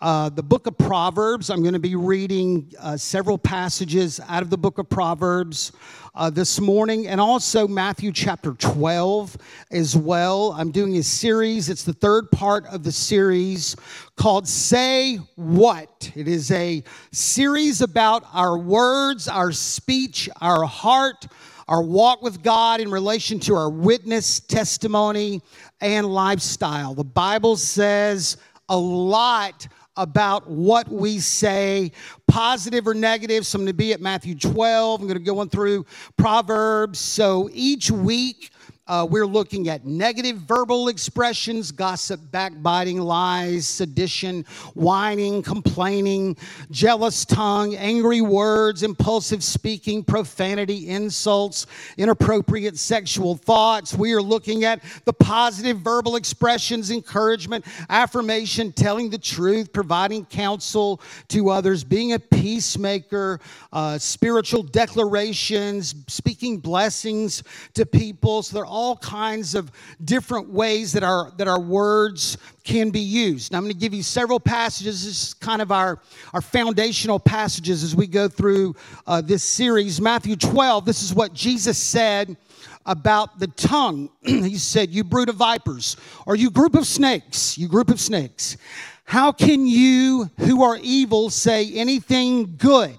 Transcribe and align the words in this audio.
uh, 0.00 0.30
the 0.30 0.42
book 0.42 0.66
of 0.66 0.78
Proverbs. 0.78 1.50
I'm 1.50 1.60
going 1.60 1.74
to 1.74 1.78
be 1.78 1.94
reading 1.94 2.72
uh, 2.78 2.96
several 2.96 3.36
passages 3.36 4.18
out 4.28 4.42
of 4.42 4.48
the 4.48 4.56
book 4.56 4.78
of 4.78 4.88
Proverbs 4.88 5.72
uh, 6.14 6.30
this 6.30 6.58
morning, 6.58 7.06
and 7.06 7.20
also 7.20 7.68
Matthew 7.68 8.10
chapter 8.10 8.52
12 8.52 9.36
as 9.70 9.96
well. 9.96 10.52
I'm 10.52 10.70
doing 10.70 10.96
a 10.96 11.02
series, 11.02 11.68
it's 11.68 11.84
the 11.84 11.92
third 11.92 12.30
part 12.30 12.66
of 12.66 12.82
the 12.82 12.92
series 12.92 13.76
called 14.16 14.48
Say 14.48 15.16
What. 15.36 16.10
It 16.14 16.28
is 16.28 16.50
a 16.50 16.82
series 17.12 17.82
about 17.82 18.24
our 18.32 18.58
words, 18.58 19.28
our 19.28 19.52
speech, 19.52 20.28
our 20.40 20.64
heart 20.64 21.26
our 21.68 21.82
walk 21.82 22.20
with 22.20 22.42
God 22.42 22.80
in 22.80 22.90
relation 22.90 23.38
to 23.38 23.54
our 23.54 23.70
witness, 23.70 24.40
testimony, 24.40 25.40
and 25.80 26.04
lifestyle. 26.04 26.94
The 26.94 27.04
Bible 27.04 27.56
says 27.56 28.38
a 28.68 28.76
lot 28.76 29.68
about 30.00 30.48
what 30.48 30.88
we 30.88 31.18
say, 31.18 31.92
positive 32.26 32.88
or 32.88 32.94
negative. 32.94 33.46
So 33.46 33.58
I'm 33.58 33.64
going 33.64 33.66
to 33.68 33.74
be 33.74 33.92
at 33.92 34.00
Matthew 34.00 34.34
12. 34.34 35.00
I'm 35.00 35.06
going 35.06 35.18
to 35.18 35.24
go 35.24 35.38
on 35.40 35.50
through 35.50 35.84
Proverbs. 36.16 36.98
So 36.98 37.50
each 37.52 37.90
week, 37.90 38.50
uh, 38.90 39.06
we're 39.08 39.26
looking 39.26 39.68
at 39.68 39.86
negative 39.86 40.36
verbal 40.38 40.88
expressions, 40.88 41.70
gossip, 41.70 42.20
backbiting, 42.32 42.98
lies, 42.98 43.64
sedition, 43.64 44.44
whining, 44.74 45.44
complaining, 45.44 46.36
jealous 46.72 47.24
tongue, 47.24 47.76
angry 47.76 48.20
words, 48.20 48.82
impulsive 48.82 49.44
speaking, 49.44 50.02
profanity, 50.02 50.88
insults, 50.88 51.68
inappropriate 51.98 52.76
sexual 52.76 53.36
thoughts. 53.36 53.94
We 53.94 54.12
are 54.12 54.20
looking 54.20 54.64
at 54.64 54.82
the 55.04 55.12
positive 55.12 55.78
verbal 55.78 56.16
expressions, 56.16 56.90
encouragement, 56.90 57.64
affirmation, 57.90 58.72
telling 58.72 59.08
the 59.08 59.18
truth, 59.18 59.72
providing 59.72 60.24
counsel 60.24 61.00
to 61.28 61.50
others, 61.50 61.84
being 61.84 62.14
a 62.14 62.18
peacemaker, 62.18 63.38
uh, 63.72 63.98
spiritual 63.98 64.64
declarations, 64.64 65.94
speaking 66.08 66.58
blessings 66.58 67.44
to 67.74 67.86
people. 67.86 68.42
So 68.42 68.56
they're 68.56 68.66
all 68.66 68.79
all 68.80 68.96
kinds 68.96 69.54
of 69.54 69.70
different 70.06 70.48
ways 70.48 70.90
that 70.92 71.02
our, 71.02 71.30
that 71.36 71.46
our 71.46 71.60
words 71.60 72.38
can 72.64 72.88
be 72.88 73.00
used. 73.00 73.52
Now, 73.52 73.58
I'm 73.58 73.64
going 73.64 73.74
to 73.74 73.78
give 73.78 73.92
you 73.92 74.02
several 74.02 74.40
passages. 74.40 75.04
This 75.04 75.28
is 75.28 75.34
kind 75.34 75.60
of 75.60 75.70
our, 75.70 76.00
our 76.32 76.40
foundational 76.40 77.18
passages 77.18 77.84
as 77.84 77.94
we 77.94 78.06
go 78.06 78.26
through 78.26 78.74
uh, 79.06 79.20
this 79.20 79.42
series. 79.42 80.00
Matthew 80.00 80.34
12, 80.34 80.86
this 80.86 81.02
is 81.02 81.12
what 81.12 81.34
Jesus 81.34 81.76
said 81.76 82.38
about 82.86 83.38
the 83.38 83.48
tongue. 83.48 84.08
he 84.22 84.56
said, 84.56 84.88
You 84.88 85.04
brood 85.04 85.28
of 85.28 85.36
vipers, 85.36 85.98
or 86.24 86.34
you 86.34 86.50
group 86.50 86.74
of 86.74 86.86
snakes, 86.86 87.58
you 87.58 87.68
group 87.68 87.90
of 87.90 88.00
snakes. 88.00 88.56
How 89.04 89.30
can 89.30 89.66
you 89.66 90.30
who 90.38 90.62
are 90.62 90.78
evil 90.80 91.28
say 91.28 91.70
anything 91.74 92.56
good? 92.56 92.96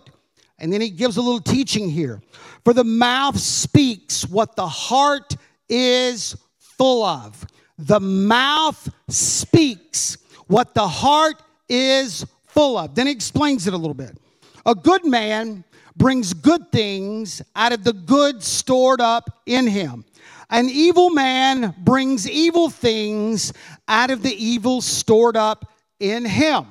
And 0.59 0.71
then 0.71 0.79
he 0.79 0.91
gives 0.91 1.17
a 1.17 1.21
little 1.23 1.41
teaching 1.41 1.89
here. 1.89 2.21
For 2.63 2.73
the 2.73 2.83
mouth 2.83 3.39
speaks 3.39 4.27
what 4.27 4.55
the 4.55 4.67
heart 4.67 5.35
is 5.71 6.35
full 6.59 7.03
of. 7.03 7.47
The 7.79 7.99
mouth 7.99 8.87
speaks 9.07 10.19
what 10.45 10.75
the 10.75 10.87
heart 10.87 11.41
is 11.67 12.25
full 12.45 12.77
of. 12.77 12.93
Then 12.93 13.07
he 13.07 13.13
explains 13.13 13.65
it 13.65 13.73
a 13.73 13.77
little 13.77 13.95
bit. 13.95 14.17
A 14.65 14.75
good 14.75 15.05
man 15.05 15.63
brings 15.95 16.33
good 16.33 16.71
things 16.71 17.41
out 17.55 17.71
of 17.71 17.83
the 17.83 17.93
good 17.93 18.43
stored 18.43 19.01
up 19.01 19.41
in 19.45 19.65
him. 19.65 20.05
An 20.49 20.69
evil 20.69 21.09
man 21.09 21.73
brings 21.79 22.29
evil 22.29 22.69
things 22.69 23.53
out 23.87 24.11
of 24.11 24.21
the 24.21 24.33
evil 24.33 24.81
stored 24.81 25.37
up 25.37 25.71
in 25.99 26.25
him. 26.25 26.67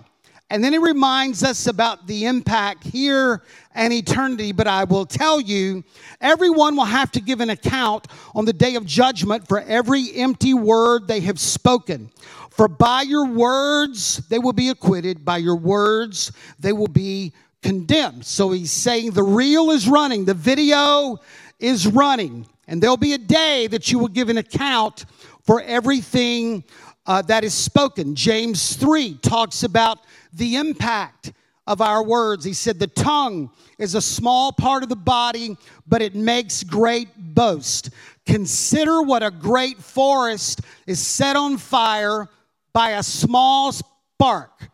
And 0.50 0.64
then 0.64 0.72
he 0.72 0.78
reminds 0.78 1.44
us 1.44 1.68
about 1.68 2.08
the 2.08 2.26
impact 2.26 2.82
here 2.84 3.42
and 3.74 3.92
eternity. 3.92 4.50
But 4.50 4.66
I 4.66 4.82
will 4.82 5.06
tell 5.06 5.40
you, 5.40 5.84
everyone 6.20 6.76
will 6.76 6.84
have 6.84 7.12
to 7.12 7.20
give 7.20 7.40
an 7.40 7.50
account 7.50 8.08
on 8.34 8.44
the 8.44 8.52
day 8.52 8.74
of 8.74 8.84
judgment 8.84 9.46
for 9.46 9.60
every 9.60 10.12
empty 10.16 10.52
word 10.52 11.06
they 11.06 11.20
have 11.20 11.38
spoken. 11.38 12.10
For 12.50 12.66
by 12.66 13.02
your 13.02 13.26
words 13.28 14.16
they 14.28 14.40
will 14.40 14.52
be 14.52 14.70
acquitted, 14.70 15.24
by 15.24 15.38
your 15.38 15.56
words 15.56 16.32
they 16.58 16.72
will 16.72 16.88
be 16.88 17.32
condemned. 17.62 18.26
So 18.26 18.50
he's 18.50 18.72
saying 18.72 19.12
the 19.12 19.22
reel 19.22 19.70
is 19.70 19.88
running, 19.88 20.24
the 20.24 20.34
video 20.34 21.18
is 21.60 21.86
running, 21.86 22.46
and 22.66 22.82
there'll 22.82 22.96
be 22.96 23.12
a 23.12 23.18
day 23.18 23.68
that 23.68 23.92
you 23.92 23.98
will 23.98 24.08
give 24.08 24.28
an 24.28 24.38
account 24.38 25.04
for 25.44 25.62
everything 25.62 26.64
uh, 27.06 27.22
that 27.22 27.44
is 27.44 27.54
spoken. 27.54 28.14
James 28.14 28.76
3 28.76 29.14
talks 29.18 29.62
about 29.62 30.00
the 30.32 30.56
impact 30.56 31.32
of 31.66 31.80
our 31.80 32.02
words. 32.02 32.44
He 32.44 32.52
said, 32.52 32.78
The 32.78 32.86
tongue 32.86 33.50
is 33.78 33.94
a 33.94 34.02
small 34.02 34.52
part 34.52 34.82
of 34.82 34.88
the 34.88 34.96
body, 34.96 35.56
but 35.86 36.02
it 36.02 36.14
makes 36.14 36.62
great 36.62 37.08
boast. 37.16 37.90
Consider 38.26 39.02
what 39.02 39.22
a 39.22 39.30
great 39.30 39.78
forest 39.78 40.60
is 40.86 40.98
set 41.00 41.36
on 41.36 41.58
fire 41.58 42.28
by 42.72 42.90
a 42.90 43.02
small 43.02 43.72
spark. 43.72 44.68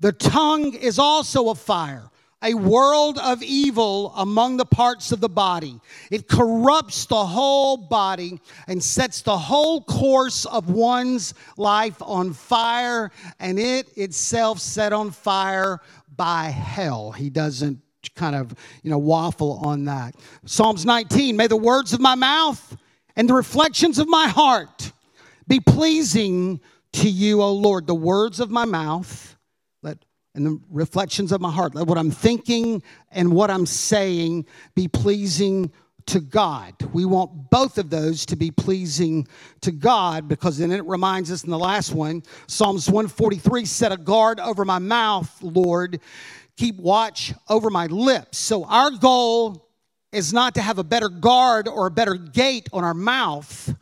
The 0.00 0.12
tongue 0.12 0.74
is 0.74 0.98
also 0.98 1.50
a 1.50 1.54
fire 1.54 2.10
a 2.42 2.54
world 2.54 3.18
of 3.18 3.42
evil 3.42 4.12
among 4.16 4.56
the 4.56 4.64
parts 4.64 5.10
of 5.10 5.20
the 5.20 5.28
body. 5.28 5.80
It 6.10 6.28
corrupts 6.28 7.06
the 7.06 7.26
whole 7.26 7.76
body 7.76 8.40
and 8.68 8.82
sets 8.82 9.22
the 9.22 9.36
whole 9.36 9.82
course 9.82 10.44
of 10.44 10.70
one's 10.70 11.34
life 11.56 12.00
on 12.00 12.32
fire, 12.32 13.10
and 13.40 13.58
it 13.58 13.96
itself 13.96 14.60
set 14.60 14.92
on 14.92 15.10
fire 15.10 15.80
by 16.16 16.44
hell. 16.44 17.10
He 17.10 17.28
doesn't 17.28 17.80
kind 18.14 18.36
of, 18.36 18.54
you 18.82 18.90
know, 18.90 18.98
waffle 18.98 19.60
on 19.64 19.84
that. 19.86 20.14
Psalms 20.44 20.84
19, 20.84 21.36
may 21.36 21.46
the 21.46 21.56
words 21.56 21.92
of 21.92 22.00
my 22.00 22.14
mouth 22.14 22.76
and 23.16 23.28
the 23.28 23.34
reflections 23.34 23.98
of 23.98 24.08
my 24.08 24.28
heart 24.28 24.92
be 25.48 25.60
pleasing 25.60 26.60
to 26.92 27.08
you, 27.08 27.42
O 27.42 27.52
Lord. 27.52 27.86
The 27.86 27.94
words 27.94 28.38
of 28.38 28.50
my 28.50 28.64
mouth 28.64 29.36
and 30.38 30.46
the 30.46 30.60
reflections 30.70 31.32
of 31.32 31.40
my 31.40 31.50
heart. 31.50 31.74
Let 31.74 31.86
what 31.86 31.98
I'm 31.98 32.10
thinking 32.10 32.82
and 33.10 33.32
what 33.32 33.50
I'm 33.50 33.66
saying 33.66 34.46
be 34.74 34.88
pleasing 34.88 35.70
to 36.06 36.20
God. 36.20 36.74
We 36.92 37.04
want 37.04 37.50
both 37.50 37.76
of 37.76 37.90
those 37.90 38.24
to 38.26 38.36
be 38.36 38.50
pleasing 38.50 39.28
to 39.60 39.70
God 39.70 40.26
because 40.26 40.56
then 40.56 40.72
it 40.72 40.84
reminds 40.86 41.30
us 41.30 41.44
in 41.44 41.50
the 41.50 41.58
last 41.58 41.92
one, 41.92 42.22
Psalms 42.46 42.88
143 42.88 43.66
set 43.66 43.92
a 43.92 43.96
guard 43.96 44.40
over 44.40 44.64
my 44.64 44.78
mouth, 44.78 45.30
Lord. 45.42 46.00
Keep 46.56 46.76
watch 46.76 47.34
over 47.48 47.68
my 47.68 47.86
lips. 47.86 48.38
So 48.38 48.64
our 48.64 48.90
goal 48.90 49.68
is 50.10 50.32
not 50.32 50.54
to 50.54 50.62
have 50.62 50.78
a 50.78 50.84
better 50.84 51.10
guard 51.10 51.68
or 51.68 51.86
a 51.86 51.90
better 51.90 52.14
gate 52.14 52.68
on 52.72 52.84
our 52.84 52.94
mouth 52.94 53.74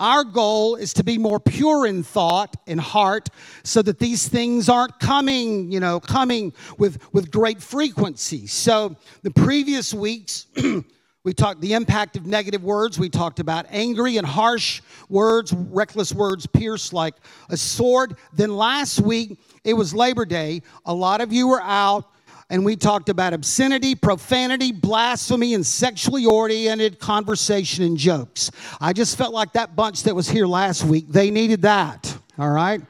our 0.00 0.24
goal 0.24 0.74
is 0.74 0.92
to 0.94 1.04
be 1.04 1.18
more 1.18 1.38
pure 1.38 1.86
in 1.86 2.02
thought 2.02 2.56
and 2.66 2.80
heart 2.80 3.28
so 3.62 3.80
that 3.82 3.98
these 3.98 4.26
things 4.28 4.68
aren't 4.68 4.98
coming, 4.98 5.70
you 5.70 5.78
know, 5.78 6.00
coming 6.00 6.52
with, 6.78 6.98
with 7.12 7.30
great 7.30 7.62
frequency. 7.62 8.46
So 8.46 8.96
the 9.22 9.30
previous 9.30 9.94
weeks, 9.94 10.46
we 11.24 11.32
talked 11.32 11.60
the 11.60 11.74
impact 11.74 12.16
of 12.16 12.26
negative 12.26 12.64
words. 12.64 12.98
We 12.98 13.08
talked 13.08 13.38
about 13.38 13.66
angry 13.70 14.16
and 14.16 14.26
harsh 14.26 14.82
words, 15.08 15.52
reckless 15.52 16.12
words 16.12 16.46
pierce 16.46 16.92
like 16.92 17.14
a 17.48 17.56
sword. 17.56 18.16
Then 18.32 18.56
last 18.56 19.00
week, 19.00 19.38
it 19.62 19.74
was 19.74 19.94
Labor 19.94 20.24
Day. 20.24 20.62
A 20.86 20.94
lot 20.94 21.20
of 21.20 21.32
you 21.32 21.46
were 21.48 21.62
out 21.62 22.10
and 22.50 22.64
we 22.64 22.76
talked 22.76 23.08
about 23.08 23.32
obscenity, 23.32 23.94
profanity, 23.94 24.72
blasphemy, 24.72 25.54
and 25.54 25.64
sexually 25.64 26.26
oriented 26.26 26.98
conversation 26.98 27.84
and 27.84 27.96
jokes. 27.96 28.50
I 28.80 28.92
just 28.92 29.16
felt 29.16 29.32
like 29.32 29.52
that 29.54 29.74
bunch 29.74 30.02
that 30.04 30.14
was 30.14 30.28
here 30.28 30.46
last 30.46 30.84
week, 30.84 31.06
they 31.08 31.30
needed 31.30 31.62
that, 31.62 32.16
all 32.38 32.50
right? 32.50 32.80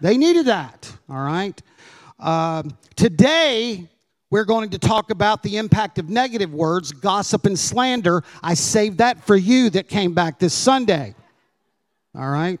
They 0.00 0.16
needed 0.16 0.46
that, 0.46 0.90
all 1.08 1.22
right? 1.22 1.60
Uh, 2.18 2.62
today, 2.96 3.88
we're 4.30 4.44
going 4.44 4.70
to 4.70 4.78
talk 4.78 5.10
about 5.10 5.42
the 5.42 5.58
impact 5.58 5.98
of 5.98 6.08
negative 6.08 6.54
words, 6.54 6.90
gossip, 6.90 7.44
and 7.44 7.58
slander. 7.58 8.24
I 8.42 8.54
saved 8.54 8.98
that 8.98 9.22
for 9.22 9.36
you 9.36 9.68
that 9.70 9.88
came 9.88 10.14
back 10.14 10.38
this 10.38 10.54
Sunday, 10.54 11.14
all 12.14 12.30
right? 12.30 12.58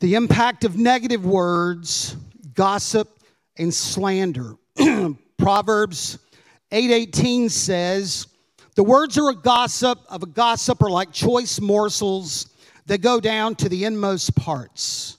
The 0.00 0.14
impact 0.14 0.64
of 0.64 0.76
negative 0.76 1.24
words, 1.24 2.16
gossip, 2.54 3.08
and 3.56 3.72
slander. 3.72 4.56
Proverbs 5.40 6.18
8:18 6.70 7.48
says, 7.48 8.26
"The 8.76 8.84
words 8.84 9.16
are 9.16 9.30
a 9.30 9.34
gossip 9.34 9.98
of 10.08 10.22
a 10.22 10.26
gossip 10.26 10.82
are 10.82 10.90
like 10.90 11.12
choice 11.12 11.60
morsels 11.60 12.46
that 12.86 12.98
go 12.98 13.20
down 13.20 13.54
to 13.56 13.68
the 13.68 13.84
inmost 13.84 14.36
parts." 14.36 15.16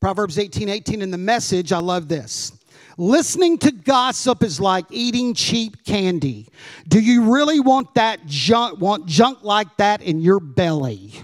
Proverbs 0.00 0.36
18:18 0.36 0.68
18 0.68 1.00
in 1.00 1.10
the 1.10 1.18
message, 1.18 1.72
I 1.72 1.78
love 1.78 2.08
this. 2.08 2.52
Listening 2.98 3.58
to 3.58 3.72
gossip 3.72 4.42
is 4.42 4.60
like 4.60 4.84
eating 4.90 5.34
cheap 5.34 5.82
candy. 5.84 6.48
Do 6.86 7.00
you 7.00 7.32
really 7.34 7.58
want 7.58 7.94
that 7.94 8.26
junk 8.26 8.80
want 8.80 9.06
junk 9.06 9.42
like 9.42 9.74
that 9.78 10.02
in 10.02 10.20
your 10.20 10.40
belly? 10.40 11.14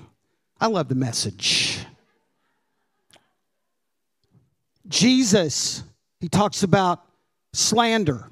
I 0.59 0.67
love 0.67 0.89
the 0.89 0.95
message. 0.95 1.85
Jesus, 4.89 5.83
he 6.19 6.29
talks 6.29 6.63
about 6.63 7.05
slander. 7.53 8.29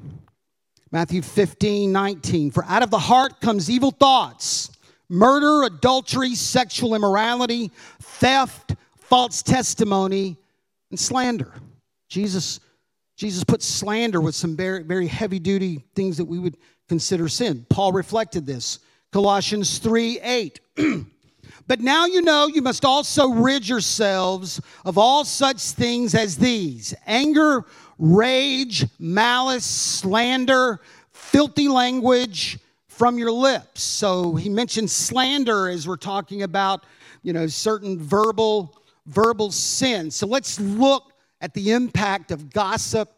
Matthew 0.90 1.22
15, 1.22 1.92
19. 1.92 2.50
For 2.50 2.64
out 2.64 2.82
of 2.82 2.90
the 2.90 2.98
heart 2.98 3.40
comes 3.40 3.68
evil 3.68 3.90
thoughts, 3.90 4.70
murder, 5.08 5.64
adultery, 5.64 6.34
sexual 6.34 6.94
immorality, 6.94 7.70
theft, 8.00 8.74
false 8.96 9.42
testimony, 9.42 10.36
and 10.90 10.98
slander. 10.98 11.52
Jesus, 12.08 12.60
Jesus 13.16 13.44
put 13.44 13.62
slander 13.62 14.20
with 14.20 14.34
some 14.34 14.56
very, 14.56 14.82
very 14.82 15.06
heavy 15.06 15.38
duty 15.38 15.84
things 15.94 16.16
that 16.16 16.24
we 16.24 16.38
would 16.38 16.56
consider 16.88 17.28
sin. 17.28 17.66
Paul 17.68 17.92
reflected 17.92 18.46
this. 18.46 18.78
Colossians 19.12 19.78
3 19.78 20.20
8. 20.20 20.60
But 21.68 21.80
now 21.80 22.06
you 22.06 22.22
know 22.22 22.46
you 22.46 22.62
must 22.62 22.86
also 22.86 23.28
rid 23.28 23.68
yourselves 23.68 24.58
of 24.86 24.96
all 24.96 25.24
such 25.26 25.60
things 25.60 26.14
as 26.14 26.38
these 26.38 26.94
anger, 27.06 27.66
rage, 27.98 28.86
malice, 28.98 29.64
slander, 29.64 30.80
filthy 31.12 31.68
language 31.68 32.58
from 32.86 33.18
your 33.18 33.32
lips. 33.32 33.82
So 33.82 34.34
he 34.34 34.48
mentions 34.48 34.92
slander 34.92 35.68
as 35.68 35.86
we're 35.86 35.96
talking 35.96 36.42
about, 36.42 36.84
you 37.22 37.32
know, 37.32 37.46
certain 37.46 37.98
verbal 37.98 38.74
verbal 39.06 39.50
sin. 39.50 40.10
So 40.10 40.26
let's 40.26 40.60
look 40.60 41.12
at 41.40 41.54
the 41.54 41.72
impact 41.72 42.30
of 42.30 42.52
gossip 42.52 43.10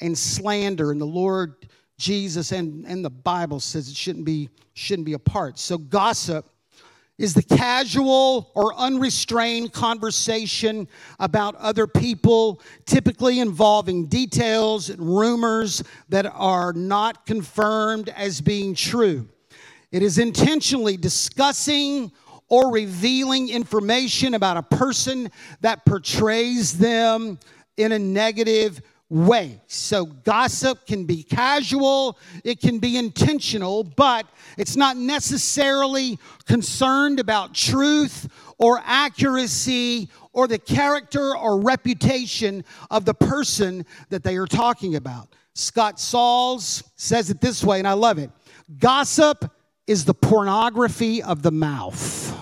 and 0.00 0.16
slander 0.16 0.90
and 0.90 1.00
the 1.00 1.06
Lord 1.06 1.68
Jesus 1.98 2.52
and, 2.52 2.84
and 2.86 3.04
the 3.04 3.10
Bible 3.10 3.60
says 3.60 3.88
it 3.88 3.96
shouldn't 3.96 4.24
be 4.24 4.50
shouldn't 4.74 5.06
be 5.06 5.14
apart. 5.14 5.58
So 5.58 5.78
gossip 5.78 6.46
is 7.18 7.32
the 7.32 7.42
casual 7.42 8.50
or 8.54 8.74
unrestrained 8.74 9.72
conversation 9.72 10.86
about 11.18 11.54
other 11.56 11.86
people, 11.86 12.60
typically 12.84 13.40
involving 13.40 14.06
details 14.06 14.90
and 14.90 15.00
rumors 15.00 15.82
that 16.08 16.26
are 16.26 16.72
not 16.74 17.24
confirmed 17.24 18.10
as 18.10 18.40
being 18.40 18.74
true. 18.74 19.26
It 19.92 20.02
is 20.02 20.18
intentionally 20.18 20.96
discussing 20.96 22.12
or 22.48 22.70
revealing 22.70 23.48
information 23.48 24.34
about 24.34 24.56
a 24.56 24.62
person 24.62 25.30
that 25.62 25.84
portrays 25.86 26.76
them 26.78 27.38
in 27.76 27.92
a 27.92 27.98
negative 27.98 28.82
way. 29.08 29.60
So, 29.66 30.06
gossip 30.06 30.86
can 30.86 31.04
be 31.04 31.22
casual, 31.22 32.18
it 32.44 32.60
can 32.60 32.78
be 32.78 32.96
intentional, 32.96 33.84
but 33.84 34.26
it's 34.58 34.76
not 34.76 34.96
necessarily 34.96 36.18
concerned 36.44 37.20
about 37.20 37.54
truth 37.54 38.28
or 38.58 38.80
accuracy 38.84 40.08
or 40.32 40.48
the 40.48 40.58
character 40.58 41.36
or 41.36 41.60
reputation 41.60 42.64
of 42.90 43.04
the 43.04 43.14
person 43.14 43.86
that 44.08 44.22
they 44.22 44.36
are 44.36 44.46
talking 44.46 44.96
about. 44.96 45.28
Scott 45.54 45.98
Sauls 45.98 46.82
says 46.96 47.30
it 47.30 47.40
this 47.40 47.64
way, 47.64 47.78
and 47.78 47.88
I 47.88 47.94
love 47.94 48.18
it 48.18 48.30
Gossip 48.78 49.50
is 49.86 50.04
the 50.04 50.14
pornography 50.14 51.22
of 51.22 51.42
the 51.42 51.52
mouth. 51.52 52.34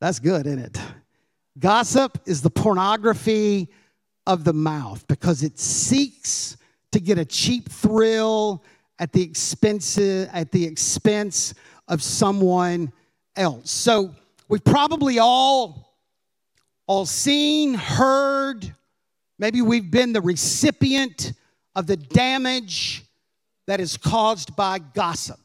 That's 0.00 0.18
good, 0.18 0.46
isn't 0.46 0.58
it? 0.58 0.80
Gossip 1.58 2.18
is 2.26 2.42
the 2.42 2.50
pornography 2.50 3.68
of 4.26 4.44
the 4.44 4.52
mouth 4.52 5.06
because 5.08 5.42
it 5.42 5.58
seeks 5.58 6.56
to 6.92 7.00
get 7.00 7.18
a 7.18 7.24
cheap 7.24 7.68
thrill 7.70 8.62
at 8.98 9.12
the 9.12 9.22
expense 9.22 9.98
at 9.98 10.52
the 10.52 10.64
expense 10.64 11.54
of 11.88 12.02
someone 12.02 12.92
else. 13.36 13.70
So 13.70 14.14
we've 14.48 14.64
probably 14.64 15.18
all 15.18 15.92
all 16.86 17.06
seen, 17.06 17.74
heard, 17.74 18.74
maybe 19.38 19.62
we've 19.62 19.90
been 19.90 20.12
the 20.12 20.20
recipient 20.20 21.32
of 21.74 21.86
the 21.86 21.96
damage 21.96 23.04
that 23.66 23.80
is 23.80 23.96
caused 23.96 24.54
by 24.56 24.78
gossip. 24.78 25.40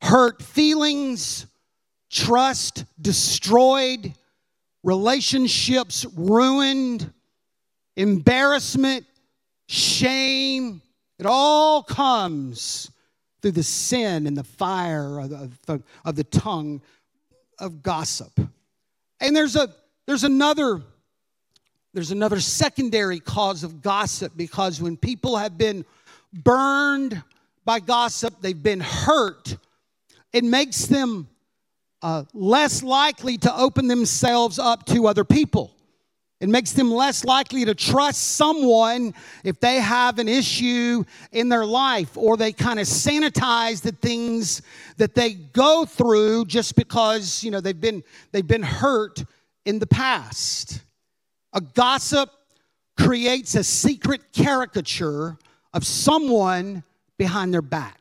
Hurt 0.00 0.42
feelings, 0.42 1.46
trust 2.10 2.84
destroyed, 3.00 4.12
relationships 4.82 6.06
ruined, 6.14 7.12
embarrassment, 7.96 9.04
shame. 9.68 10.82
It 11.18 11.26
all 11.26 11.82
comes 11.82 12.90
through 13.40 13.52
the 13.52 13.62
sin 13.62 14.26
and 14.26 14.36
the 14.36 14.44
fire 14.44 15.20
of 15.20 15.30
the, 15.66 15.82
of 16.04 16.16
the, 16.16 16.24
tongue 16.24 16.80
of 17.58 17.82
gossip. 17.82 18.32
And 19.20 19.34
there's 19.34 19.56
a 19.56 19.68
there's 20.06 20.24
another 20.24 20.80
there's 21.94 22.10
another 22.10 22.40
secondary 22.40 23.20
cause 23.20 23.64
of 23.64 23.82
gossip 23.82 24.32
because 24.36 24.80
when 24.80 24.96
people 24.96 25.36
have 25.36 25.58
been 25.58 25.84
burned 26.32 27.22
by 27.64 27.80
gossip, 27.80 28.34
they've 28.40 28.60
been 28.60 28.80
hurt, 28.80 29.56
it 30.32 30.42
makes 30.42 30.86
them 30.86 31.28
uh, 32.00 32.24
less 32.32 32.82
likely 32.82 33.36
to 33.38 33.56
open 33.56 33.88
themselves 33.88 34.58
up 34.58 34.86
to 34.86 35.06
other 35.06 35.24
people. 35.24 35.74
It 36.42 36.48
makes 36.48 36.72
them 36.72 36.90
less 36.90 37.24
likely 37.24 37.64
to 37.66 37.72
trust 37.72 38.32
someone 38.32 39.14
if 39.44 39.60
they 39.60 39.76
have 39.76 40.18
an 40.18 40.28
issue 40.28 41.04
in 41.30 41.48
their 41.48 41.64
life 41.64 42.16
or 42.16 42.36
they 42.36 42.52
kind 42.52 42.80
of 42.80 42.86
sanitize 42.86 43.80
the 43.80 43.92
things 43.92 44.60
that 44.96 45.14
they 45.14 45.34
go 45.34 45.84
through 45.84 46.46
just 46.46 46.74
because, 46.74 47.44
you 47.44 47.52
know, 47.52 47.60
they've 47.60 47.80
been 47.80 48.02
they've 48.32 48.44
been 48.44 48.64
hurt 48.64 49.22
in 49.66 49.78
the 49.78 49.86
past. 49.86 50.82
A 51.52 51.60
gossip 51.60 52.28
creates 52.98 53.54
a 53.54 53.62
secret 53.62 54.32
caricature 54.32 55.38
of 55.72 55.86
someone 55.86 56.82
behind 57.18 57.54
their 57.54 57.62
back. 57.62 58.00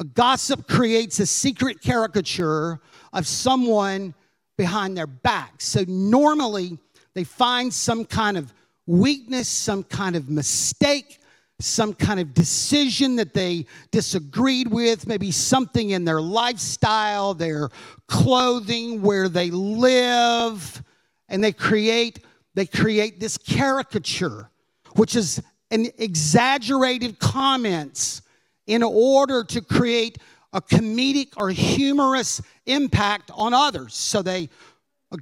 A 0.00 0.04
gossip 0.04 0.66
creates 0.66 1.20
a 1.20 1.26
secret 1.26 1.80
caricature 1.80 2.80
of 3.12 3.28
someone 3.28 4.12
behind 4.56 4.96
their 4.96 5.06
back. 5.06 5.60
So 5.60 5.84
normally 5.86 6.80
they 7.14 7.24
find 7.24 7.72
some 7.72 8.04
kind 8.04 8.36
of 8.36 8.52
weakness, 8.86 9.48
some 9.48 9.82
kind 9.84 10.16
of 10.16 10.28
mistake, 10.28 11.20
some 11.60 11.94
kind 11.94 12.20
of 12.20 12.34
decision 12.34 13.16
that 13.16 13.32
they 13.32 13.66
disagreed 13.90 14.68
with, 14.68 15.06
maybe 15.06 15.30
something 15.30 15.90
in 15.90 16.04
their 16.04 16.20
lifestyle, 16.20 17.32
their 17.34 17.68
clothing, 18.08 19.00
where 19.00 19.28
they 19.28 19.50
live, 19.50 20.82
and 21.28 21.42
they 21.42 21.52
create 21.52 22.20
they 22.54 22.66
create 22.66 23.18
this 23.18 23.36
caricature, 23.36 24.48
which 24.94 25.16
is 25.16 25.42
an 25.72 25.88
exaggerated 25.98 27.18
comments 27.18 28.22
in 28.66 28.82
order 28.82 29.42
to 29.42 29.60
create 29.60 30.18
a 30.52 30.60
comedic 30.60 31.32
or 31.36 31.50
humorous 31.50 32.40
impact 32.66 33.30
on 33.34 33.52
others. 33.52 33.94
So 33.94 34.22
they 34.22 34.48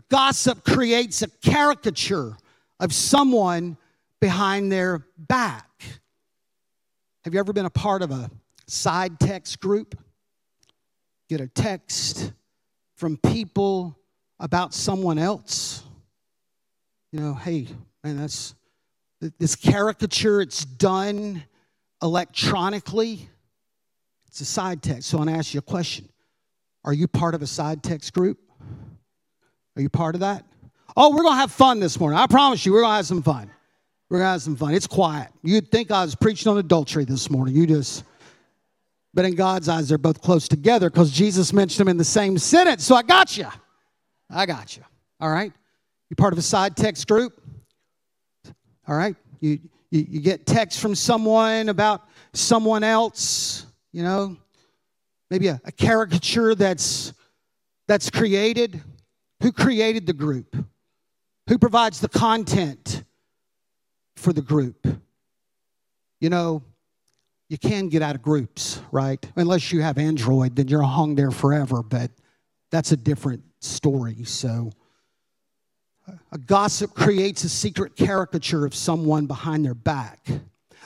gossip 0.09 0.65
creates 0.65 1.23
a 1.23 1.29
caricature 1.29 2.37
of 2.81 2.93
someone 2.93 3.77
behind 4.21 4.71
their 4.71 5.07
back. 5.19 5.69
Have 7.25 7.35
you 7.35 7.41
ever 7.41 7.53
been 7.53 7.67
a 7.67 7.71
part 7.71 8.03
of 8.03 8.11
a 8.11 8.31
side 8.67 9.21
text 9.21 9.61
group? 9.61 9.99
Get 11.29 11.41
a 11.41 11.49
text 11.49 12.33
from 12.97 13.17
people 13.17 13.99
about 14.39 14.75
someone 14.75 15.19
else. 15.19 15.83
You 17.13 17.21
know, 17.21 17.35
hey, 17.35 17.69
man, 18.03 18.17
that's 18.17 18.55
this 19.39 19.55
caricature, 19.55 20.41
it's 20.41 20.65
done 20.65 21.45
electronically. 22.03 23.29
It's 24.27 24.41
a 24.41 24.45
side 24.45 24.83
text. 24.83 25.09
So 25.09 25.19
I 25.19 25.21
want 25.21 25.31
to 25.31 25.37
ask 25.37 25.55
you 25.55 25.59
a 25.59 25.63
question 25.63 26.09
Are 26.85 26.93
you 26.93 27.07
part 27.07 27.35
of 27.35 27.43
a 27.43 27.47
side 27.47 27.83
text 27.83 28.13
group? 28.13 28.39
Are 29.77 29.83
you 29.83 29.89
part 29.89 30.15
of 30.15 30.21
that? 30.21 30.45
Oh, 30.97 31.11
we're 31.11 31.23
going 31.23 31.35
to 31.35 31.41
have 31.41 31.53
fun 31.53 31.81
this 31.81 31.99
morning. 31.99 32.19
I 32.19 32.27
promise 32.27 32.67
you, 32.67 32.73
we're 32.73 32.83
going 32.83 32.93
to 32.93 32.97
have 32.97 33.07
some 33.07 33.23
fun. 33.23 33.51
We're 34.09 34.19
going 34.19 34.27
to 34.27 34.33
have 34.33 34.43
some 34.43 34.57
fun. 34.57 34.75
It's 34.75 34.87
quiet. 34.87 35.29
You'd 35.43 35.71
think 35.71 35.91
I 35.91 36.05
was 36.05 36.15
preaching 36.15 36.51
on 36.51 36.59
adultery 36.59 37.05
this 37.05 37.31
morning. 37.31 37.55
You 37.55 37.67
just, 37.67 38.05
but 39.15 39.25
in 39.25 39.35
God's 39.35 39.69
eyes, 39.69 39.89
they're 39.89 39.99
both 39.99 40.21
close 40.21 40.49
together 40.49 40.91
because 40.91 41.11
Jesus 41.11 41.53
mentioned 41.53 41.81
them 41.81 41.89
in 41.89 41.97
the 41.97 42.05
same 42.05 42.37
sentence. 42.37 42.85
So 42.85 42.95
I 42.95 43.03
got 43.03 43.37
you. 43.39 43.49
I 44.29 44.45
got 44.47 44.77
you. 44.77 44.83
All 45.21 45.31
right. 45.31 45.53
You 46.11 46.17
part 46.17 46.33
of 46.33 46.39
a 46.39 46.43
side 46.43 46.77
text 46.77 47.09
group? 47.09 47.41
All 48.87 48.97
right. 48.97 49.17
You, 49.41 49.59
You, 49.91 50.07
you 50.09 50.21
get 50.21 50.47
text 50.47 50.81
from 50.81 50.95
someone 50.95 51.69
about 51.69 52.09
someone 52.33 52.83
else, 52.83 53.67
you 53.93 54.03
know, 54.03 54.39
maybe 55.31 55.49
a, 55.49 55.61
a 55.67 55.73
caricature 55.73 56.55
that's 56.55 57.13
that's 57.87 58.09
created. 58.09 58.81
Who 59.43 59.51
created 59.51 60.07
the 60.07 60.13
group? 60.13 60.57
Who 61.49 61.59
provides 61.59 62.01
the 62.01 62.09
content 62.09 63.03
for 64.15 64.33
the 64.33 64.41
group? 64.41 64.87
You 66.21 66.31
know, 66.31 66.63
you 67.49 67.59
can 67.59 67.89
get 67.89 68.03
out 68.03 68.15
of 68.15 68.23
groups, 68.23 68.81
right? 68.93 69.19
Unless 69.35 69.73
you 69.73 69.83
have 69.83 69.99
Android, 69.99 70.55
then 70.55 70.69
you're 70.69 70.83
hung 70.83 71.17
there 71.17 71.33
forever, 71.33 71.83
but 71.83 72.13
that's 72.71 72.93
a 72.93 72.97
different 72.97 73.43
story. 73.61 74.23
So, 74.25 74.71
a 76.31 76.39
gossip 76.39 76.95
creates 76.95 77.43
a 77.43 77.49
secret 77.49 77.97
caricature 77.97 78.65
of 78.65 78.75
someone 78.75 79.27
behind 79.27 79.65
their 79.65 79.75
back. 79.75 80.29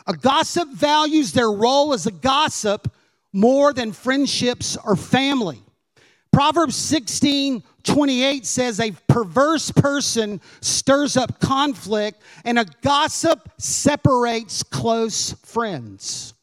A 0.07 0.15
gossip 0.15 0.71
values 0.71 1.33
their 1.33 1.53
role 1.53 1.93
as 1.93 2.07
a 2.07 2.11
gossip 2.11 2.91
more 3.35 3.75
than 3.75 3.93
friendships 3.93 4.79
or 4.83 4.97
family. 4.97 5.61
Proverbs 6.37 6.77
16 6.77 7.63
28 7.83 8.45
says, 8.45 8.79
A 8.79 8.91
perverse 9.09 9.71
person 9.71 10.39
stirs 10.61 11.17
up 11.17 11.41
conflict, 11.41 12.21
and 12.45 12.59
a 12.59 12.67
gossip 12.83 13.51
separates 13.57 14.63
close 14.63 15.33
friends. 15.47 16.35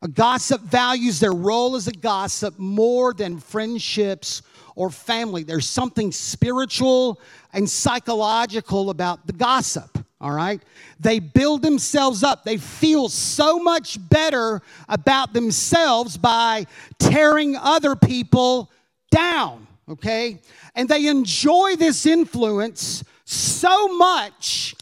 A 0.00 0.08
gossip 0.08 0.62
values 0.62 1.20
their 1.20 1.34
role 1.34 1.76
as 1.76 1.86
a 1.86 1.92
gossip 1.92 2.58
more 2.58 3.12
than 3.12 3.38
friendships 3.38 4.40
or 4.74 4.88
family. 4.88 5.42
There's 5.42 5.68
something 5.68 6.12
spiritual 6.12 7.20
and 7.52 7.68
psychological 7.68 8.88
about 8.88 9.26
the 9.26 9.34
gossip, 9.34 9.98
all 10.18 10.32
right? 10.32 10.62
They 10.98 11.18
build 11.18 11.60
themselves 11.60 12.22
up. 12.22 12.42
They 12.42 12.56
feel 12.56 13.10
so 13.10 13.58
much 13.58 13.98
better 14.08 14.62
about 14.88 15.34
themselves 15.34 16.16
by 16.16 16.66
tearing 16.98 17.54
other 17.54 17.94
people 17.94 18.70
down, 19.16 19.66
okay? 19.88 20.38
And 20.74 20.88
they 20.88 21.06
enjoy 21.06 21.76
this 21.76 22.04
influence 22.04 23.02
so 23.24 23.88
much 23.88 24.74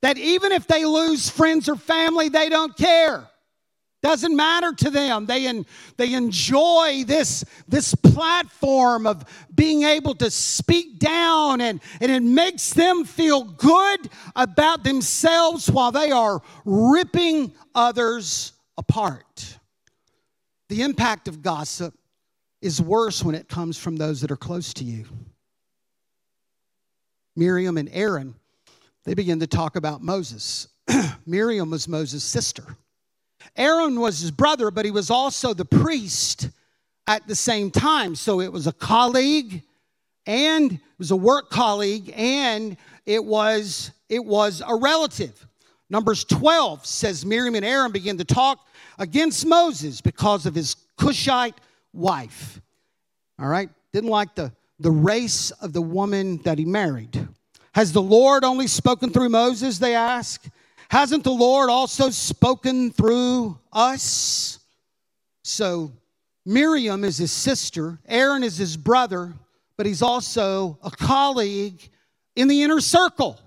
that 0.00 0.16
even 0.16 0.50
if 0.50 0.66
they 0.66 0.84
lose 0.84 1.28
friends 1.28 1.68
or 1.68 1.76
family, 1.76 2.28
they 2.28 2.48
don't 2.48 2.76
care. 2.76 3.28
Doesn't 4.02 4.34
matter 4.34 4.72
to 4.72 4.90
them. 4.90 5.26
They, 5.26 5.46
en- 5.46 5.64
they 5.96 6.14
enjoy 6.14 7.04
this, 7.06 7.44
this 7.68 7.94
platform 7.94 9.06
of 9.06 9.24
being 9.54 9.84
able 9.84 10.14
to 10.16 10.28
speak 10.30 10.98
down, 10.98 11.60
and, 11.60 11.80
and 12.00 12.10
it 12.10 12.22
makes 12.22 12.72
them 12.72 13.04
feel 13.04 13.44
good 13.44 14.00
about 14.34 14.82
themselves 14.82 15.70
while 15.70 15.92
they 15.92 16.10
are 16.10 16.42
ripping 16.64 17.52
others 17.76 18.54
apart. 18.76 19.58
The 20.68 20.82
impact 20.82 21.28
of 21.28 21.42
gossip 21.42 21.94
is 22.62 22.80
worse 22.80 23.22
when 23.22 23.34
it 23.34 23.48
comes 23.48 23.76
from 23.76 23.96
those 23.96 24.20
that 24.20 24.30
are 24.30 24.36
close 24.36 24.72
to 24.74 24.84
you. 24.84 25.04
Miriam 27.36 27.76
and 27.76 27.90
Aaron, 27.92 28.34
they 29.04 29.14
begin 29.14 29.40
to 29.40 29.46
talk 29.46 29.76
about 29.76 30.00
Moses. 30.00 30.68
Miriam 31.26 31.70
was 31.70 31.88
Moses' 31.88 32.22
sister. 32.22 32.64
Aaron 33.56 33.98
was 33.98 34.20
his 34.20 34.30
brother, 34.30 34.70
but 34.70 34.84
he 34.84 34.90
was 34.90 35.10
also 35.10 35.52
the 35.52 35.64
priest 35.64 36.50
at 37.06 37.26
the 37.26 37.34
same 37.34 37.70
time. 37.70 38.14
So 38.14 38.40
it 38.40 38.52
was 38.52 38.66
a 38.66 38.72
colleague 38.72 39.62
and 40.26 40.72
it 40.72 40.80
was 40.98 41.10
a 41.10 41.16
work 41.16 41.50
colleague 41.50 42.12
and 42.16 42.76
it 43.06 43.24
was 43.24 43.90
it 44.08 44.24
was 44.24 44.62
a 44.66 44.76
relative. 44.76 45.46
Numbers 45.90 46.24
12 46.24 46.86
says 46.86 47.26
Miriam 47.26 47.54
and 47.54 47.64
Aaron 47.64 47.92
began 47.92 48.18
to 48.18 48.24
talk 48.24 48.66
against 48.98 49.46
Moses 49.46 50.00
because 50.00 50.46
of 50.46 50.54
his 50.54 50.76
Cushite 50.96 51.56
wife. 51.92 52.60
All 53.38 53.48
right? 53.48 53.70
Didn't 53.92 54.10
like 54.10 54.34
the, 54.34 54.52
the 54.78 54.90
race 54.90 55.50
of 55.50 55.72
the 55.72 55.82
woman 55.82 56.38
that 56.44 56.58
he 56.58 56.64
married. 56.64 57.28
Has 57.74 57.92
the 57.92 58.02
Lord 58.02 58.44
only 58.44 58.66
spoken 58.66 59.10
through 59.10 59.30
Moses? 59.30 59.78
They 59.78 59.94
ask. 59.94 60.44
Hasn't 60.88 61.24
the 61.24 61.32
Lord 61.32 61.70
also 61.70 62.10
spoken 62.10 62.90
through 62.90 63.58
us? 63.72 64.58
So 65.42 65.92
Miriam 66.44 67.04
is 67.04 67.18
his 67.18 67.32
sister, 67.32 67.98
Aaron 68.06 68.44
is 68.44 68.56
his 68.56 68.76
brother, 68.76 69.32
but 69.76 69.86
he's 69.86 70.02
also 70.02 70.78
a 70.82 70.90
colleague 70.90 71.88
in 72.36 72.48
the 72.48 72.62
inner 72.62 72.80
circle. 72.80 73.38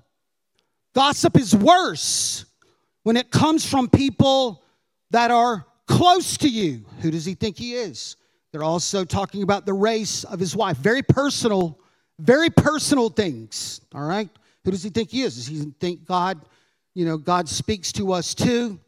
Gossip 0.94 1.38
is 1.38 1.56
worse 1.56 2.46
when 3.04 3.18
it 3.18 3.30
comes 3.30 3.70
from 3.70 3.90
people 3.90 4.64
that 5.12 5.30
are 5.30 5.66
close 5.88 6.38
to 6.38 6.50
you. 6.50 6.86
Who 7.02 7.12
does 7.12 7.26
he 7.26 7.36
think 7.36 7.58
he 7.58 7.74
is? 7.74 8.16
They're 8.56 8.64
also 8.64 9.04
talking 9.04 9.44
about 9.44 9.66
the 9.66 9.74
race 9.74 10.24
of 10.24 10.40
his 10.40 10.56
wife. 10.56 10.78
Very 10.78 11.04
personal, 11.04 11.78
very 12.20 12.50
personal 12.50 13.10
things. 13.10 13.82
All 13.94 14.08
right? 14.08 14.30
Who 14.64 14.72
does 14.72 14.82
he 14.82 14.90
think 14.90 15.10
he 15.10 15.24
is? 15.24 15.36
Does 15.36 15.48
he 15.48 15.60
think 15.82 16.06
God 16.06 16.40
you 16.96 17.06
know, 17.06 17.18
God 17.18 17.48
speaks 17.48 17.92
to 17.92 18.14
us 18.14 18.34
too. 18.34 18.80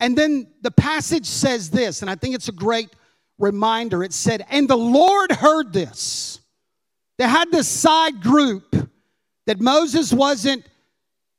And 0.00 0.16
then 0.16 0.46
the 0.62 0.70
passage 0.70 1.26
says 1.26 1.68
this, 1.70 2.00
and 2.00 2.10
I 2.10 2.14
think 2.14 2.34
it's 2.34 2.48
a 2.48 2.52
great 2.52 2.90
reminder. 3.38 4.02
It 4.02 4.12
said, 4.12 4.46
And 4.48 4.68
the 4.68 4.76
Lord 4.76 5.32
heard 5.32 5.72
this. 5.72 6.40
They 7.18 7.26
had 7.26 7.50
this 7.50 7.68
side 7.68 8.22
group 8.22 8.76
that 9.46 9.60
Moses 9.60 10.12
wasn't, 10.12 10.64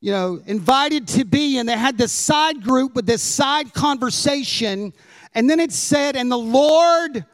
you 0.01 0.11
know, 0.11 0.41
invited 0.45 1.07
to 1.09 1.23
be, 1.23 1.57
and 1.57 1.67
they 1.67 1.77
had 1.77 1.97
this 1.97 2.11
side 2.11 2.61
group 2.61 2.95
with 2.95 3.05
this 3.05 3.23
side 3.23 3.73
conversation. 3.73 4.93
And 5.33 5.49
then 5.49 5.61
it 5.61 5.71
said, 5.71 6.17
And 6.17 6.29
the 6.29 6.37
Lord 6.37 7.25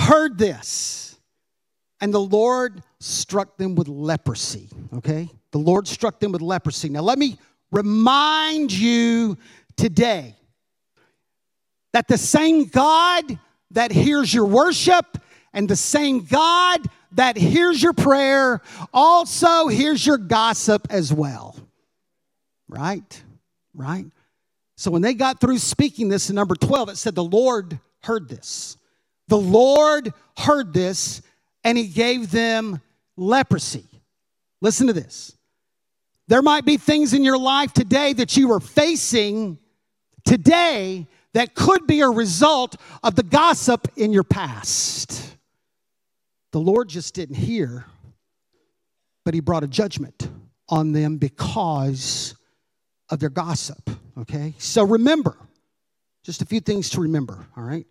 heard 0.00 0.38
this. 0.38 1.18
And 2.00 2.14
the 2.14 2.20
Lord 2.20 2.82
struck 2.98 3.58
them 3.58 3.74
with 3.74 3.88
leprosy, 3.88 4.68
okay? 4.94 5.28
The 5.52 5.58
Lord 5.58 5.86
struck 5.86 6.18
them 6.18 6.32
with 6.32 6.40
leprosy. 6.40 6.88
Now, 6.88 7.02
let 7.02 7.18
me 7.18 7.38
remind 7.70 8.72
you 8.72 9.36
today 9.76 10.34
that 11.92 12.08
the 12.08 12.18
same 12.18 12.66
God 12.66 13.38
that 13.72 13.92
hears 13.92 14.32
your 14.32 14.46
worship 14.46 15.18
and 15.52 15.68
the 15.68 15.76
same 15.76 16.24
God 16.24 16.86
that 17.12 17.36
hears 17.36 17.82
your 17.82 17.92
prayer 17.92 18.60
also 18.94 19.68
hears 19.68 20.06
your 20.06 20.18
gossip 20.18 20.86
as 20.90 21.12
well. 21.12 21.56
Right? 22.68 23.22
Right? 23.74 24.06
So 24.76 24.90
when 24.90 25.02
they 25.02 25.14
got 25.14 25.40
through 25.40 25.58
speaking 25.58 26.08
this 26.08 26.30
in 26.30 26.36
number 26.36 26.54
12, 26.54 26.90
it 26.90 26.96
said, 26.96 27.14
The 27.14 27.24
Lord 27.24 27.78
heard 28.02 28.28
this. 28.28 28.78
The 29.30 29.38
Lord 29.38 30.12
heard 30.36 30.74
this 30.74 31.22
and 31.62 31.78
he 31.78 31.86
gave 31.86 32.32
them 32.32 32.80
leprosy. 33.16 33.86
Listen 34.60 34.88
to 34.88 34.92
this. 34.92 35.36
There 36.26 36.42
might 36.42 36.64
be 36.64 36.76
things 36.76 37.14
in 37.14 37.22
your 37.22 37.38
life 37.38 37.72
today 37.72 38.12
that 38.12 38.36
you 38.36 38.52
are 38.52 38.60
facing 38.60 39.58
today 40.24 41.06
that 41.32 41.54
could 41.54 41.86
be 41.86 42.00
a 42.00 42.08
result 42.08 42.74
of 43.04 43.14
the 43.14 43.22
gossip 43.22 43.86
in 43.96 44.12
your 44.12 44.24
past. 44.24 45.36
The 46.50 46.60
Lord 46.60 46.88
just 46.88 47.14
didn't 47.14 47.36
hear, 47.36 47.84
but 49.24 49.32
He 49.32 49.40
brought 49.40 49.62
a 49.62 49.68
judgment 49.68 50.28
on 50.68 50.90
them 50.90 51.18
because 51.18 52.34
of 53.10 53.20
their 53.20 53.30
gossip. 53.30 53.90
Okay? 54.18 54.54
So 54.58 54.82
remember, 54.82 55.36
just 56.24 56.42
a 56.42 56.46
few 56.46 56.60
things 56.60 56.90
to 56.90 57.00
remember, 57.00 57.46
all 57.56 57.62
right? 57.62 57.86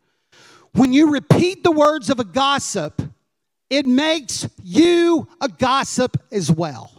When 0.74 0.94
you 0.94 1.12
repeat 1.12 1.64
the 1.64 1.72
words 1.72 2.10
of 2.10 2.20
a 2.20 2.24
gossip, 2.24 3.02
it 3.70 3.86
makes 3.86 4.48
you 4.64 5.28
a 5.42 5.48
gossip 5.48 6.18
as 6.32 6.52
well. 6.52 6.92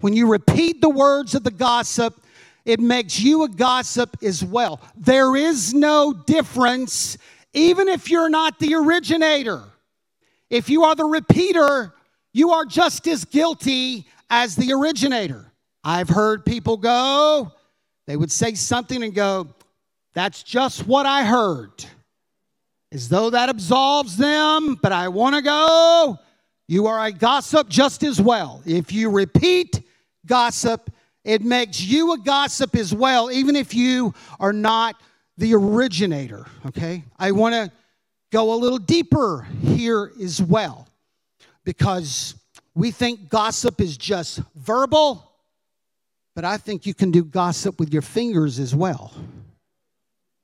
When 0.00 0.14
you 0.14 0.28
repeat 0.28 0.80
the 0.80 0.88
words 0.88 1.34
of 1.34 1.44
the 1.44 1.50
gossip, 1.50 2.20
it 2.64 2.80
makes 2.80 3.20
you 3.20 3.44
a 3.44 3.48
gossip 3.48 4.16
as 4.22 4.44
well. 4.44 4.80
There 4.96 5.36
is 5.36 5.74
no 5.74 6.12
difference, 6.12 7.18
even 7.52 7.88
if 7.88 8.10
you're 8.10 8.30
not 8.30 8.58
the 8.58 8.74
originator. 8.74 9.62
If 10.50 10.68
you 10.68 10.84
are 10.84 10.94
the 10.94 11.04
repeater, 11.04 11.94
you 12.32 12.50
are 12.50 12.64
just 12.64 13.06
as 13.06 13.24
guilty 13.24 14.06
as 14.30 14.56
the 14.56 14.72
originator. 14.72 15.52
I've 15.84 16.08
heard 16.08 16.44
people 16.44 16.76
go, 16.76 17.52
they 18.06 18.16
would 18.16 18.30
say 18.32 18.54
something 18.54 19.02
and 19.02 19.14
go, 19.14 19.48
That's 20.14 20.42
just 20.42 20.86
what 20.86 21.06
I 21.06 21.24
heard. 21.24 21.84
As 22.92 23.08
though 23.08 23.30
that 23.30 23.48
absolves 23.48 24.16
them, 24.16 24.78
but 24.80 24.92
I 24.92 25.08
want 25.08 25.34
to 25.34 25.42
go. 25.42 26.18
You 26.68 26.86
are 26.86 27.04
a 27.04 27.10
gossip 27.10 27.68
just 27.68 28.04
as 28.04 28.20
well. 28.20 28.62
If 28.64 28.92
you 28.92 29.10
repeat 29.10 29.82
gossip. 30.26 30.90
It 31.24 31.42
makes 31.42 31.80
you 31.80 32.12
a 32.12 32.18
gossip 32.18 32.74
as 32.74 32.94
well, 32.94 33.30
even 33.30 33.54
if 33.54 33.74
you 33.74 34.12
are 34.40 34.52
not 34.52 35.00
the 35.38 35.54
originator, 35.54 36.46
okay? 36.66 37.04
I 37.18 37.30
want 37.32 37.54
to 37.54 37.70
go 38.30 38.52
a 38.54 38.56
little 38.56 38.78
deeper 38.78 39.46
here 39.62 40.12
as 40.20 40.42
well 40.42 40.88
because 41.64 42.34
we 42.74 42.90
think 42.90 43.28
gossip 43.28 43.80
is 43.80 43.96
just 43.96 44.40
verbal, 44.56 45.30
But 46.34 46.44
I 46.44 46.56
think 46.56 46.86
you 46.86 46.94
can 46.94 47.10
do 47.10 47.24
gossip 47.24 47.78
with 47.78 47.92
your 47.92 48.02
fingers 48.02 48.58
as 48.58 48.74
well. 48.74 49.12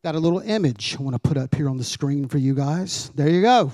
Got 0.04 0.14
a 0.14 0.18
little 0.18 0.40
image 0.40 0.96
I 0.98 1.02
want 1.02 1.14
to 1.14 1.18
put 1.18 1.36
up 1.36 1.54
here 1.54 1.68
on 1.68 1.76
the 1.76 1.84
screen 1.84 2.28
for 2.28 2.38
you 2.38 2.54
guys. 2.54 3.10
There 3.16 3.28
you 3.28 3.42
go. 3.42 3.72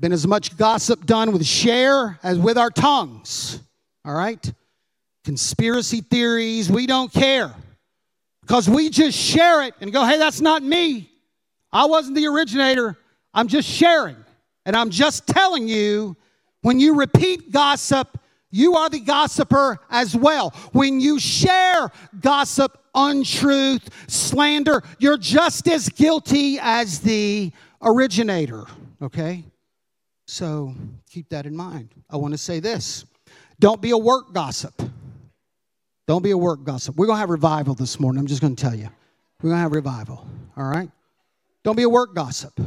Been 0.00 0.12
as 0.12 0.26
much 0.26 0.56
gossip 0.56 1.04
done 1.04 1.32
with 1.32 1.44
share 1.44 2.18
as 2.22 2.38
with 2.38 2.56
our 2.56 2.70
tongues. 2.70 3.60
All 4.06 4.14
right? 4.14 4.52
Conspiracy 5.24 6.00
theories, 6.00 6.70
we 6.70 6.86
don't 6.86 7.12
care. 7.12 7.54
Because 8.40 8.70
we 8.70 8.88
just 8.88 9.18
share 9.18 9.64
it 9.64 9.74
and 9.82 9.92
go, 9.92 10.06
hey, 10.06 10.16
that's 10.16 10.40
not 10.40 10.62
me. 10.62 11.10
I 11.70 11.84
wasn't 11.84 12.16
the 12.16 12.26
originator. 12.26 12.96
I'm 13.34 13.48
just 13.48 13.68
sharing. 13.68 14.16
And 14.64 14.74
I'm 14.74 14.88
just 14.88 15.26
telling 15.26 15.68
you 15.68 16.16
when 16.62 16.80
you 16.80 16.94
repeat 16.94 17.52
gossip, 17.52 18.18
you 18.50 18.76
are 18.76 18.88
the 18.88 19.00
gossiper 19.00 19.78
as 19.90 20.16
well. 20.16 20.50
When 20.72 21.00
you 21.00 21.18
share 21.18 21.90
gossip, 22.20 22.78
untruth, 22.94 23.88
slander, 24.08 24.82
you're 24.98 25.18
just 25.18 25.68
as 25.68 25.88
guilty 25.88 26.58
as 26.60 27.00
the 27.00 27.52
originator, 27.82 28.64
okay? 29.02 29.44
So 30.26 30.74
keep 31.10 31.28
that 31.30 31.46
in 31.46 31.56
mind. 31.56 31.90
I 32.10 32.16
want 32.16 32.32
to 32.34 32.38
say 32.38 32.60
this 32.60 33.04
don't 33.60 33.80
be 33.80 33.90
a 33.90 33.98
work 33.98 34.32
gossip. 34.32 34.80
Don't 36.06 36.22
be 36.22 36.30
a 36.30 36.38
work 36.38 36.64
gossip. 36.64 36.96
We're 36.96 37.06
going 37.06 37.16
to 37.16 37.20
have 37.20 37.30
revival 37.30 37.74
this 37.74 38.00
morning. 38.00 38.18
I'm 38.18 38.26
just 38.26 38.40
going 38.40 38.56
to 38.56 38.62
tell 38.62 38.74
you. 38.74 38.88
We're 39.42 39.50
going 39.50 39.58
to 39.58 39.62
have 39.62 39.72
revival, 39.72 40.26
all 40.56 40.64
right? 40.64 40.90
Don't 41.64 41.76
be 41.76 41.82
a 41.82 41.88
work 41.88 42.14
gossip. 42.14 42.58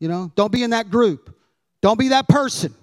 You 0.00 0.08
know, 0.08 0.32
don't 0.34 0.50
be 0.50 0.64
in 0.64 0.70
that 0.70 0.90
group. 0.90 1.36
Don't 1.82 1.98
be 1.98 2.08
that 2.08 2.26
person. 2.26 2.74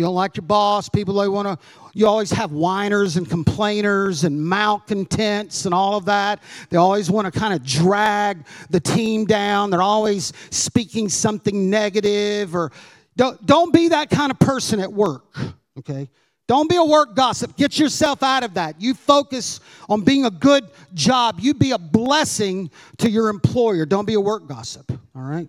You 0.00 0.06
don't 0.06 0.14
like 0.14 0.34
your 0.34 0.46
boss. 0.46 0.88
People 0.88 1.12
they 1.12 1.28
want 1.28 1.46
to. 1.46 1.66
You 1.92 2.06
always 2.06 2.30
have 2.30 2.52
whiners 2.52 3.18
and 3.18 3.28
complainers 3.28 4.24
and 4.24 4.42
malcontents 4.42 5.66
and 5.66 5.74
all 5.74 5.98
of 5.98 6.06
that. 6.06 6.42
They 6.70 6.78
always 6.78 7.10
want 7.10 7.30
to 7.30 7.38
kind 7.38 7.52
of 7.52 7.62
drag 7.62 8.46
the 8.70 8.80
team 8.80 9.26
down. 9.26 9.68
They're 9.68 9.82
always 9.82 10.32
speaking 10.48 11.10
something 11.10 11.68
negative 11.68 12.54
or 12.54 12.72
don't 13.14 13.44
don't 13.44 13.74
be 13.74 13.88
that 13.88 14.08
kind 14.08 14.32
of 14.32 14.38
person 14.38 14.80
at 14.80 14.90
work. 14.90 15.36
Okay. 15.78 16.08
Don't 16.46 16.70
be 16.70 16.76
a 16.76 16.84
work 16.84 17.14
gossip. 17.14 17.54
Get 17.58 17.78
yourself 17.78 18.22
out 18.22 18.42
of 18.42 18.54
that. 18.54 18.80
You 18.80 18.94
focus 18.94 19.60
on 19.90 20.00
being 20.00 20.24
a 20.24 20.30
good 20.30 20.64
job. 20.94 21.40
You 21.40 21.52
be 21.52 21.72
a 21.72 21.78
blessing 21.78 22.70
to 22.96 23.10
your 23.10 23.28
employer. 23.28 23.84
Don't 23.84 24.06
be 24.06 24.14
a 24.14 24.20
work 24.20 24.48
gossip. 24.48 24.90
All 25.14 25.22
right. 25.22 25.46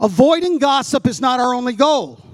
Avoiding 0.00 0.58
gossip 0.58 1.06
is 1.06 1.20
not 1.20 1.38
our 1.38 1.54
only 1.54 1.74
goal. 1.74 2.24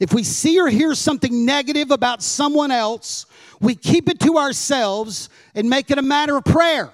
If 0.00 0.14
we 0.14 0.22
see 0.22 0.60
or 0.60 0.68
hear 0.68 0.94
something 0.94 1.44
negative 1.44 1.90
about 1.90 2.22
someone 2.22 2.70
else, 2.70 3.26
we 3.60 3.74
keep 3.74 4.08
it 4.08 4.20
to 4.20 4.38
ourselves 4.38 5.28
and 5.54 5.68
make 5.68 5.90
it 5.90 5.98
a 5.98 6.02
matter 6.02 6.36
of 6.36 6.44
prayer. 6.44 6.92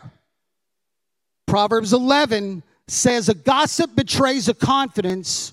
Proverbs 1.47 1.93
11 1.93 2.63
says, 2.89 3.29
A 3.29 3.35
gossip 3.35 3.95
betrays 3.95 4.49
a 4.49 4.55
confidence, 4.55 5.53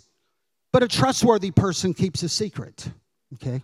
but 0.71 0.81
a 0.81 0.87
trustworthy 0.87 1.51
person 1.51 1.93
keeps 1.93 2.23
a 2.23 2.29
secret. 2.29 2.89
Okay? 3.33 3.61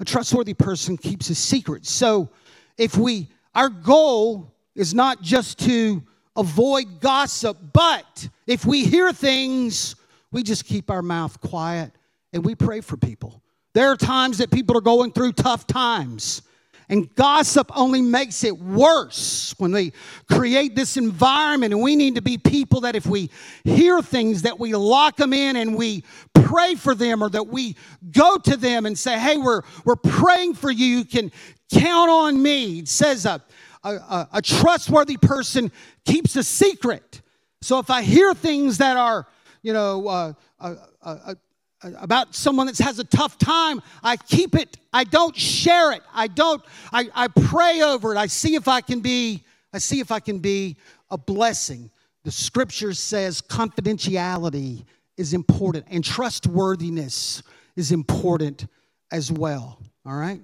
A 0.00 0.04
trustworthy 0.04 0.54
person 0.54 0.96
keeps 0.96 1.30
a 1.30 1.34
secret. 1.34 1.86
So 1.86 2.30
if 2.76 2.96
we, 2.96 3.28
our 3.54 3.68
goal 3.68 4.52
is 4.74 4.92
not 4.92 5.22
just 5.22 5.60
to 5.60 6.02
avoid 6.36 7.00
gossip, 7.00 7.58
but 7.72 8.28
if 8.48 8.64
we 8.66 8.84
hear 8.84 9.12
things, 9.12 9.94
we 10.32 10.42
just 10.42 10.64
keep 10.64 10.90
our 10.90 11.02
mouth 11.02 11.40
quiet 11.40 11.92
and 12.32 12.44
we 12.44 12.54
pray 12.54 12.80
for 12.80 12.96
people. 12.96 13.42
There 13.74 13.90
are 13.90 13.96
times 13.96 14.38
that 14.38 14.50
people 14.50 14.76
are 14.76 14.82
going 14.82 15.12
through 15.12 15.32
tough 15.32 15.66
times. 15.66 16.42
And 16.88 17.14
gossip 17.14 17.70
only 17.76 18.02
makes 18.02 18.42
it 18.42 18.58
worse 18.58 19.54
when 19.58 19.70
they 19.70 19.92
create 20.28 20.74
this 20.74 20.96
environment. 20.96 21.72
And 21.72 21.80
we 21.80 21.94
need 21.94 22.16
to 22.16 22.20
be 22.20 22.36
people 22.36 22.80
that 22.80 22.96
if 22.96 23.06
we 23.06 23.30
hear 23.62 24.02
things, 24.02 24.42
that 24.42 24.58
we 24.58 24.74
lock 24.74 25.16
them 25.16 25.32
in 25.32 25.54
and 25.54 25.76
we 25.76 26.02
pray 26.34 26.74
for 26.74 26.96
them 26.96 27.22
or 27.22 27.30
that 27.30 27.46
we 27.46 27.76
go 28.10 28.38
to 28.38 28.56
them 28.56 28.86
and 28.86 28.98
say, 28.98 29.16
hey, 29.20 29.36
we're, 29.36 29.62
we're 29.84 29.94
praying 29.94 30.54
for 30.54 30.68
you. 30.68 30.84
You 30.84 31.04
can 31.04 31.30
count 31.72 32.10
on 32.10 32.42
me. 32.42 32.80
It 32.80 32.88
says 32.88 33.24
a, 33.24 33.40
a, 33.84 34.28
a 34.32 34.42
trustworthy 34.42 35.16
person 35.16 35.70
keeps 36.04 36.34
a 36.34 36.42
secret. 36.42 37.20
So 37.62 37.78
if 37.78 37.88
I 37.88 38.02
hear 38.02 38.34
things 38.34 38.78
that 38.78 38.96
are, 38.96 39.28
you 39.62 39.72
know, 39.72 40.08
uh, 40.08 40.32
uh, 40.58 40.74
uh, 41.02 41.34
about 41.82 42.34
someone 42.34 42.66
that 42.66 42.78
has 42.78 42.98
a 42.98 43.04
tough 43.04 43.38
time, 43.38 43.80
I 44.02 44.16
keep 44.16 44.54
it. 44.54 44.76
I 44.92 45.04
don't 45.04 45.36
share 45.36 45.92
it. 45.92 46.02
I 46.12 46.26
don't, 46.26 46.62
I, 46.92 47.08
I 47.14 47.28
pray 47.28 47.82
over 47.82 48.14
it. 48.14 48.18
I 48.18 48.26
see 48.26 48.54
if 48.54 48.68
I 48.68 48.80
can 48.80 49.00
be, 49.00 49.42
I 49.72 49.78
see 49.78 50.00
if 50.00 50.10
I 50.10 50.20
can 50.20 50.38
be 50.38 50.76
a 51.10 51.18
blessing. 51.18 51.90
The 52.24 52.30
scripture 52.30 52.92
says 52.92 53.40
confidentiality 53.40 54.84
is 55.16 55.32
important 55.32 55.86
and 55.90 56.04
trustworthiness 56.04 57.42
is 57.76 57.92
important 57.92 58.66
as 59.10 59.32
well. 59.32 59.78
All 60.04 60.16
right? 60.16 60.40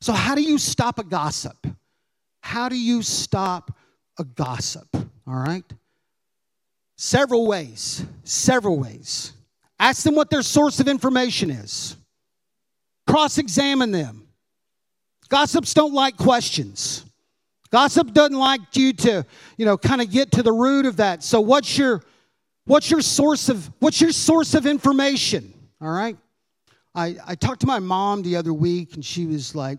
So, 0.00 0.12
how 0.12 0.34
do 0.34 0.42
you 0.42 0.58
stop 0.58 0.98
a 0.98 1.04
gossip? 1.04 1.66
How 2.40 2.68
do 2.68 2.76
you 2.76 3.02
stop 3.02 3.76
a 4.18 4.24
gossip? 4.24 4.88
All 4.94 5.34
right? 5.34 5.64
Several 6.96 7.46
ways. 7.46 8.04
Several 8.24 8.78
ways. 8.78 9.32
Ask 9.80 10.02
them 10.02 10.14
what 10.14 10.28
their 10.28 10.42
source 10.42 10.78
of 10.78 10.88
information 10.88 11.50
is. 11.50 11.96
Cross 13.06 13.38
examine 13.38 13.90
them. 13.90 14.28
Gossips 15.30 15.72
don't 15.72 15.94
like 15.94 16.18
questions. 16.18 17.06
Gossip 17.70 18.12
doesn't 18.12 18.36
like 18.36 18.60
you 18.74 18.92
to, 18.92 19.24
you 19.56 19.64
know, 19.64 19.78
kind 19.78 20.02
of 20.02 20.10
get 20.10 20.32
to 20.32 20.42
the 20.42 20.52
root 20.52 20.84
of 20.84 20.98
that. 20.98 21.22
So 21.22 21.40
what's 21.40 21.78
your 21.78 22.02
what's 22.66 22.90
your 22.90 23.00
source 23.00 23.48
of 23.48 23.70
what's 23.78 24.02
your 24.02 24.12
source 24.12 24.52
of 24.52 24.66
information? 24.66 25.54
All 25.80 25.90
right? 25.90 26.16
I, 26.94 27.16
I 27.26 27.34
talked 27.34 27.60
to 27.60 27.66
my 27.66 27.78
mom 27.78 28.22
the 28.22 28.36
other 28.36 28.52
week 28.52 28.96
and 28.96 29.04
she 29.04 29.24
was 29.24 29.54
like, 29.54 29.78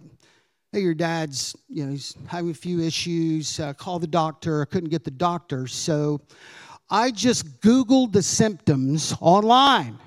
Hey, 0.72 0.80
your 0.80 0.96
dad's, 0.96 1.56
you 1.68 1.86
know, 1.86 1.92
he's 1.92 2.16
having 2.28 2.50
a 2.50 2.56
few 2.56 2.80
issues. 2.80 3.60
Uh, 3.60 3.74
call 3.74 4.00
the 4.00 4.08
doctor. 4.08 4.62
I 4.62 4.66
couldn't 4.66 4.90
get 4.90 5.04
the 5.04 5.12
doctor. 5.12 5.68
So 5.68 6.22
I 6.92 7.12
just 7.12 7.62
Googled 7.62 8.12
the 8.12 8.22
symptoms 8.22 9.16
online, 9.22 9.98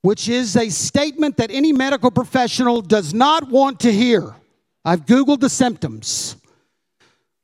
which 0.00 0.30
is 0.30 0.56
a 0.56 0.70
statement 0.70 1.36
that 1.36 1.50
any 1.50 1.74
medical 1.74 2.10
professional 2.10 2.80
does 2.80 3.12
not 3.12 3.50
want 3.50 3.80
to 3.80 3.92
hear. 3.92 4.34
I've 4.82 5.04
Googled 5.04 5.40
the 5.40 5.50
symptoms. 5.50 6.36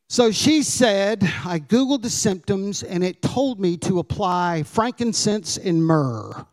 So 0.08 0.30
she 0.30 0.62
said, 0.62 1.22
I 1.44 1.58
Googled 1.58 2.00
the 2.00 2.10
symptoms 2.10 2.82
and 2.82 3.04
it 3.04 3.20
told 3.20 3.60
me 3.60 3.76
to 3.78 3.98
apply 3.98 4.62
frankincense 4.62 5.58
and 5.58 5.84
myrrh. 5.84 6.46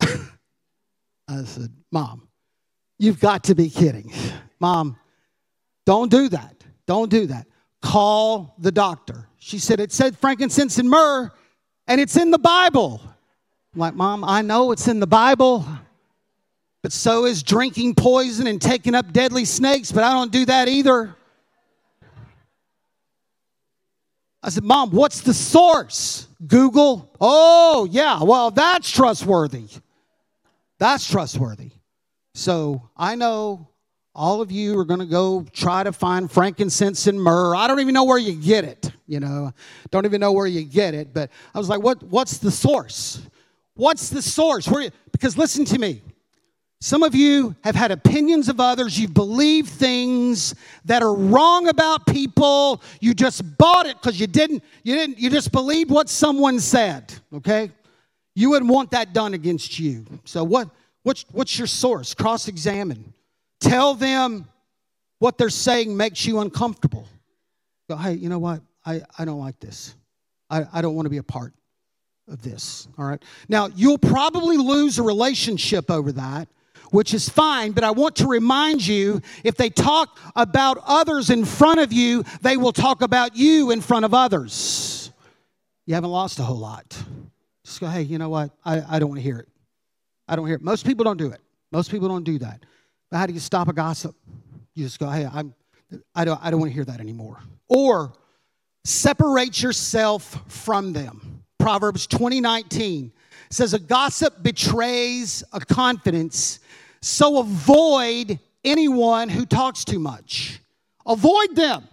I 0.00 1.44
said, 1.44 1.72
Mom, 1.92 2.26
you've 2.98 3.20
got 3.20 3.44
to 3.44 3.54
be 3.54 3.70
kidding. 3.70 4.12
Mom, 4.58 4.96
don't 5.86 6.10
do 6.10 6.28
that. 6.30 6.64
Don't 6.86 7.10
do 7.10 7.26
that. 7.26 7.46
Call 7.82 8.56
the 8.58 8.72
doctor. 8.72 9.27
She 9.48 9.58
said, 9.58 9.80
It 9.80 9.92
said 9.92 10.18
frankincense 10.18 10.76
and 10.76 10.90
myrrh, 10.90 11.32
and 11.86 12.02
it's 12.02 12.18
in 12.18 12.30
the 12.30 12.38
Bible. 12.38 13.00
I'm 13.72 13.80
like, 13.80 13.94
Mom, 13.94 14.22
I 14.22 14.42
know 14.42 14.72
it's 14.72 14.88
in 14.88 15.00
the 15.00 15.06
Bible, 15.06 15.64
but 16.82 16.92
so 16.92 17.24
is 17.24 17.42
drinking 17.42 17.94
poison 17.94 18.46
and 18.46 18.60
taking 18.60 18.94
up 18.94 19.10
deadly 19.10 19.46
snakes, 19.46 19.90
but 19.90 20.04
I 20.04 20.12
don't 20.12 20.30
do 20.30 20.44
that 20.44 20.68
either. 20.68 21.16
I 24.42 24.50
said, 24.50 24.64
Mom, 24.64 24.90
what's 24.90 25.22
the 25.22 25.32
source? 25.32 26.28
Google. 26.46 27.10
Oh, 27.18 27.88
yeah, 27.90 28.22
well, 28.22 28.50
that's 28.50 28.90
trustworthy. 28.90 29.68
That's 30.78 31.08
trustworthy. 31.08 31.70
So 32.34 32.90
I 32.98 33.14
know 33.14 33.67
all 34.18 34.42
of 34.42 34.50
you 34.50 34.76
are 34.76 34.84
going 34.84 34.98
to 34.98 35.06
go 35.06 35.46
try 35.52 35.84
to 35.84 35.92
find 35.92 36.30
frankincense 36.30 37.06
and 37.06 37.22
myrrh. 37.22 37.54
I 37.54 37.68
don't 37.68 37.78
even 37.78 37.94
know 37.94 38.02
where 38.02 38.18
you 38.18 38.34
get 38.34 38.64
it, 38.64 38.90
you 39.06 39.20
know. 39.20 39.52
Don't 39.92 40.04
even 40.04 40.20
know 40.20 40.32
where 40.32 40.46
you 40.46 40.64
get 40.64 40.92
it, 40.92 41.14
but 41.14 41.30
I 41.54 41.58
was 41.58 41.68
like, 41.68 41.80
what 41.80 42.02
what's 42.02 42.38
the 42.38 42.50
source? 42.50 43.22
What's 43.74 44.10
the 44.10 44.20
source? 44.20 44.66
Where 44.66 44.90
because 45.12 45.38
listen 45.38 45.64
to 45.66 45.78
me. 45.78 46.02
Some 46.80 47.02
of 47.02 47.14
you 47.14 47.56
have 47.62 47.74
had 47.74 47.90
opinions 47.90 48.48
of 48.48 48.60
others. 48.60 48.98
You 48.98 49.08
believe 49.08 49.68
things 49.68 50.54
that 50.84 51.02
are 51.02 51.14
wrong 51.14 51.68
about 51.68 52.06
people. 52.06 52.82
You 53.00 53.14
just 53.14 53.56
bought 53.58 53.86
it 53.86 53.96
because 54.00 54.20
you 54.20 54.28
didn't, 54.28 54.62
you 54.84 54.94
didn't, 54.94 55.18
you 55.18 55.28
just 55.28 55.50
believed 55.50 55.90
what 55.90 56.08
someone 56.08 56.60
said. 56.60 57.12
Okay? 57.34 57.72
You 58.36 58.50
wouldn't 58.50 58.70
want 58.70 58.92
that 58.92 59.12
done 59.12 59.34
against 59.34 59.80
you. 59.80 60.06
So 60.24 60.44
what 60.44 60.70
what's 61.02 61.24
what's 61.32 61.58
your 61.58 61.66
source? 61.66 62.14
Cross-examine. 62.14 63.12
Tell 63.60 63.94
them 63.94 64.48
what 65.18 65.38
they're 65.38 65.50
saying 65.50 65.96
makes 65.96 66.24
you 66.26 66.40
uncomfortable. 66.40 67.06
Go, 67.88 67.96
hey, 67.96 68.14
you 68.14 68.28
know 68.28 68.38
what? 68.38 68.60
I, 68.84 69.02
I 69.18 69.24
don't 69.24 69.40
like 69.40 69.58
this. 69.60 69.94
I, 70.50 70.64
I 70.72 70.82
don't 70.82 70.94
want 70.94 71.06
to 71.06 71.10
be 71.10 71.18
a 71.18 71.22
part 71.22 71.52
of 72.28 72.42
this. 72.42 72.88
All 72.98 73.04
right. 73.04 73.22
Now, 73.48 73.68
you'll 73.74 73.98
probably 73.98 74.56
lose 74.56 74.98
a 74.98 75.02
relationship 75.02 75.90
over 75.90 76.12
that, 76.12 76.48
which 76.90 77.12
is 77.14 77.28
fine, 77.28 77.72
but 77.72 77.84
I 77.84 77.90
want 77.90 78.16
to 78.16 78.26
remind 78.26 78.86
you 78.86 79.20
if 79.44 79.56
they 79.56 79.70
talk 79.70 80.18
about 80.36 80.78
others 80.86 81.30
in 81.30 81.44
front 81.44 81.80
of 81.80 81.92
you, 81.92 82.24
they 82.42 82.56
will 82.56 82.72
talk 82.72 83.02
about 83.02 83.36
you 83.36 83.70
in 83.70 83.80
front 83.80 84.04
of 84.04 84.14
others. 84.14 85.10
You 85.86 85.94
haven't 85.94 86.10
lost 86.10 86.38
a 86.38 86.42
whole 86.42 86.58
lot. 86.58 86.96
Just 87.64 87.80
go, 87.80 87.88
hey, 87.88 88.02
you 88.02 88.18
know 88.18 88.28
what? 88.28 88.50
I, 88.64 88.96
I 88.96 88.98
don't 88.98 89.08
want 89.08 89.18
to 89.18 89.22
hear 89.22 89.38
it. 89.38 89.48
I 90.28 90.36
don't 90.36 90.46
hear 90.46 90.56
it. 90.56 90.62
Most 90.62 90.86
people 90.86 91.04
don't 91.04 91.16
do 91.16 91.30
it. 91.30 91.40
Most 91.72 91.90
people 91.90 92.08
don't 92.08 92.24
do 92.24 92.38
that. 92.38 92.62
But 93.10 93.18
how 93.18 93.26
do 93.26 93.32
you 93.32 93.40
stop 93.40 93.68
a 93.68 93.72
gossip? 93.72 94.14
You 94.74 94.84
just 94.84 94.98
go, 94.98 95.08
hey, 95.10 95.26
I'm, 95.30 95.54
I 96.14 96.24
don't, 96.24 96.40
I 96.42 96.50
don't 96.50 96.60
want 96.60 96.70
to 96.70 96.74
hear 96.74 96.84
that 96.84 97.00
anymore. 97.00 97.38
Or 97.68 98.12
separate 98.84 99.62
yourself 99.62 100.42
from 100.48 100.92
them. 100.92 101.42
Proverbs 101.58 102.06
2019 102.06 103.12
says, 103.50 103.74
A 103.74 103.78
gossip 103.78 104.42
betrays 104.42 105.42
a 105.52 105.60
confidence, 105.60 106.60
so 107.00 107.38
avoid 107.38 108.38
anyone 108.64 109.28
who 109.28 109.46
talks 109.46 109.84
too 109.84 109.98
much. 109.98 110.60
Avoid 111.06 111.56
them. 111.56 111.88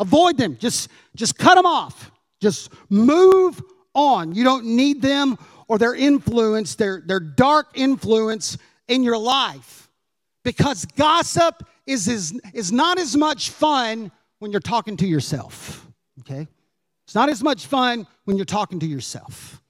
Avoid 0.00 0.36
them. 0.36 0.56
Just, 0.58 0.90
just 1.14 1.38
cut 1.38 1.54
them 1.54 1.66
off. 1.66 2.10
Just 2.40 2.70
move 2.90 3.62
on. 3.94 4.34
You 4.34 4.44
don't 4.44 4.64
need 4.64 5.00
them 5.00 5.38
or 5.68 5.78
their 5.78 5.94
influence, 5.94 6.74
their, 6.74 7.02
their 7.04 7.20
dark 7.20 7.68
influence 7.74 8.58
in 8.88 9.02
your 9.02 9.18
life. 9.18 9.85
Because 10.46 10.84
gossip 10.84 11.66
is, 11.88 12.06
is, 12.06 12.40
is 12.54 12.70
not 12.70 13.00
as 13.00 13.16
much 13.16 13.50
fun 13.50 14.12
when 14.38 14.52
you're 14.52 14.60
talking 14.60 14.96
to 14.98 15.04
yourself. 15.04 15.88
Okay? 16.20 16.46
It's 17.04 17.16
not 17.16 17.28
as 17.28 17.42
much 17.42 17.66
fun 17.66 18.06
when 18.26 18.36
you're 18.36 18.46
talking 18.46 18.78
to 18.78 18.86
yourself. 18.86 19.60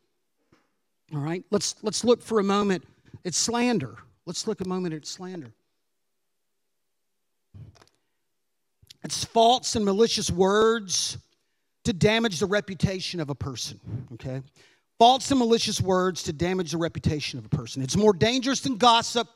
All 1.14 1.20
right? 1.20 1.42
Let's, 1.50 1.76
let's 1.82 2.04
look 2.04 2.20
for 2.20 2.40
a 2.40 2.44
moment 2.44 2.84
at 3.24 3.32
slander. 3.32 3.96
Let's 4.26 4.46
look 4.46 4.60
a 4.60 4.68
moment 4.68 4.92
at 4.92 5.06
slander. 5.06 5.50
It's 9.02 9.24
false 9.24 9.76
and 9.76 9.84
malicious 9.86 10.30
words 10.30 11.16
to 11.84 11.94
damage 11.94 12.38
the 12.38 12.46
reputation 12.46 13.18
of 13.18 13.30
a 13.30 13.34
person, 13.34 13.80
okay? 14.12 14.42
False 14.98 15.30
and 15.30 15.38
malicious 15.38 15.80
words 15.80 16.22
to 16.24 16.34
damage 16.34 16.72
the 16.72 16.78
reputation 16.78 17.38
of 17.38 17.46
a 17.46 17.48
person. 17.48 17.80
It's 17.80 17.96
more 17.96 18.12
dangerous 18.12 18.60
than 18.60 18.76
gossip 18.76 19.26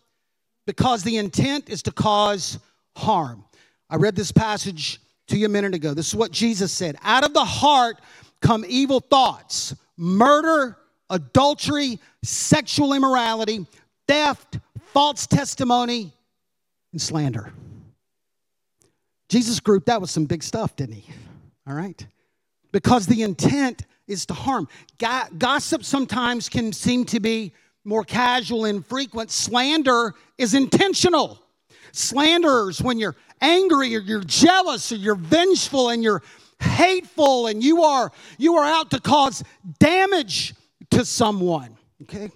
because 0.67 1.03
the 1.03 1.17
intent 1.17 1.69
is 1.69 1.83
to 1.85 1.93
cause 1.93 2.59
harm. 2.97 3.45
I 3.89 3.97
read 3.97 4.17
this 4.17 4.33
passage 4.33 5.01
to 5.29 5.39
you 5.39 5.47
a 5.47 5.49
minute 5.49 5.75
ago. 5.75 5.95
This 5.95 6.09
is 6.09 6.15
what 6.15 6.31
Jesus 6.31 6.73
said 6.73 6.97
Out 7.03 7.25
of 7.25 7.35
the 7.35 7.45
heart 7.45 8.01
come 8.41 8.65
evil 8.69 9.01
thoughts, 9.01 9.75
murder, 9.97 10.77
adultery, 11.11 11.99
sexual 12.23 12.95
immorality, 12.95 13.67
theft, 14.07 14.59
false 14.93 15.27
testimony, 15.27 16.13
and 16.93 17.01
slander. 17.01 17.53
Jesus 19.29 19.61
grouped 19.61 19.87
that 19.87 20.01
with 20.01 20.11
some 20.11 20.25
big 20.25 20.43
stuff, 20.43 20.75
didn't 20.75 20.97
he? 20.97 21.13
All 21.67 21.75
right? 21.75 22.05
Because 22.73 23.07
the 23.07 23.23
intent 23.23 23.87
is 24.09 24.27
to 24.27 24.35
harm. 24.35 24.69
Gossip 24.99 25.85
sometimes 25.85 26.49
can 26.49 26.73
seem 26.73 27.05
to 27.07 27.21
be 27.21 27.53
more 27.85 28.05
casual 28.05 28.65
and 28.67 28.85
frequent. 28.85 29.31
Slander 29.31 30.15
is 30.39 30.55
intentional. 30.55 31.43
Slanderers, 31.93 32.83
when 32.83 32.99
you're 32.99 33.17
angry 33.41 33.97
or 33.97 34.01
you're 34.01 34.25
jealous 34.25 34.93
or 34.93 34.97
you're 34.97 35.15
vengeful 35.15 35.89
and 35.89 36.03
you're 36.03 36.23
hateful 36.61 37.47
and 37.47 37.63
you 37.63 37.83
are 37.83 38.13
you 38.39 38.57
are 38.57 38.65
out 38.65 38.91
to 38.91 39.01
cause 39.01 39.43
damage 39.79 40.55
to 40.91 41.05
someone, 41.05 41.77
okay? 42.03 42.31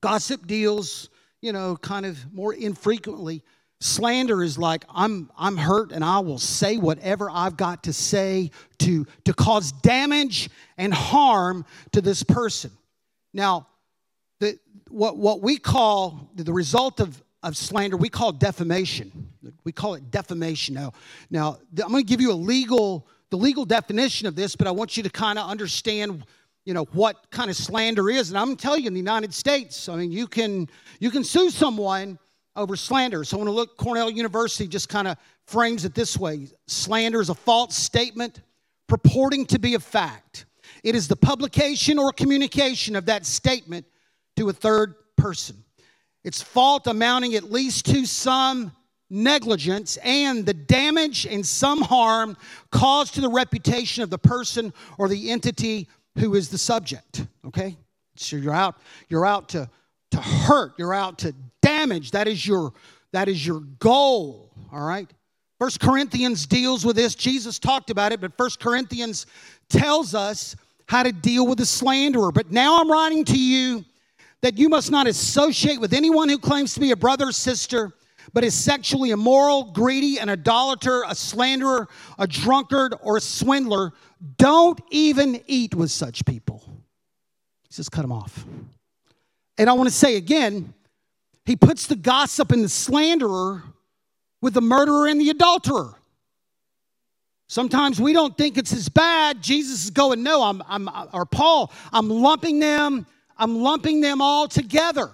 Gossip 0.00 0.46
deals, 0.46 1.10
you 1.40 1.52
know, 1.52 1.76
kind 1.76 2.06
of 2.06 2.32
more 2.32 2.54
infrequently. 2.54 3.42
Slander 3.80 4.42
is 4.42 4.58
like 4.58 4.84
I'm 4.88 5.30
I'm 5.36 5.56
hurt 5.56 5.92
and 5.92 6.04
I 6.04 6.20
will 6.20 6.38
say 6.38 6.78
whatever 6.78 7.28
I've 7.30 7.56
got 7.56 7.84
to 7.84 7.92
say 7.92 8.50
to 8.78 9.06
to 9.24 9.34
cause 9.34 9.72
damage 9.72 10.48
and 10.78 10.94
harm 10.94 11.64
to 11.92 12.00
this 12.00 12.22
person. 12.22 12.70
Now, 13.34 13.66
what 14.92 15.16
what 15.16 15.40
we 15.40 15.58
call 15.58 16.30
the 16.34 16.52
result 16.52 17.00
of 17.00 17.22
of 17.42 17.56
slander 17.56 17.96
we 17.96 18.08
call 18.08 18.32
defamation. 18.32 19.28
We 19.64 19.72
call 19.72 19.94
it 19.94 20.10
defamation. 20.10 20.74
Now, 20.74 20.92
now 21.30 21.58
I'm 21.82 21.90
going 21.90 22.04
to 22.04 22.08
give 22.08 22.20
you 22.20 22.32
a 22.32 22.34
legal 22.34 23.08
the 23.30 23.36
legal 23.36 23.64
definition 23.64 24.28
of 24.28 24.36
this, 24.36 24.54
but 24.54 24.66
I 24.66 24.70
want 24.70 24.96
you 24.96 25.02
to 25.02 25.10
kind 25.10 25.38
of 25.38 25.48
understand 25.48 26.24
you 26.64 26.74
know 26.74 26.84
what 26.92 27.30
kind 27.30 27.50
of 27.50 27.56
slander 27.56 28.08
is 28.08 28.28
and 28.28 28.38
i'm 28.38 28.46
going 28.46 28.56
to 28.56 28.62
tell 28.62 28.78
you 28.78 28.86
in 28.86 28.94
the 28.94 29.00
united 29.00 29.34
states 29.34 29.88
i 29.88 29.96
mean 29.96 30.12
you 30.12 30.28
can 30.28 30.68
you 31.00 31.10
can 31.10 31.24
sue 31.24 31.50
someone 31.50 32.16
over 32.54 32.76
slander 32.76 33.24
so 33.24 33.36
i 33.36 33.38
want 33.38 33.48
to 33.48 33.52
look 33.52 33.76
cornell 33.76 34.08
university 34.08 34.68
just 34.68 34.88
kind 34.88 35.08
of 35.08 35.16
frames 35.46 35.84
it 35.84 35.92
this 35.92 36.16
way 36.16 36.46
slander 36.68 37.20
is 37.20 37.30
a 37.30 37.34
false 37.34 37.74
statement 37.74 38.42
purporting 38.86 39.44
to 39.44 39.58
be 39.58 39.74
a 39.74 39.80
fact 39.80 40.46
it 40.84 40.94
is 40.94 41.08
the 41.08 41.16
publication 41.16 41.98
or 41.98 42.12
communication 42.12 42.94
of 42.94 43.06
that 43.06 43.26
statement 43.26 43.84
to 44.36 44.48
a 44.48 44.52
third 44.52 44.94
person 45.16 45.62
it's 46.24 46.40
fault 46.40 46.86
amounting 46.86 47.34
at 47.34 47.50
least 47.50 47.86
to 47.86 48.06
some 48.06 48.72
negligence 49.10 49.98
and 49.98 50.46
the 50.46 50.54
damage 50.54 51.26
and 51.26 51.44
some 51.44 51.80
harm 51.82 52.36
caused 52.70 53.14
to 53.14 53.20
the 53.20 53.28
reputation 53.28 54.02
of 54.02 54.10
the 54.10 54.18
person 54.18 54.72
or 54.98 55.08
the 55.08 55.30
entity 55.30 55.88
who 56.18 56.34
is 56.34 56.48
the 56.48 56.58
subject, 56.58 57.26
okay? 57.46 57.76
So 58.16 58.36
you're 58.36 58.54
out, 58.54 58.76
you're 59.08 59.26
out 59.26 59.48
to, 59.50 59.68
to 60.12 60.16
hurt, 60.18 60.74
you're 60.78 60.94
out 60.94 61.18
to 61.20 61.34
damage. 61.60 62.10
That 62.12 62.28
is 62.28 62.46
your 62.46 62.72
that 63.12 63.28
is 63.28 63.46
your 63.46 63.60
goal, 63.78 64.50
all 64.72 64.86
right? 64.86 65.10
First 65.58 65.80
Corinthians 65.80 66.46
deals 66.46 66.82
with 66.84 66.96
this. 66.96 67.14
Jesus 67.14 67.58
talked 67.58 67.90
about 67.90 68.10
it, 68.10 68.22
but 68.22 68.34
First 68.38 68.58
Corinthians 68.58 69.26
tells 69.68 70.14
us 70.14 70.56
how 70.86 71.02
to 71.02 71.12
deal 71.12 71.46
with 71.46 71.58
the 71.58 71.66
slanderer. 71.66 72.32
But 72.32 72.50
now 72.50 72.78
I'm 72.78 72.90
writing 72.90 73.22
to 73.26 73.38
you 73.38 73.84
that 74.42 74.58
you 74.58 74.68
must 74.68 74.90
not 74.90 75.06
associate 75.06 75.80
with 75.80 75.92
anyone 75.92 76.28
who 76.28 76.38
claims 76.38 76.74
to 76.74 76.80
be 76.80 76.90
a 76.90 76.96
brother 76.96 77.28
or 77.28 77.32
sister, 77.32 77.92
but 78.32 78.44
is 78.44 78.54
sexually 78.54 79.10
immoral, 79.10 79.64
greedy, 79.72 80.18
an 80.18 80.28
idolater, 80.28 81.04
a 81.06 81.14
slanderer, 81.14 81.88
a 82.18 82.26
drunkard, 82.26 82.94
or 83.02 83.16
a 83.16 83.20
swindler. 83.20 83.92
Don't 84.36 84.80
even 84.90 85.40
eat 85.46 85.74
with 85.74 85.90
such 85.90 86.24
people. 86.24 86.62
He 87.68 87.74
says, 87.74 87.88
cut 87.88 88.02
them 88.02 88.12
off. 88.12 88.44
And 89.58 89.70
I 89.70 89.72
want 89.74 89.88
to 89.88 89.94
say 89.94 90.16
again, 90.16 90.74
he 91.44 91.56
puts 91.56 91.86
the 91.86 91.96
gossip 91.96 92.52
and 92.52 92.64
the 92.64 92.68
slanderer 92.68 93.62
with 94.40 94.54
the 94.54 94.60
murderer 94.60 95.06
and 95.08 95.20
the 95.20 95.30
adulterer. 95.30 95.94
Sometimes 97.48 98.00
we 98.00 98.12
don't 98.12 98.36
think 98.36 98.56
it's 98.56 98.72
as 98.72 98.88
bad. 98.88 99.42
Jesus 99.42 99.84
is 99.84 99.90
going, 99.90 100.22
no, 100.22 100.42
I'm, 100.42 100.62
I'm, 100.66 100.88
or 101.12 101.26
Paul, 101.26 101.70
I'm 101.92 102.08
lumping 102.08 102.60
them, 102.60 103.06
I'm 103.42 103.56
lumping 103.56 104.00
them 104.00 104.22
all 104.22 104.46
together. 104.46 105.10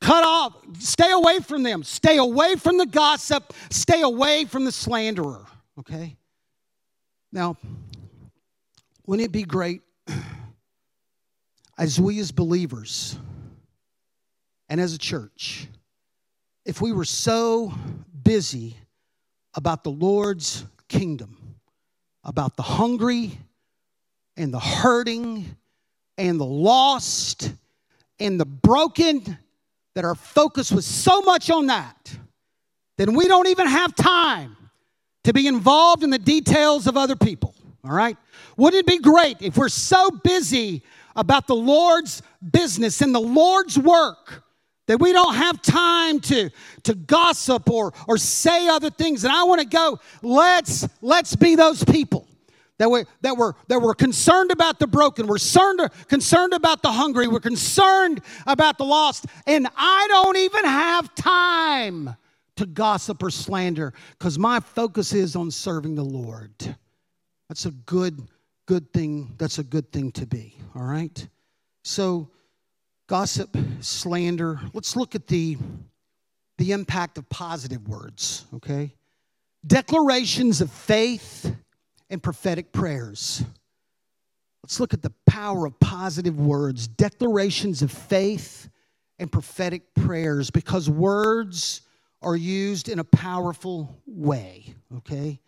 Cut 0.00 0.24
off, 0.24 0.56
stay 0.78 1.12
away 1.12 1.40
from 1.40 1.62
them, 1.62 1.82
stay 1.82 2.16
away 2.16 2.54
from 2.54 2.78
the 2.78 2.86
gossip, 2.86 3.52
stay 3.68 4.00
away 4.00 4.46
from 4.46 4.64
the 4.64 4.72
slanderer, 4.72 5.44
okay? 5.78 6.16
Now, 7.30 7.58
wouldn't 9.04 9.26
it 9.26 9.32
be 9.32 9.42
great 9.42 9.82
as 11.76 12.00
we 12.00 12.20
as 12.20 12.32
believers 12.32 13.18
and 14.70 14.80
as 14.80 14.94
a 14.94 14.98
church 14.98 15.68
if 16.64 16.80
we 16.80 16.92
were 16.92 17.04
so 17.04 17.70
busy 18.22 18.78
about 19.52 19.84
the 19.84 19.90
Lord's 19.90 20.64
kingdom, 20.88 21.56
about 22.24 22.56
the 22.56 22.62
hungry 22.62 23.38
and 24.38 24.54
the 24.54 24.60
hurting 24.60 25.54
and 26.18 26.38
the 26.38 26.44
lost 26.44 27.54
and 28.20 28.38
the 28.38 28.44
broken, 28.44 29.38
that 29.94 30.04
our 30.04 30.16
focus 30.16 30.70
was 30.70 30.84
so 30.84 31.22
much 31.22 31.50
on 31.50 31.66
that, 31.68 32.14
then 32.98 33.14
we 33.14 33.26
don't 33.26 33.46
even 33.46 33.66
have 33.66 33.94
time 33.94 34.56
to 35.24 35.32
be 35.32 35.46
involved 35.46 36.02
in 36.02 36.10
the 36.10 36.18
details 36.18 36.86
of 36.86 36.96
other 36.96 37.16
people. 37.16 37.54
All 37.84 37.92
right? 37.92 38.16
Wouldn't 38.56 38.80
it 38.80 38.86
be 38.86 38.98
great 38.98 39.40
if 39.40 39.56
we're 39.56 39.68
so 39.68 40.10
busy 40.10 40.82
about 41.16 41.46
the 41.46 41.54
Lord's 41.54 42.22
business 42.52 43.00
and 43.00 43.14
the 43.14 43.20
Lord's 43.20 43.78
work 43.78 44.44
that 44.86 44.98
we 45.00 45.12
don't 45.12 45.34
have 45.34 45.62
time 45.62 46.20
to, 46.20 46.50
to 46.84 46.94
gossip 46.94 47.70
or, 47.70 47.92
or 48.06 48.18
say 48.18 48.68
other 48.68 48.90
things? 48.90 49.24
And 49.24 49.32
I 49.32 49.44
want 49.44 49.60
to 49.60 49.66
go, 49.66 50.00
let's, 50.22 50.86
let's 51.00 51.36
be 51.36 51.54
those 51.54 51.84
people 51.84 52.27
that 52.78 52.90
we're, 52.90 53.04
that, 53.20 53.36
we're, 53.36 53.52
that 53.68 53.80
we're 53.80 53.94
concerned 53.94 54.50
about 54.50 54.78
the 54.78 54.86
broken, 54.86 55.26
we're 55.26 55.36
concerned, 55.36 55.80
concerned 56.08 56.52
about 56.54 56.82
the 56.82 56.92
hungry, 56.92 57.28
we're 57.28 57.40
concerned 57.40 58.20
about 58.46 58.78
the 58.78 58.84
lost, 58.84 59.26
and 59.46 59.68
I 59.76 60.06
don't 60.08 60.36
even 60.36 60.64
have 60.64 61.14
time 61.14 62.16
to 62.56 62.66
gossip 62.66 63.22
or 63.22 63.30
slander 63.30 63.92
because 64.18 64.38
my 64.38 64.60
focus 64.60 65.12
is 65.12 65.36
on 65.36 65.50
serving 65.50 65.94
the 65.94 66.04
Lord. 66.04 66.52
That's 67.48 67.66
a 67.66 67.70
good, 67.70 68.28
good 68.66 68.92
thing. 68.92 69.34
That's 69.38 69.58
a 69.58 69.62
good 69.62 69.90
thing 69.92 70.12
to 70.12 70.26
be, 70.26 70.56
all 70.74 70.82
right? 70.82 71.28
So 71.84 72.30
gossip, 73.08 73.56
slander. 73.80 74.60
Let's 74.72 74.96
look 74.96 75.14
at 75.14 75.26
the, 75.26 75.56
the 76.58 76.72
impact 76.72 77.16
of 77.18 77.28
positive 77.28 77.88
words, 77.88 78.44
okay? 78.54 78.94
Declarations 79.66 80.60
of 80.60 80.70
faith 80.70 81.54
and 82.10 82.22
prophetic 82.22 82.72
prayers. 82.72 83.44
Let's 84.62 84.80
look 84.80 84.94
at 84.94 85.02
the 85.02 85.12
power 85.26 85.66
of 85.66 85.78
positive 85.80 86.38
words, 86.38 86.88
declarations 86.88 87.82
of 87.82 87.90
faith 87.90 88.68
and 89.18 89.30
prophetic 89.30 89.94
prayers, 89.94 90.50
because 90.50 90.88
words 90.90 91.82
are 92.22 92.36
used 92.36 92.88
in 92.88 92.98
a 92.98 93.04
powerful 93.04 93.96
way, 94.06 94.74
okay? 94.98 95.38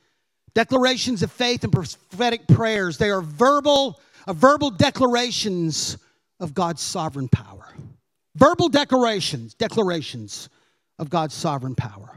Declarations 0.54 1.22
of 1.22 1.30
faith 1.30 1.64
and 1.64 1.72
prophetic 1.72 2.46
prayers, 2.48 2.98
they 2.98 3.10
are 3.10 3.22
verbal, 3.22 4.00
uh, 4.26 4.32
verbal 4.32 4.70
declarations 4.70 5.98
of 6.40 6.54
God's 6.54 6.82
sovereign 6.82 7.28
power. 7.28 7.66
Verbal 8.36 8.68
declarations, 8.68 9.54
declarations 9.54 10.48
of 10.98 11.10
God's 11.10 11.34
sovereign 11.34 11.74
power. 11.74 12.16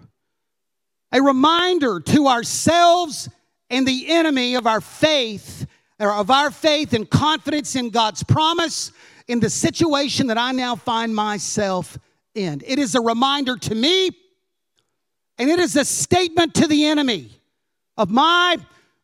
A 1.12 1.22
reminder 1.22 2.00
to 2.00 2.28
ourselves 2.28 3.30
and 3.70 3.88
the 3.88 4.10
enemy 4.10 4.56
of 4.56 4.68
our 4.68 4.82
faith, 4.82 5.66
or 6.00 6.12
of 6.12 6.30
our 6.30 6.52
faith 6.52 6.94
and 6.94 7.10
confidence 7.10 7.76
in 7.76 7.90
God's 7.90 8.24
promise 8.24 8.92
in 9.28 9.40
the 9.40 9.50
situation 9.50 10.28
that 10.28 10.38
I 10.38 10.52
now 10.52 10.76
find 10.76 11.16
myself 11.16 11.98
in. 12.36 12.62
It 12.66 12.80
is 12.80 12.96
a 12.96 13.02
reminder 13.02 13.58
to 13.58 13.76
me, 13.76 14.10
and 15.38 15.50
it 15.50 15.60
is 15.60 15.76
a 15.76 15.86
statement 15.86 16.56
to 16.56 16.68
the 16.68 16.86
enemy 16.86 17.32
of 17.98 18.10
my 18.10 18.58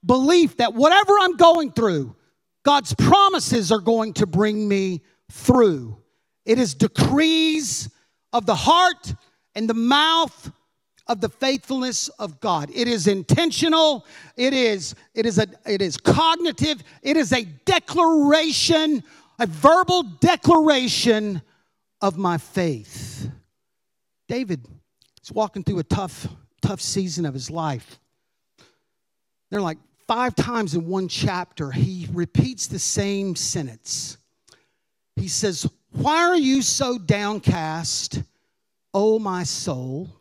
belief 0.06 0.58
that 0.58 0.74
whatever 0.74 1.14
I'm 1.20 1.38
going 1.38 1.72
through, 1.72 2.16
God's 2.64 2.94
promises 2.96 3.72
are 3.72 3.80
going 3.80 4.14
to 4.14 4.28
bring 4.28 4.68
me 4.68 5.02
through. 5.32 5.98
It 6.46 6.60
is 6.60 6.74
decrees 6.74 7.90
of 8.34 8.46
the 8.46 8.56
heart 8.56 9.14
and 9.56 9.70
the 9.70 9.74
mouth 9.74 10.52
of 11.10 11.20
the 11.20 11.28
faithfulness 11.28 12.08
of 12.20 12.40
God. 12.40 12.70
It 12.74 12.88
is 12.88 13.08
intentional, 13.08 14.06
it 14.38 14.54
is 14.54 14.96
it 15.16 15.26
is 15.26 15.40
a 15.40 15.48
it 15.66 15.82
is 15.82 15.98
cognitive, 15.98 16.84
it 17.02 17.18
is 17.18 17.34
a 17.34 17.44
declaration, 17.66 19.04
a 19.40 19.48
verbal 19.48 20.04
declaration 20.04 21.42
of 22.00 22.18
my 22.18 22.38
faith. 22.38 23.30
David 24.28 24.66
is 25.22 25.32
walking 25.32 25.64
through 25.64 25.80
a 25.80 25.84
tough 25.84 26.28
tough 26.62 26.80
season 26.80 27.26
of 27.26 27.34
his 27.34 27.50
life. 27.50 28.00
They're 29.50 29.62
like 29.62 29.80
five 30.08 30.36
times 30.36 30.76
in 30.76 30.86
one 30.86 31.08
chapter 31.08 31.72
he 31.72 32.08
repeats 32.14 32.68
the 32.68 32.78
same 32.78 33.36
sentence. 33.36 34.18
He 35.16 35.28
says, 35.28 35.68
Why 35.92 36.18
are 36.28 36.38
you 36.38 36.62
so 36.62 37.00
downcast, 37.00 38.22
O 38.94 39.18
my 39.18 39.44
soul? 39.44 40.19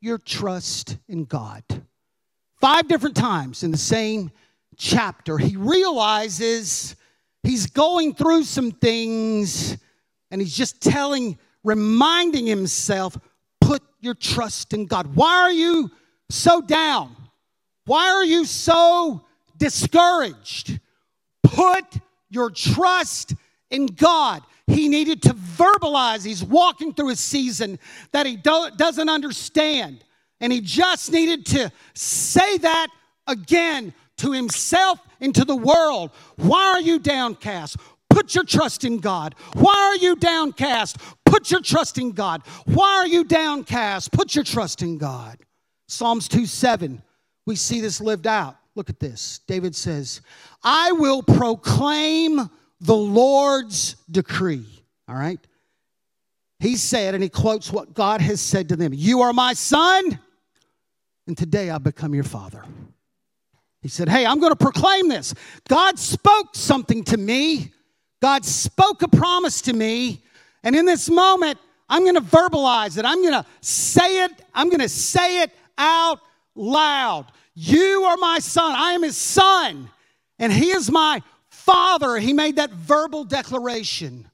Your 0.00 0.18
trust 0.18 0.96
in 1.08 1.24
God. 1.24 1.62
Five 2.60 2.88
different 2.88 3.16
times 3.16 3.62
in 3.62 3.70
the 3.70 3.78
same 3.78 4.30
chapter, 4.76 5.38
he 5.38 5.56
realizes 5.56 6.96
he's 7.42 7.66
going 7.66 8.14
through 8.14 8.44
some 8.44 8.70
things 8.70 9.76
and 10.30 10.40
he's 10.40 10.56
just 10.56 10.80
telling, 10.80 11.38
reminding 11.64 12.46
himself, 12.46 13.18
put 13.60 13.82
your 14.00 14.14
trust 14.14 14.72
in 14.72 14.86
God. 14.86 15.14
Why 15.14 15.34
are 15.34 15.52
you 15.52 15.90
so 16.30 16.60
down? 16.60 17.16
Why 17.86 18.10
are 18.10 18.24
you 18.24 18.44
so 18.44 19.24
discouraged? 19.56 20.78
Put 21.42 21.84
your 22.30 22.50
trust 22.50 23.34
in 23.70 23.86
God. 23.86 24.42
He 24.68 24.88
needed 24.88 25.22
to 25.22 25.34
verbalize, 25.34 26.24
he's 26.24 26.44
walking 26.44 26.92
through 26.92 27.10
a 27.10 27.16
season 27.16 27.78
that 28.12 28.26
he 28.26 28.36
do- 28.36 28.68
doesn't 28.76 29.08
understand. 29.08 30.04
And 30.40 30.52
he 30.52 30.60
just 30.60 31.10
needed 31.10 31.46
to 31.46 31.72
say 31.94 32.58
that 32.58 32.88
again 33.26 33.94
to 34.18 34.32
himself 34.32 35.00
and 35.20 35.34
to 35.34 35.44
the 35.44 35.56
world. 35.56 36.10
Why 36.36 36.66
are 36.66 36.80
you 36.80 36.98
downcast? 36.98 37.78
Put 38.10 38.34
your 38.34 38.44
trust 38.44 38.84
in 38.84 38.98
God. 38.98 39.34
Why 39.54 39.74
are 39.74 39.96
you 39.96 40.16
downcast? 40.16 40.98
Put 41.24 41.50
your 41.50 41.60
trust 41.60 41.98
in 41.98 42.12
God. 42.12 42.42
Why 42.66 42.96
are 42.98 43.06
you 43.06 43.24
downcast? 43.24 44.12
Put 44.12 44.34
your 44.34 44.44
trust 44.44 44.82
in 44.82 44.98
God. 44.98 45.38
Psalms 45.86 46.28
2 46.28 46.46
7, 46.46 47.02
we 47.46 47.56
see 47.56 47.80
this 47.80 48.00
lived 48.00 48.26
out. 48.26 48.56
Look 48.74 48.90
at 48.90 49.00
this. 49.00 49.40
David 49.46 49.74
says, 49.74 50.20
I 50.62 50.92
will 50.92 51.22
proclaim 51.22 52.50
the 52.80 52.96
Lord's 52.96 53.96
decree. 54.10 54.66
All 55.08 55.14
right? 55.14 55.40
He 56.60 56.76
said, 56.76 57.14
and 57.14 57.22
he 57.22 57.28
quotes 57.28 57.72
what 57.72 57.94
God 57.94 58.20
has 58.20 58.40
said 58.40 58.68
to 58.70 58.76
them 58.76 58.92
You 58.92 59.22
are 59.22 59.32
my 59.32 59.52
son, 59.54 60.18
and 61.26 61.36
today 61.36 61.70
I 61.70 61.78
become 61.78 62.14
your 62.14 62.24
father. 62.24 62.64
He 63.80 63.88
said, 63.88 64.08
Hey, 64.08 64.26
I'm 64.26 64.40
going 64.40 64.52
to 64.52 64.56
proclaim 64.56 65.08
this. 65.08 65.34
God 65.68 65.98
spoke 65.98 66.54
something 66.54 67.04
to 67.04 67.16
me, 67.16 67.72
God 68.20 68.44
spoke 68.44 69.02
a 69.02 69.08
promise 69.08 69.62
to 69.62 69.72
me, 69.72 70.22
and 70.64 70.74
in 70.74 70.84
this 70.84 71.08
moment, 71.08 71.58
I'm 71.88 72.02
going 72.02 72.16
to 72.16 72.20
verbalize 72.20 72.98
it. 72.98 73.04
I'm 73.04 73.22
going 73.22 73.32
to 73.32 73.46
say 73.60 74.24
it. 74.24 74.32
I'm 74.54 74.68
going 74.68 74.80
to 74.80 74.88
say 74.88 75.42
it 75.42 75.50
out 75.78 76.20
loud. 76.54 77.32
You 77.54 78.04
are 78.04 78.16
my 78.18 78.40
son. 78.40 78.74
I 78.76 78.92
am 78.92 79.02
his 79.02 79.16
son, 79.16 79.88
and 80.38 80.52
he 80.52 80.70
is 80.70 80.90
my 80.90 81.22
Father, 81.68 82.16
he 82.16 82.32
made 82.32 82.56
that 82.56 82.70
verbal 82.70 83.24
declaration. 83.24 84.26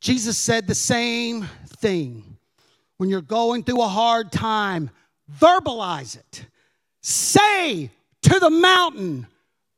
Jesus 0.00 0.38
said 0.38 0.68
the 0.68 0.74
same 0.76 1.48
thing. 1.66 2.36
When 2.96 3.10
you're 3.10 3.22
going 3.22 3.64
through 3.64 3.82
a 3.82 3.88
hard 3.88 4.30
time, 4.30 4.90
verbalize 5.40 6.16
it. 6.16 6.46
Say 7.02 7.90
to 8.22 8.38
the 8.38 8.50
mountain, 8.50 9.26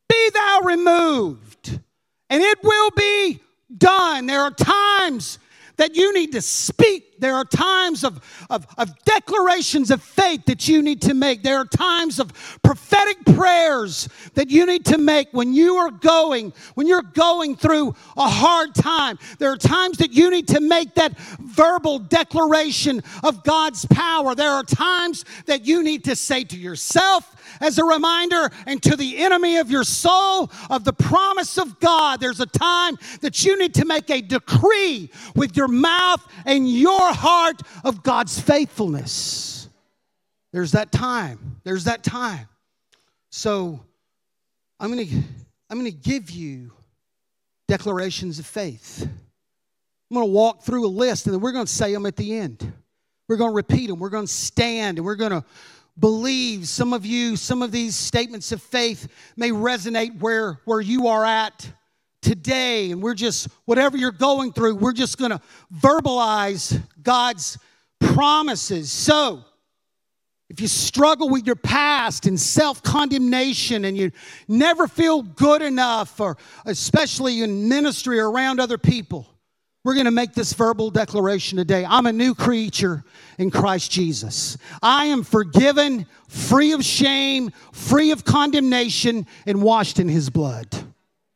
Be 0.07 0.29
thou 0.35 0.59
removed, 0.65 1.79
and 2.29 2.43
it 2.43 2.59
will 2.61 2.91
be 2.91 3.39
done. 3.75 4.27
There 4.27 4.41
are 4.41 4.51
times 4.51 5.39
that 5.77 5.95
you 5.95 6.13
need 6.13 6.31
to 6.33 6.41
speak. 6.41 7.19
There 7.19 7.35
are 7.35 7.45
times 7.45 8.03
of, 8.03 8.21
of, 8.49 8.67
of, 8.77 8.91
declarations 9.05 9.91
of 9.91 10.01
faith 10.01 10.45
that 10.45 10.67
you 10.67 10.81
need 10.81 11.01
to 11.03 11.13
make. 11.13 11.41
There 11.41 11.57
are 11.57 11.65
times 11.65 12.19
of 12.19 12.33
prophetic 12.63 13.23
prayers 13.35 14.09
that 14.33 14.49
you 14.49 14.65
need 14.65 14.85
to 14.87 14.97
make 14.97 15.29
when 15.31 15.53
you 15.53 15.75
are 15.75 15.91
going, 15.91 16.51
when 16.75 16.87
you're 16.87 17.01
going 17.01 17.55
through 17.55 17.95
a 18.17 18.27
hard 18.27 18.75
time. 18.75 19.17
There 19.39 19.51
are 19.51 19.57
times 19.57 19.97
that 19.99 20.11
you 20.11 20.29
need 20.29 20.47
to 20.49 20.59
make 20.59 20.95
that 20.95 21.17
verbal 21.39 21.99
declaration 21.99 23.01
of 23.23 23.43
God's 23.43 23.85
power. 23.85 24.35
There 24.35 24.51
are 24.51 24.63
times 24.63 25.23
that 25.45 25.65
you 25.65 25.83
need 25.83 26.03
to 26.05 26.15
say 26.15 26.43
to 26.43 26.57
yourself, 26.57 27.32
as 27.59 27.77
a 27.77 27.83
reminder 27.83 28.49
and 28.65 28.81
to 28.83 28.95
the 28.95 29.17
enemy 29.17 29.57
of 29.57 29.71
your 29.71 29.83
soul 29.83 30.51
of 30.69 30.83
the 30.83 30.93
promise 30.93 31.57
of 31.57 31.79
God. 31.79 32.19
There's 32.19 32.39
a 32.39 32.45
time 32.45 32.97
that 33.21 33.43
you 33.43 33.57
need 33.57 33.73
to 33.75 33.85
make 33.85 34.09
a 34.09 34.21
decree 34.21 35.09
with 35.35 35.55
your 35.57 35.67
mouth 35.67 36.25
and 36.45 36.69
your 36.69 37.13
heart 37.13 37.61
of 37.83 38.03
God's 38.03 38.39
faithfulness. 38.39 39.67
There's 40.51 40.71
that 40.73 40.91
time. 40.91 41.57
There's 41.63 41.85
that 41.85 42.03
time. 42.03 42.47
So 43.31 43.79
I'm 44.79 44.93
going 44.93 45.07
to 45.07 45.15
I'm 45.69 45.79
going 45.79 45.91
to 45.91 45.97
give 45.97 46.29
you 46.29 46.71
declarations 47.67 48.37
of 48.37 48.45
faith. 48.45 49.01
I'm 49.01 50.15
going 50.15 50.27
to 50.27 50.31
walk 50.31 50.61
through 50.61 50.85
a 50.85 50.87
list 50.87 51.25
and 51.25 51.33
then 51.33 51.41
we're 51.41 51.53
going 51.53 51.65
to 51.65 51.71
say 51.71 51.91
them 51.91 52.05
at 52.05 52.15
the 52.15 52.37
end. 52.37 52.71
We're 53.27 53.37
going 53.37 53.49
to 53.49 53.55
repeat 53.55 53.87
them. 53.87 53.97
We're 53.97 54.09
going 54.09 54.27
to 54.27 54.31
stand 54.31 54.99
and 54.99 55.05
we're 55.05 55.15
going 55.15 55.31
to 55.31 55.43
believe. 55.99 56.67
Some 56.67 56.93
of 56.93 57.05
you, 57.05 57.35
some 57.35 57.61
of 57.61 57.71
these 57.71 57.95
statements 57.95 58.51
of 58.51 58.61
faith 58.61 59.07
may 59.35 59.49
resonate 59.49 60.19
where, 60.19 60.59
where 60.65 60.81
you 60.81 61.07
are 61.07 61.25
at 61.25 61.69
today. 62.21 62.91
And 62.91 63.01
we're 63.01 63.13
just, 63.13 63.47
whatever 63.65 63.97
you're 63.97 64.11
going 64.11 64.53
through, 64.53 64.75
we're 64.75 64.93
just 64.93 65.17
going 65.17 65.31
to 65.31 65.41
verbalize 65.75 66.81
God's 67.01 67.57
promises. 67.99 68.91
So, 68.91 69.43
if 70.49 70.61
you 70.61 70.67
struggle 70.67 71.29
with 71.29 71.47
your 71.47 71.55
past 71.55 72.27
and 72.27 72.39
self 72.39 72.83
condemnation 72.83 73.85
and 73.85 73.97
you 73.97 74.11
never 74.47 74.87
feel 74.87 75.23
good 75.23 75.63
enough, 75.63 76.19
or 76.19 76.37
especially 76.65 77.41
in 77.41 77.67
ministry 77.67 78.19
or 78.19 78.29
around 78.29 78.59
other 78.59 78.77
people, 78.77 79.32
we're 79.83 79.95
going 79.95 80.05
to 80.05 80.11
make 80.11 80.33
this 80.33 80.53
verbal 80.53 80.91
declaration 80.91 81.57
today. 81.57 81.85
I'm 81.85 82.05
a 82.05 82.13
new 82.13 82.33
creature 82.33 83.03
in 83.37 83.51
Christ 83.51 83.91
Jesus. 83.91 84.57
I 84.81 85.05
am 85.05 85.23
forgiven, 85.23 86.05
free 86.29 86.71
of 86.71 86.85
shame, 86.85 87.51
free 87.73 88.11
of 88.11 88.23
condemnation, 88.23 89.27
and 89.45 89.61
washed 89.61 89.99
in 89.99 90.07
his 90.07 90.29
blood. 90.29 90.67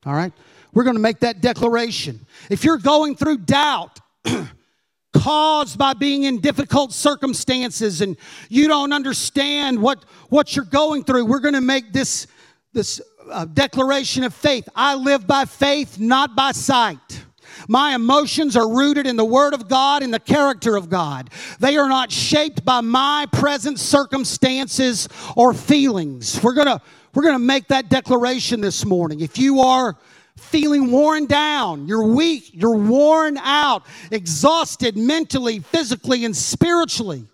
All 0.05 0.13
right? 0.13 0.31
We're 0.73 0.85
going 0.85 0.95
to 0.95 1.01
make 1.01 1.19
that 1.19 1.41
declaration. 1.41 2.25
If 2.49 2.63
you're 2.63 2.77
going 2.77 3.15
through 3.17 3.39
doubt, 3.39 3.99
caused 5.13 5.77
by 5.77 5.93
being 5.93 6.23
in 6.23 6.39
difficult 6.39 6.93
circumstances 6.93 8.01
and 8.01 8.15
you 8.49 8.67
don't 8.67 8.93
understand 8.93 9.81
what, 9.81 10.05
what 10.29 10.55
you're 10.55 10.65
going 10.65 11.03
through, 11.03 11.25
we're 11.25 11.39
going 11.39 11.53
to 11.53 11.61
make 11.61 11.91
this, 11.91 12.27
this 12.71 13.01
uh, 13.29 13.43
declaration 13.45 14.23
of 14.23 14.33
faith. 14.33 14.69
I 14.73 14.95
live 14.95 15.27
by 15.27 15.45
faith, 15.45 15.99
not 15.99 16.35
by 16.35 16.53
sight. 16.53 17.25
My 17.67 17.95
emotions 17.95 18.55
are 18.55 18.69
rooted 18.69 19.05
in 19.07 19.15
the 19.15 19.25
Word 19.25 19.53
of 19.53 19.67
God 19.67 20.03
and 20.03 20.13
the 20.13 20.19
character 20.19 20.75
of 20.75 20.89
God. 20.89 21.29
They 21.59 21.77
are 21.77 21.89
not 21.89 22.11
shaped 22.11 22.63
by 22.63 22.81
my 22.81 23.27
present 23.31 23.79
circumstances 23.79 25.09
or 25.35 25.53
feelings. 25.53 26.41
We're 26.41 26.53
going 26.53 26.67
to 26.67 26.81
we're 27.13 27.23
going 27.23 27.35
to 27.35 27.39
make 27.39 27.69
that 27.69 27.89
declaration 27.89 28.61
this 28.61 28.85
morning. 28.85 29.21
If 29.21 29.39
you 29.39 29.61
are 29.61 29.97
feeling 30.35 30.91
worn 30.91 31.25
down, 31.25 31.87
you're 31.87 32.05
weak, 32.05 32.51
you're 32.53 32.77
worn 32.77 33.37
out, 33.39 33.87
exhausted 34.11 34.95
mentally, 34.95 35.59
physically, 35.59 36.25
and 36.25 36.35
spiritually, 36.35 37.25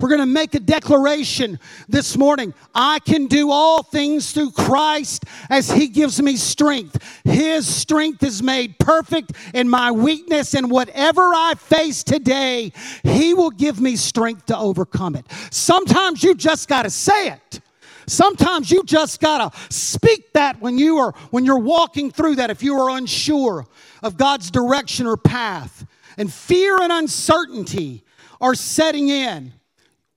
we're 0.00 0.08
going 0.08 0.20
to 0.20 0.26
make 0.26 0.54
a 0.54 0.60
declaration 0.60 1.58
this 1.88 2.16
morning. 2.16 2.54
I 2.74 2.98
can 3.00 3.26
do 3.26 3.50
all 3.50 3.82
things 3.82 4.32
through 4.32 4.52
Christ 4.52 5.24
as 5.50 5.70
He 5.70 5.88
gives 5.88 6.20
me 6.20 6.36
strength. 6.36 7.02
His 7.24 7.66
strength 7.66 8.22
is 8.22 8.42
made 8.42 8.78
perfect 8.78 9.32
in 9.54 9.68
my 9.68 9.90
weakness, 9.92 10.54
and 10.54 10.70
whatever 10.70 11.22
I 11.22 11.54
face 11.56 12.02
today, 12.02 12.72
He 13.02 13.34
will 13.34 13.50
give 13.50 13.80
me 13.80 13.96
strength 13.96 14.46
to 14.46 14.58
overcome 14.58 15.16
it. 15.16 15.26
Sometimes 15.50 16.22
you 16.22 16.34
just 16.34 16.68
got 16.68 16.82
to 16.82 16.90
say 16.90 17.28
it. 17.28 17.60
Sometimes 18.06 18.70
you 18.70 18.82
just 18.84 19.20
got 19.20 19.52
to 19.52 19.74
speak 19.74 20.32
that 20.32 20.60
when 20.60 20.78
you 20.78 20.98
are 20.98 21.12
when 21.30 21.44
you're 21.44 21.58
walking 21.58 22.10
through 22.10 22.36
that 22.36 22.50
if 22.50 22.62
you 22.62 22.78
are 22.78 22.90
unsure 22.96 23.66
of 24.02 24.16
God's 24.16 24.50
direction 24.50 25.06
or 25.06 25.16
path 25.16 25.86
and 26.16 26.32
fear 26.32 26.80
and 26.80 26.92
uncertainty 26.92 28.02
are 28.40 28.54
setting 28.54 29.08
in 29.08 29.52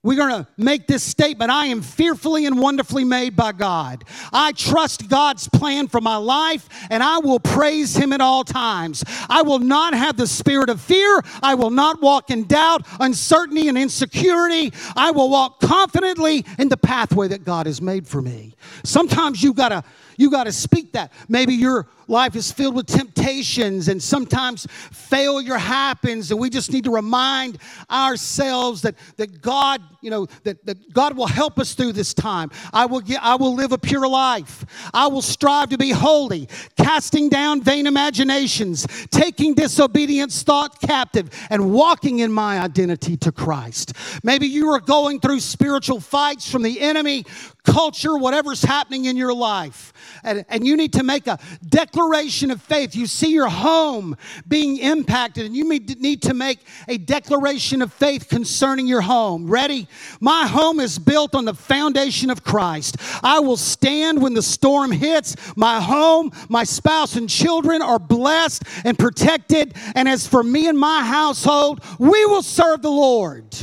we're 0.06 0.14
going 0.14 0.44
to 0.44 0.46
make 0.56 0.86
this 0.86 1.02
statement 1.02 1.50
I 1.50 1.66
am 1.66 1.82
fearfully 1.82 2.46
and 2.46 2.60
wonderfully 2.60 3.02
made 3.02 3.34
by 3.34 3.50
God. 3.50 4.04
I 4.32 4.52
trust 4.52 5.08
God's 5.08 5.48
plan 5.48 5.88
for 5.88 6.00
my 6.00 6.16
life 6.16 6.68
and 6.90 7.02
I 7.02 7.18
will 7.18 7.40
praise 7.40 7.96
Him 7.96 8.12
at 8.12 8.20
all 8.20 8.44
times. 8.44 9.02
I 9.28 9.42
will 9.42 9.58
not 9.58 9.94
have 9.94 10.16
the 10.16 10.28
spirit 10.28 10.70
of 10.70 10.80
fear. 10.80 11.22
I 11.42 11.56
will 11.56 11.70
not 11.70 12.00
walk 12.00 12.30
in 12.30 12.44
doubt, 12.44 12.86
uncertainty, 13.00 13.66
and 13.66 13.76
insecurity. 13.76 14.72
I 14.94 15.10
will 15.10 15.28
walk 15.28 15.58
confidently 15.58 16.46
in 16.56 16.68
the 16.68 16.76
pathway 16.76 17.26
that 17.26 17.44
God 17.44 17.66
has 17.66 17.82
made 17.82 18.06
for 18.06 18.22
me. 18.22 18.54
Sometimes 18.84 19.42
you've 19.42 19.56
got 19.56 19.70
to 19.70 19.82
you 20.16 20.30
got 20.30 20.44
to 20.44 20.52
speak 20.52 20.92
that. 20.92 21.12
Maybe 21.28 21.54
your 21.54 21.86
life 22.08 22.36
is 22.36 22.52
filled 22.52 22.74
with 22.74 22.86
temptations 22.86 23.88
and 23.88 24.02
sometimes 24.02 24.66
failure 24.70 25.56
happens 25.56 26.30
and 26.30 26.38
we 26.38 26.50
just 26.50 26.72
need 26.72 26.84
to 26.84 26.90
remind 26.90 27.58
ourselves 27.90 28.82
that, 28.82 28.94
that 29.16 29.40
God, 29.40 29.82
you 30.00 30.10
know, 30.10 30.26
that, 30.44 30.64
that 30.66 30.92
God 30.92 31.16
will 31.16 31.26
help 31.26 31.58
us 31.58 31.74
through 31.74 31.92
this 31.92 32.14
time. 32.14 32.50
I 32.72 32.86
will 32.86 33.00
get, 33.00 33.22
I 33.22 33.34
will 33.34 33.54
live 33.54 33.72
a 33.72 33.78
pure 33.78 34.08
life. 34.08 34.64
I 34.94 35.08
will 35.08 35.22
strive 35.22 35.70
to 35.70 35.78
be 35.78 35.90
holy, 35.90 36.48
casting 36.76 37.28
down 37.28 37.62
vain 37.62 37.86
imaginations, 37.86 38.86
taking 39.10 39.54
disobedience 39.54 40.42
thought 40.42 40.80
captive 40.80 41.30
and 41.50 41.72
walking 41.72 42.20
in 42.20 42.32
my 42.32 42.60
identity 42.60 43.16
to 43.18 43.32
Christ. 43.32 43.94
Maybe 44.22 44.46
you 44.46 44.70
are 44.70 44.80
going 44.80 45.20
through 45.20 45.40
spiritual 45.40 46.00
fights 46.00 46.50
from 46.50 46.62
the 46.62 46.80
enemy, 46.80 47.24
culture, 47.64 48.16
whatever's 48.16 48.62
happening 48.62 49.06
in 49.06 49.16
your 49.16 49.34
life 49.34 49.92
and, 50.22 50.44
and 50.48 50.66
you 50.66 50.76
need 50.76 50.92
to 50.94 51.02
make 51.02 51.26
a 51.26 51.38
declaration 51.68 52.50
of 52.50 52.60
faith. 52.62 52.94
You 52.94 53.06
see 53.06 53.32
your 53.32 53.48
home 53.48 54.16
being 54.48 54.78
impacted, 54.78 55.46
and 55.46 55.56
you 55.56 55.68
need 55.68 56.22
to 56.22 56.34
make 56.34 56.60
a 56.88 56.98
declaration 56.98 57.82
of 57.82 57.92
faith 57.92 58.28
concerning 58.28 58.86
your 58.86 59.00
home. 59.00 59.46
Ready? 59.48 59.88
My 60.20 60.46
home 60.46 60.80
is 60.80 60.98
built 60.98 61.34
on 61.34 61.44
the 61.44 61.54
foundation 61.54 62.30
of 62.30 62.44
Christ. 62.44 62.96
I 63.22 63.40
will 63.40 63.56
stand 63.56 64.20
when 64.22 64.34
the 64.34 64.42
storm 64.42 64.92
hits. 64.92 65.36
My 65.56 65.80
home, 65.80 66.32
my 66.48 66.64
spouse, 66.64 67.16
and 67.16 67.28
children 67.28 67.82
are 67.82 67.98
blessed 67.98 68.64
and 68.84 68.98
protected. 68.98 69.74
And 69.94 70.08
as 70.08 70.26
for 70.26 70.42
me 70.42 70.68
and 70.68 70.78
my 70.78 71.04
household, 71.04 71.82
we 71.98 72.24
will 72.26 72.42
serve 72.42 72.82
the 72.82 72.90
Lord. 72.90 73.54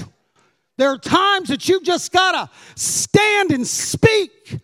There 0.77 0.89
are 0.89 0.97
times 0.97 1.49
that 1.49 1.69
you 1.69 1.81
just 1.81 2.11
got 2.11 2.31
to 2.31 2.49
stand 2.75 3.51
and 3.51 3.65
speak 3.65 4.59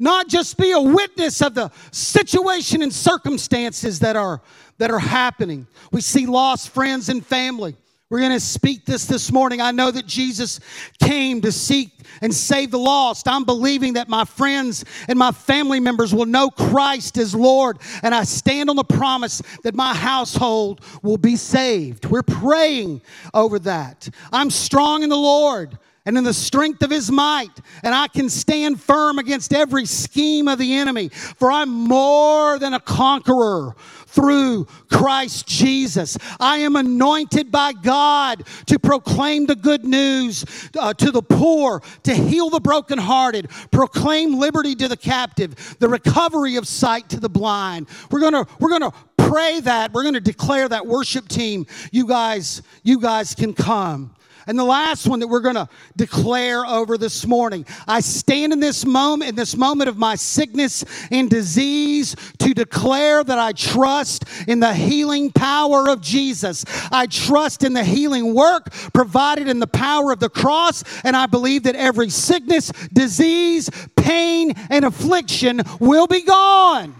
not 0.00 0.28
just 0.28 0.56
be 0.56 0.72
a 0.72 0.80
witness 0.80 1.40
of 1.42 1.54
the 1.54 1.70
situation 1.92 2.82
and 2.82 2.92
circumstances 2.92 4.00
that 4.00 4.16
are 4.16 4.40
that 4.78 4.90
are 4.90 4.98
happening. 4.98 5.66
We 5.92 6.00
see 6.00 6.26
lost 6.26 6.70
friends 6.70 7.10
and 7.10 7.24
family. 7.24 7.76
We're 8.08 8.20
going 8.20 8.32
to 8.32 8.40
speak 8.40 8.86
this 8.86 9.04
this 9.04 9.30
morning. 9.30 9.60
I 9.60 9.70
know 9.70 9.92
that 9.92 10.04
Jesus 10.04 10.58
came 10.98 11.40
to 11.42 11.52
seek 11.52 11.92
and 12.22 12.34
save 12.34 12.72
the 12.72 12.78
lost. 12.78 13.28
I'm 13.28 13.44
believing 13.44 13.92
that 13.92 14.08
my 14.08 14.24
friends 14.24 14.84
and 15.06 15.16
my 15.16 15.30
family 15.30 15.78
members 15.78 16.12
will 16.12 16.26
know 16.26 16.50
Christ 16.50 17.18
as 17.18 17.36
Lord, 17.36 17.78
and 18.02 18.12
I 18.12 18.24
stand 18.24 18.68
on 18.68 18.74
the 18.74 18.82
promise 18.82 19.42
that 19.62 19.76
my 19.76 19.94
household 19.94 20.80
will 21.02 21.18
be 21.18 21.36
saved. 21.36 22.06
We're 22.06 22.24
praying 22.24 23.02
over 23.32 23.60
that. 23.60 24.08
I'm 24.32 24.50
strong 24.50 25.04
in 25.04 25.08
the 25.08 25.16
Lord 25.16 25.78
and 26.06 26.16
in 26.16 26.24
the 26.24 26.34
strength 26.34 26.82
of 26.82 26.90
his 26.90 27.10
might, 27.10 27.60
and 27.82 27.94
I 27.94 28.08
can 28.08 28.28
stand 28.28 28.80
firm 28.80 29.18
against 29.18 29.52
every 29.52 29.86
scheme 29.86 30.48
of 30.48 30.58
the 30.58 30.74
enemy. 30.74 31.08
For 31.08 31.52
I'm 31.52 31.68
more 31.68 32.58
than 32.58 32.74
a 32.74 32.80
conqueror 32.80 33.74
through 34.06 34.64
Christ 34.90 35.46
Jesus. 35.46 36.18
I 36.38 36.58
am 36.58 36.76
anointed 36.76 37.52
by 37.52 37.72
God 37.72 38.44
to 38.66 38.78
proclaim 38.78 39.46
the 39.46 39.54
good 39.54 39.84
news 39.84 40.44
uh, 40.78 40.94
to 40.94 41.10
the 41.10 41.22
poor, 41.22 41.80
to 42.02 42.14
heal 42.14 42.50
the 42.50 42.60
brokenhearted, 42.60 43.50
proclaim 43.70 44.38
liberty 44.38 44.74
to 44.76 44.88
the 44.88 44.96
captive, 44.96 45.76
the 45.78 45.88
recovery 45.88 46.56
of 46.56 46.66
sight 46.66 47.08
to 47.10 47.20
the 47.20 47.28
blind. 47.28 47.88
We're 48.10 48.20
going 48.20 48.32
to 48.32 48.46
we're 48.58 48.70
going 48.70 48.90
to 48.90 48.92
pray 49.16 49.60
that. 49.60 49.92
We're 49.92 50.02
going 50.02 50.14
to 50.14 50.20
declare 50.20 50.68
that 50.68 50.86
worship 50.86 51.28
team. 51.28 51.66
You 51.92 52.06
guys 52.06 52.62
you 52.82 53.00
guys 53.00 53.34
can 53.34 53.54
come. 53.54 54.14
And 54.50 54.58
the 54.58 54.64
last 54.64 55.06
one 55.06 55.20
that 55.20 55.28
we're 55.28 55.38
going 55.38 55.54
to 55.54 55.68
declare 55.94 56.66
over 56.66 56.98
this 56.98 57.24
morning. 57.24 57.64
I 57.86 58.00
stand 58.00 58.52
in 58.52 58.58
this 58.58 58.84
moment, 58.84 59.28
in 59.28 59.36
this 59.36 59.56
moment 59.56 59.88
of 59.88 59.96
my 59.96 60.16
sickness 60.16 60.84
and 61.12 61.30
disease 61.30 62.16
to 62.40 62.52
declare 62.52 63.22
that 63.22 63.38
I 63.38 63.52
trust 63.52 64.24
in 64.48 64.58
the 64.58 64.74
healing 64.74 65.30
power 65.30 65.88
of 65.88 66.00
Jesus. 66.00 66.64
I 66.90 67.06
trust 67.06 67.62
in 67.62 67.74
the 67.74 67.84
healing 67.84 68.34
work 68.34 68.72
provided 68.92 69.46
in 69.46 69.60
the 69.60 69.68
power 69.68 70.10
of 70.10 70.18
the 70.18 70.28
cross. 70.28 70.82
And 71.04 71.14
I 71.14 71.26
believe 71.26 71.62
that 71.62 71.76
every 71.76 72.10
sickness, 72.10 72.72
disease, 72.92 73.70
pain, 73.94 74.54
and 74.68 74.84
affliction 74.84 75.60
will 75.78 76.08
be 76.08 76.22
gone. 76.22 76.92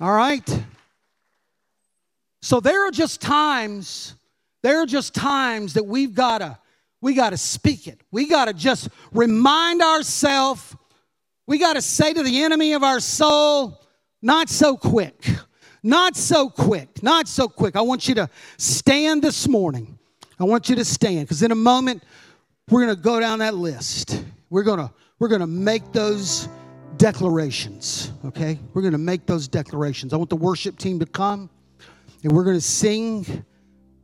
All 0.00 0.12
right? 0.12 0.64
So 2.42 2.58
there 2.58 2.88
are 2.88 2.90
just 2.90 3.20
times 3.20 4.16
there 4.64 4.80
are 4.80 4.86
just 4.86 5.14
times 5.14 5.74
that 5.74 5.84
we've 5.84 6.14
got 6.14 6.38
to 6.38 6.58
we 7.02 7.12
got 7.12 7.30
to 7.30 7.36
speak 7.36 7.86
it. 7.86 8.00
We 8.10 8.26
got 8.26 8.46
to 8.46 8.54
just 8.54 8.88
remind 9.12 9.82
ourselves. 9.82 10.74
We 11.46 11.58
got 11.58 11.74
to 11.74 11.82
say 11.82 12.14
to 12.14 12.22
the 12.22 12.42
enemy 12.42 12.72
of 12.72 12.82
our 12.82 12.98
soul, 12.98 13.78
not 14.22 14.48
so 14.48 14.74
quick. 14.74 15.28
Not 15.82 16.16
so 16.16 16.48
quick. 16.48 17.02
Not 17.02 17.28
so 17.28 17.46
quick. 17.46 17.76
I 17.76 17.82
want 17.82 18.08
you 18.08 18.14
to 18.14 18.30
stand 18.56 19.20
this 19.20 19.46
morning. 19.46 19.98
I 20.40 20.44
want 20.44 20.70
you 20.70 20.76
to 20.76 20.84
stand 20.86 21.26
because 21.26 21.42
in 21.42 21.52
a 21.52 21.54
moment 21.54 22.02
we're 22.70 22.86
going 22.86 22.96
to 22.96 23.02
go 23.02 23.20
down 23.20 23.40
that 23.40 23.54
list. 23.54 24.24
We're 24.48 24.62
going 24.62 24.78
to 24.78 24.90
we're 25.18 25.28
going 25.28 25.42
to 25.42 25.46
make 25.46 25.92
those 25.92 26.48
declarations, 26.96 28.12
okay? 28.24 28.58
We're 28.72 28.80
going 28.80 28.92
to 28.92 28.98
make 28.98 29.26
those 29.26 29.46
declarations. 29.46 30.14
I 30.14 30.16
want 30.16 30.30
the 30.30 30.36
worship 30.36 30.78
team 30.78 30.98
to 31.00 31.06
come 31.06 31.50
and 32.22 32.32
we're 32.32 32.44
going 32.44 32.56
to 32.56 32.62
sing 32.62 33.44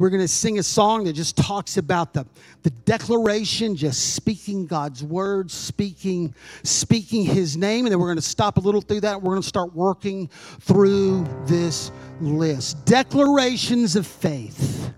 we're 0.00 0.08
going 0.08 0.22
to 0.22 0.28
sing 0.28 0.58
a 0.58 0.62
song 0.62 1.04
that 1.04 1.12
just 1.12 1.36
talks 1.36 1.76
about 1.76 2.14
the, 2.14 2.26
the 2.62 2.70
declaration, 2.70 3.76
just 3.76 4.14
speaking 4.14 4.66
God's 4.66 5.04
word, 5.04 5.50
speaking, 5.50 6.34
speaking 6.62 7.22
his 7.22 7.54
name. 7.58 7.84
And 7.84 7.92
then 7.92 8.00
we're 8.00 8.06
going 8.06 8.16
to 8.16 8.22
stop 8.22 8.56
a 8.56 8.60
little 8.60 8.80
through 8.80 9.02
that. 9.02 9.20
We're 9.20 9.32
going 9.32 9.42
to 9.42 9.48
start 9.48 9.74
working 9.74 10.28
through 10.60 11.28
this 11.44 11.92
list. 12.18 12.86
Declarations 12.86 13.94
of 13.94 14.06
faith, 14.06 14.90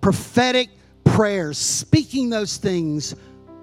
prophetic 0.00 0.70
prayers, 1.04 1.56
speaking 1.56 2.28
those 2.28 2.56
things. 2.56 3.14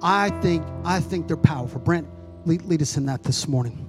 I 0.01 0.29
think, 0.39 0.63
I 0.85 1.01
think 1.01 1.27
they're 1.27 1.35
powerful. 1.35 1.81
Brent, 1.81 2.07
lead, 2.45 2.61
lead 2.61 2.81
us 2.81 2.95
in 2.95 3.05
that 3.07 3.21
this 3.23 3.49
morning. 3.49 3.88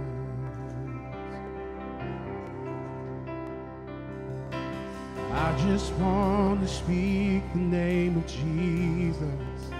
I 5.33 5.57
just 5.65 5.93
want 5.93 6.61
to 6.61 6.67
speak 6.67 7.41
the 7.53 7.59
name 7.59 8.17
of 8.17 8.27
Jesus 8.27 9.71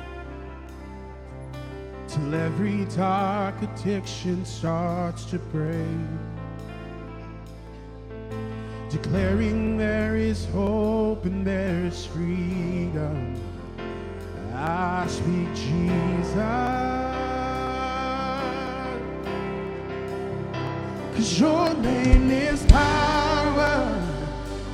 till 2.08 2.34
every 2.34 2.86
dark 2.96 3.56
addiction 3.62 4.46
starts 4.46 5.26
to 5.26 5.40
break. 5.40 5.76
Declaring 8.90 9.78
there 9.78 10.16
is 10.16 10.46
hope 10.48 11.26
and 11.26 11.46
there 11.46 11.86
is 11.86 12.06
freedom. 12.06 13.36
I 14.54 15.06
speak 15.08 15.54
Jesus. 15.54 16.36
Cause 21.16 21.40
your 21.40 21.74
name 21.76 22.30
is 22.30 22.66
power. 22.66 24.11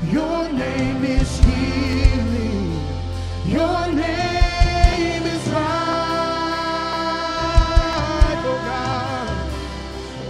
Your 0.05 0.47
name 0.53 1.03
is 1.03 1.39
healing. 1.39 2.79
Your 3.45 3.87
name 3.87 5.23
is 5.23 5.47
life, 5.47 5.63
oh 8.45 8.61
God. 8.65 9.29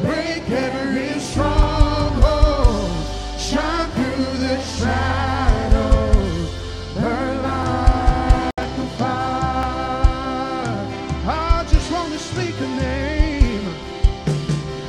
Break 0.02 0.50
every 0.50 1.20
stronghold. 1.20 2.90
Shine 3.38 3.90
through 3.92 4.38
the 4.48 4.60
shadows. 4.62 6.50
Burn 6.96 7.44
like 7.44 8.56
a 8.58 8.88
fire. 8.98 10.80
I 11.28 11.66
just 11.70 11.92
want 11.92 12.14
to 12.14 12.20
speak 12.20 12.56
a 12.62 12.68
name. 12.68 13.76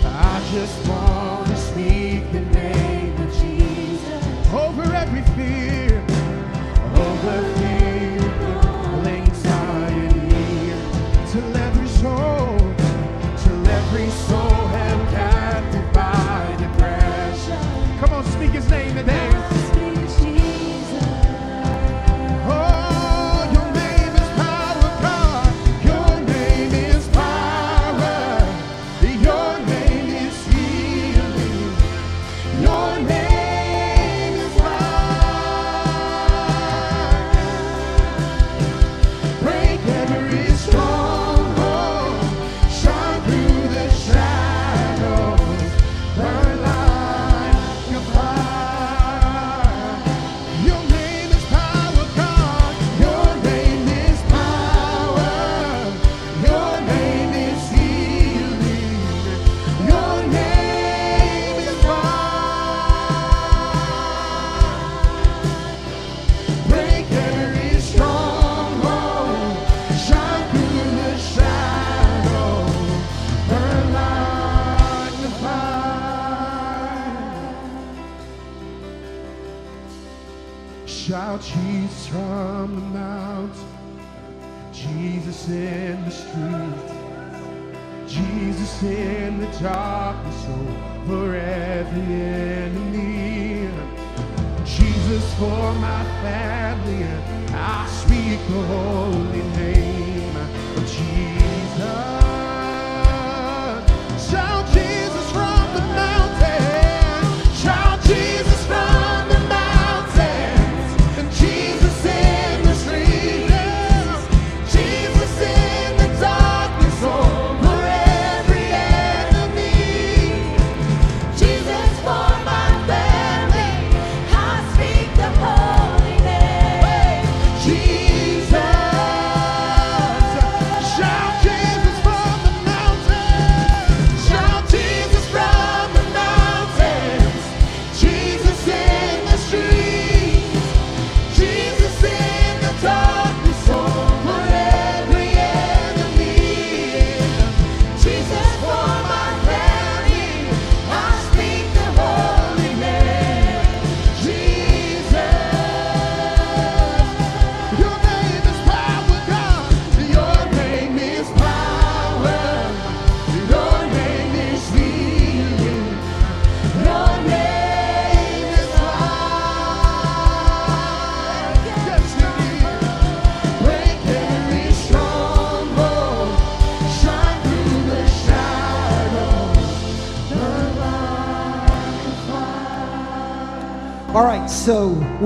I 0.04 0.40
just 0.52 0.88
want 0.88 1.07
Shout 81.40 81.54
Jesus 81.54 81.67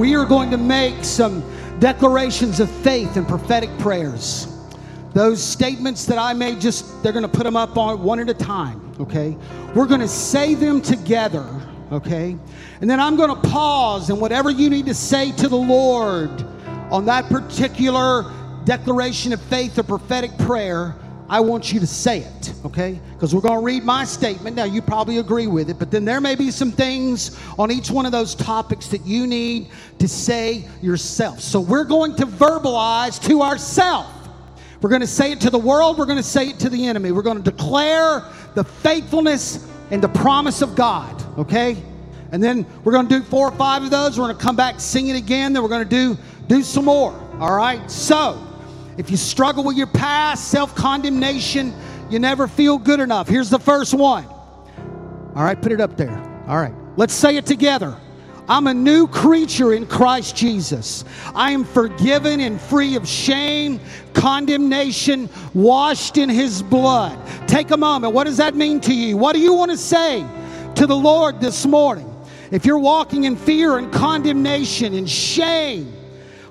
we 0.03 0.17
are 0.17 0.25
going 0.25 0.51
to 0.51 0.57
make 0.57 1.05
some 1.05 1.45
declarations 1.79 2.59
of 2.59 2.69
faith 2.69 3.17
and 3.17 3.29
prophetic 3.29 3.71
prayers. 3.79 4.49
Those 5.15 5.41
statements 5.41 6.07
that 6.07 6.19
I 6.19 6.33
made, 6.33 6.61
just 6.61 7.05
they're 7.05 7.13
going 7.13 7.23
to 7.23 7.29
put 7.29 7.45
them 7.45 7.57
up 7.57 7.77
on 7.77 8.03
one 8.03 8.19
at 8.19 8.29
a 8.29 8.35
time, 8.35 8.81
okay? 8.99 9.37
We're 9.77 9.87
going 9.87 10.01
to 10.01 10.09
say 10.09 10.55
them 10.55 10.83
together, 10.83 11.47
okay? 11.93 12.37
And 12.81 12.91
then 12.91 12.99
I'm 12.99 13.15
going 13.15 13.29
to 13.29 13.49
pause, 13.49 14.11
and 14.11 14.21
whatever 14.21 14.51
you 14.51 14.69
need 14.71 14.87
to 14.87 14.95
say 14.95 15.31
to 15.37 15.47
the 15.49 15.55
Lord 15.55 16.31
on 16.91 17.05
that 17.05 17.27
particular 17.27 18.25
declaration 18.65 19.33
of 19.33 19.41
faith 19.41 19.79
or 19.79 19.85
prophetic 19.85 20.37
prayer, 20.39 20.97
I 21.33 21.41
want 21.41 21.73
you 21.73 21.81
to 21.81 21.87
say 21.87 22.19
it, 22.19 22.53
okay? 22.63 23.01
Because 23.15 23.35
we're 23.35 23.41
going 23.41 23.59
to 23.59 23.65
read 23.65 23.85
my 23.85 24.05
statement. 24.05 24.55
Now, 24.55 24.65
you 24.65 24.83
probably 24.83 25.17
agree 25.17 25.47
with 25.47 25.71
it, 25.71 25.79
but 25.79 25.91
then 25.91 26.05
there 26.05 26.21
may 26.21 26.35
be 26.35 26.51
some 26.51 26.71
things 26.71 27.41
on 27.59 27.71
each 27.71 27.91
one 27.91 28.05
of 28.05 28.13
those 28.13 28.35
topics 28.35 28.89
that 28.89 29.07
you 29.07 29.27
need 29.27 29.69
to 29.99 30.07
say 30.07 30.69
yourself. 30.83 31.41
So 31.41 31.59
we're 31.59 31.85
going 31.85 32.17
to 32.17 32.27
verbalize 32.27 33.19
to 33.29 33.41
ourselves. 33.41 34.11
We're 34.83 34.91
going 34.91 35.01
to 35.01 35.07
say 35.07 35.33
it 35.33 35.41
to 35.41 35.49
the 35.49 35.59
world, 35.59 35.97
we're 35.97 36.05
going 36.05 36.19
to 36.19 36.23
say 36.23 36.51
it 36.51 36.59
to 36.59 36.69
the 36.69 36.87
enemy. 36.87 37.13
We're 37.13 37.23
going 37.23 37.43
to 37.43 37.51
declare 37.51 38.25
the 38.55 38.65
faithfulness 38.65 39.67
and 39.91 40.03
the 40.03 40.11
promise 40.11 40.61
of 40.61 40.77
God, 40.77 41.25
okay? 41.39 41.83
And 42.33 42.45
then 42.45 42.67
we're 42.85 42.93
going 42.93 43.09
to 43.09 43.19
do 43.21 43.25
four 43.25 43.49
or 43.49 43.53
five 43.53 43.83
of 43.83 43.91
those. 43.91 44.19
We're 44.19 44.27
going 44.27 44.37
to 44.37 44.43
come 44.43 44.57
back, 44.57 44.81
sing 44.81 45.09
it 45.09 45.17
again. 45.17 45.55
Then 45.55 45.63
we're 45.63 45.71
going 45.71 45.89
to 45.89 46.15
do 46.15 46.19
do 46.47 46.63
some 46.63 46.85
more. 46.85 47.19
All 47.41 47.57
right. 47.57 47.91
So, 47.91 48.52
if 48.99 49.11
you 49.11 49.17
struggle 49.17 49.65
with 49.65 49.77
your 49.77 49.87
past, 49.87 50.49
self 50.49 50.75
condemnation, 50.75 51.75
you 52.11 52.19
never 52.19 52.47
feel 52.47 52.79
good 52.79 53.01
enough. 53.01 53.29
Here's 53.29 53.51
the 53.51 53.59
first 53.59 53.95
one. 53.95 54.27
All 54.27 55.43
right, 55.43 55.61
put 55.61 55.73
it 55.73 55.81
up 55.81 55.97
there. 55.97 56.17
All 56.47 56.59
right, 56.59 56.75
let's 56.97 57.15
say 57.15 57.37
it 57.37 57.47
together. 57.47 57.97
I'm 58.49 58.67
a 58.67 58.75
new 58.75 59.07
creature 59.07 59.73
in 59.73 59.87
Christ 59.87 60.37
Jesus. 60.37 61.05
I 61.35 61.53
am 61.53 61.65
forgiven 61.65 62.41
and 62.41 62.61
free 62.61 62.97
of 62.97 63.09
shame, 63.09 63.81
condemnation, 64.15 65.31
washed 65.55 66.19
in 66.19 66.29
His 66.29 66.63
blood. 66.63 67.19
Take 67.49 67.71
a 67.71 67.77
moment. 67.77 68.13
What 68.13 68.25
does 68.25 68.37
that 68.39 68.55
mean 68.55 68.81
to 68.83 68.95
you? 68.95 69.17
What 69.17 69.35
do 69.35 69.41
you 69.41 69.55
want 69.55 69.71
to 69.71 69.77
say 69.77 70.27
to 70.75 70.87
the 70.87 70.97
Lord 70.97 71.41
this 71.41 71.65
morning? 71.65 72.09
If 72.51 72.67
you're 72.67 72.79
walking 72.79 73.25
in 73.25 73.37
fear 73.37 73.79
and 73.79 73.91
condemnation 73.93 74.93
and 74.93 75.09
shame, 75.09 75.95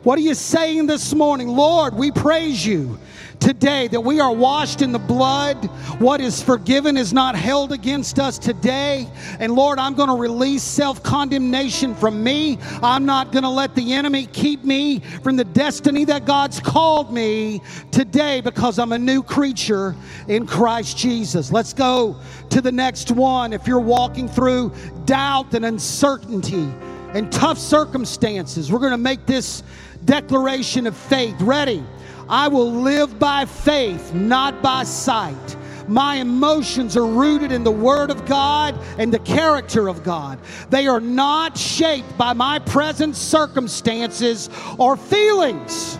what 0.03 0.17
are 0.17 0.23
you 0.23 0.33
saying 0.33 0.87
this 0.87 1.13
morning? 1.13 1.47
Lord, 1.47 1.93
we 1.93 2.09
praise 2.09 2.65
you 2.65 2.97
today 3.39 3.87
that 3.89 4.01
we 4.01 4.19
are 4.19 4.33
washed 4.33 4.81
in 4.81 4.91
the 4.91 4.99
blood. 4.99 5.63
What 5.99 6.21
is 6.21 6.41
forgiven 6.41 6.97
is 6.97 7.13
not 7.13 7.35
held 7.35 7.71
against 7.71 8.17
us 8.17 8.39
today. 8.39 9.07
And 9.39 9.53
Lord, 9.53 9.77
I'm 9.77 9.93
going 9.93 10.09
to 10.09 10.15
release 10.15 10.63
self 10.63 11.03
condemnation 11.03 11.93
from 11.93 12.23
me. 12.23 12.57
I'm 12.81 13.05
not 13.05 13.31
going 13.31 13.43
to 13.43 13.49
let 13.49 13.75
the 13.75 13.93
enemy 13.93 14.25
keep 14.25 14.63
me 14.63 15.01
from 15.21 15.35
the 15.35 15.43
destiny 15.43 16.03
that 16.05 16.25
God's 16.25 16.59
called 16.59 17.13
me 17.13 17.61
today 17.91 18.41
because 18.41 18.79
I'm 18.79 18.93
a 18.93 18.99
new 18.99 19.21
creature 19.21 19.95
in 20.27 20.47
Christ 20.47 20.97
Jesus. 20.97 21.51
Let's 21.51 21.73
go 21.73 22.19
to 22.49 22.59
the 22.59 22.71
next 22.71 23.11
one. 23.11 23.53
If 23.53 23.67
you're 23.67 23.79
walking 23.79 24.27
through 24.27 24.73
doubt 25.05 25.53
and 25.53 25.63
uncertainty, 25.63 26.71
and 27.13 27.31
tough 27.31 27.57
circumstances. 27.57 28.71
We're 28.71 28.79
going 28.79 28.91
to 28.91 28.97
make 28.97 29.25
this 29.25 29.63
declaration 30.05 30.87
of 30.87 30.95
faith. 30.95 31.35
Ready? 31.41 31.83
I 32.29 32.47
will 32.47 32.71
live 32.71 33.19
by 33.19 33.45
faith, 33.45 34.13
not 34.13 34.61
by 34.61 34.83
sight. 34.83 35.57
My 35.87 36.15
emotions 36.15 36.95
are 36.95 37.05
rooted 37.05 37.51
in 37.51 37.65
the 37.65 37.71
Word 37.71 38.11
of 38.11 38.25
God 38.25 38.79
and 38.97 39.13
the 39.13 39.19
character 39.19 39.89
of 39.89 40.03
God. 40.03 40.39
They 40.69 40.87
are 40.87 41.01
not 41.01 41.57
shaped 41.57 42.17
by 42.17 42.31
my 42.31 42.59
present 42.59 43.15
circumstances 43.15 44.49
or 44.77 44.95
feelings. 44.95 45.97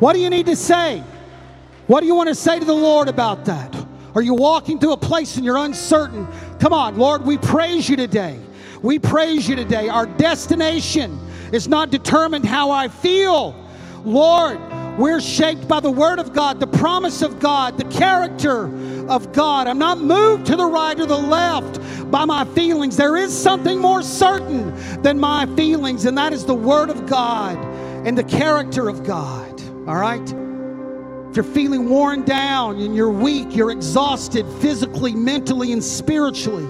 What 0.00 0.12
do 0.12 0.20
you 0.20 0.28
need 0.28 0.46
to 0.46 0.56
say? 0.56 1.02
What 1.86 2.00
do 2.00 2.06
you 2.06 2.14
want 2.14 2.28
to 2.28 2.34
say 2.34 2.58
to 2.58 2.64
the 2.64 2.74
Lord 2.74 3.08
about 3.08 3.46
that? 3.46 3.74
Are 4.14 4.22
you 4.22 4.34
walking 4.34 4.78
through 4.78 4.92
a 4.92 4.98
place 4.98 5.36
and 5.36 5.44
you're 5.44 5.56
uncertain? 5.56 6.28
Come 6.58 6.74
on, 6.74 6.98
Lord, 6.98 7.24
we 7.24 7.38
praise 7.38 7.88
you 7.88 7.96
today. 7.96 8.38
We 8.82 8.98
praise 8.98 9.48
you 9.48 9.56
today. 9.56 9.88
Our 9.88 10.06
destination 10.06 11.18
is 11.52 11.68
not 11.68 11.90
determined 11.90 12.44
how 12.44 12.70
I 12.70 12.88
feel. 12.88 13.54
Lord, 14.04 14.58
we're 14.98 15.20
shaped 15.20 15.68
by 15.68 15.80
the 15.80 15.90
Word 15.90 16.18
of 16.18 16.32
God, 16.32 16.60
the 16.60 16.66
promise 16.66 17.22
of 17.22 17.38
God, 17.38 17.78
the 17.78 17.84
character 17.84 18.64
of 19.08 19.32
God. 19.32 19.66
I'm 19.66 19.78
not 19.78 19.98
moved 19.98 20.46
to 20.46 20.56
the 20.56 20.66
right 20.66 20.98
or 20.98 21.06
the 21.06 21.16
left 21.16 21.80
by 22.10 22.24
my 22.24 22.44
feelings. 22.46 22.96
There 22.96 23.16
is 23.16 23.36
something 23.36 23.78
more 23.78 24.02
certain 24.02 24.74
than 25.02 25.18
my 25.18 25.46
feelings, 25.56 26.04
and 26.04 26.16
that 26.18 26.32
is 26.32 26.44
the 26.44 26.54
Word 26.54 26.90
of 26.90 27.06
God 27.06 27.56
and 28.06 28.18
the 28.18 28.24
character 28.24 28.88
of 28.88 29.04
God. 29.04 29.60
All 29.88 29.96
right? 29.96 30.22
If 31.30 31.36
you're 31.36 31.44
feeling 31.44 31.88
worn 31.88 32.24
down 32.24 32.78
and 32.78 32.94
you're 32.94 33.10
weak, 33.10 33.56
you're 33.56 33.70
exhausted 33.70 34.44
physically, 34.60 35.14
mentally, 35.14 35.72
and 35.72 35.82
spiritually, 35.82 36.66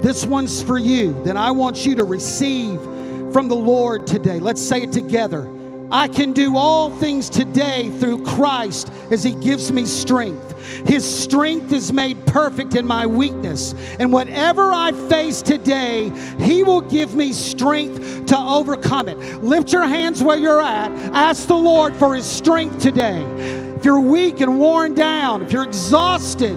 this 0.00 0.26
one's 0.26 0.60
for 0.60 0.78
you. 0.78 1.12
Then 1.22 1.36
I 1.36 1.52
want 1.52 1.86
you 1.86 1.94
to 1.94 2.04
receive 2.04 2.80
from 3.34 3.48
the 3.48 3.56
Lord 3.56 4.06
today. 4.06 4.38
Let's 4.38 4.62
say 4.62 4.82
it 4.82 4.92
together. 4.92 5.50
I 5.90 6.06
can 6.06 6.32
do 6.32 6.56
all 6.56 6.88
things 6.88 7.28
today 7.28 7.90
through 7.98 8.24
Christ 8.24 8.92
as 9.10 9.24
He 9.24 9.32
gives 9.32 9.72
me 9.72 9.86
strength. 9.86 10.56
His 10.86 11.04
strength 11.04 11.72
is 11.72 11.92
made 11.92 12.24
perfect 12.26 12.76
in 12.76 12.86
my 12.86 13.06
weakness. 13.06 13.74
And 13.98 14.12
whatever 14.12 14.70
I 14.72 14.92
face 15.08 15.42
today, 15.42 16.12
He 16.38 16.62
will 16.62 16.80
give 16.80 17.16
me 17.16 17.32
strength 17.32 18.26
to 18.26 18.38
overcome 18.38 19.08
it. 19.08 19.18
Lift 19.42 19.72
your 19.72 19.84
hands 19.84 20.22
where 20.22 20.38
you're 20.38 20.62
at. 20.62 20.92
Ask 21.12 21.48
the 21.48 21.56
Lord 21.56 21.96
for 21.96 22.14
His 22.14 22.24
strength 22.24 22.78
today. 22.78 23.24
If 23.74 23.84
you're 23.84 23.98
weak 23.98 24.42
and 24.42 24.60
worn 24.60 24.94
down, 24.94 25.42
if 25.42 25.50
you're 25.50 25.64
exhausted, 25.64 26.56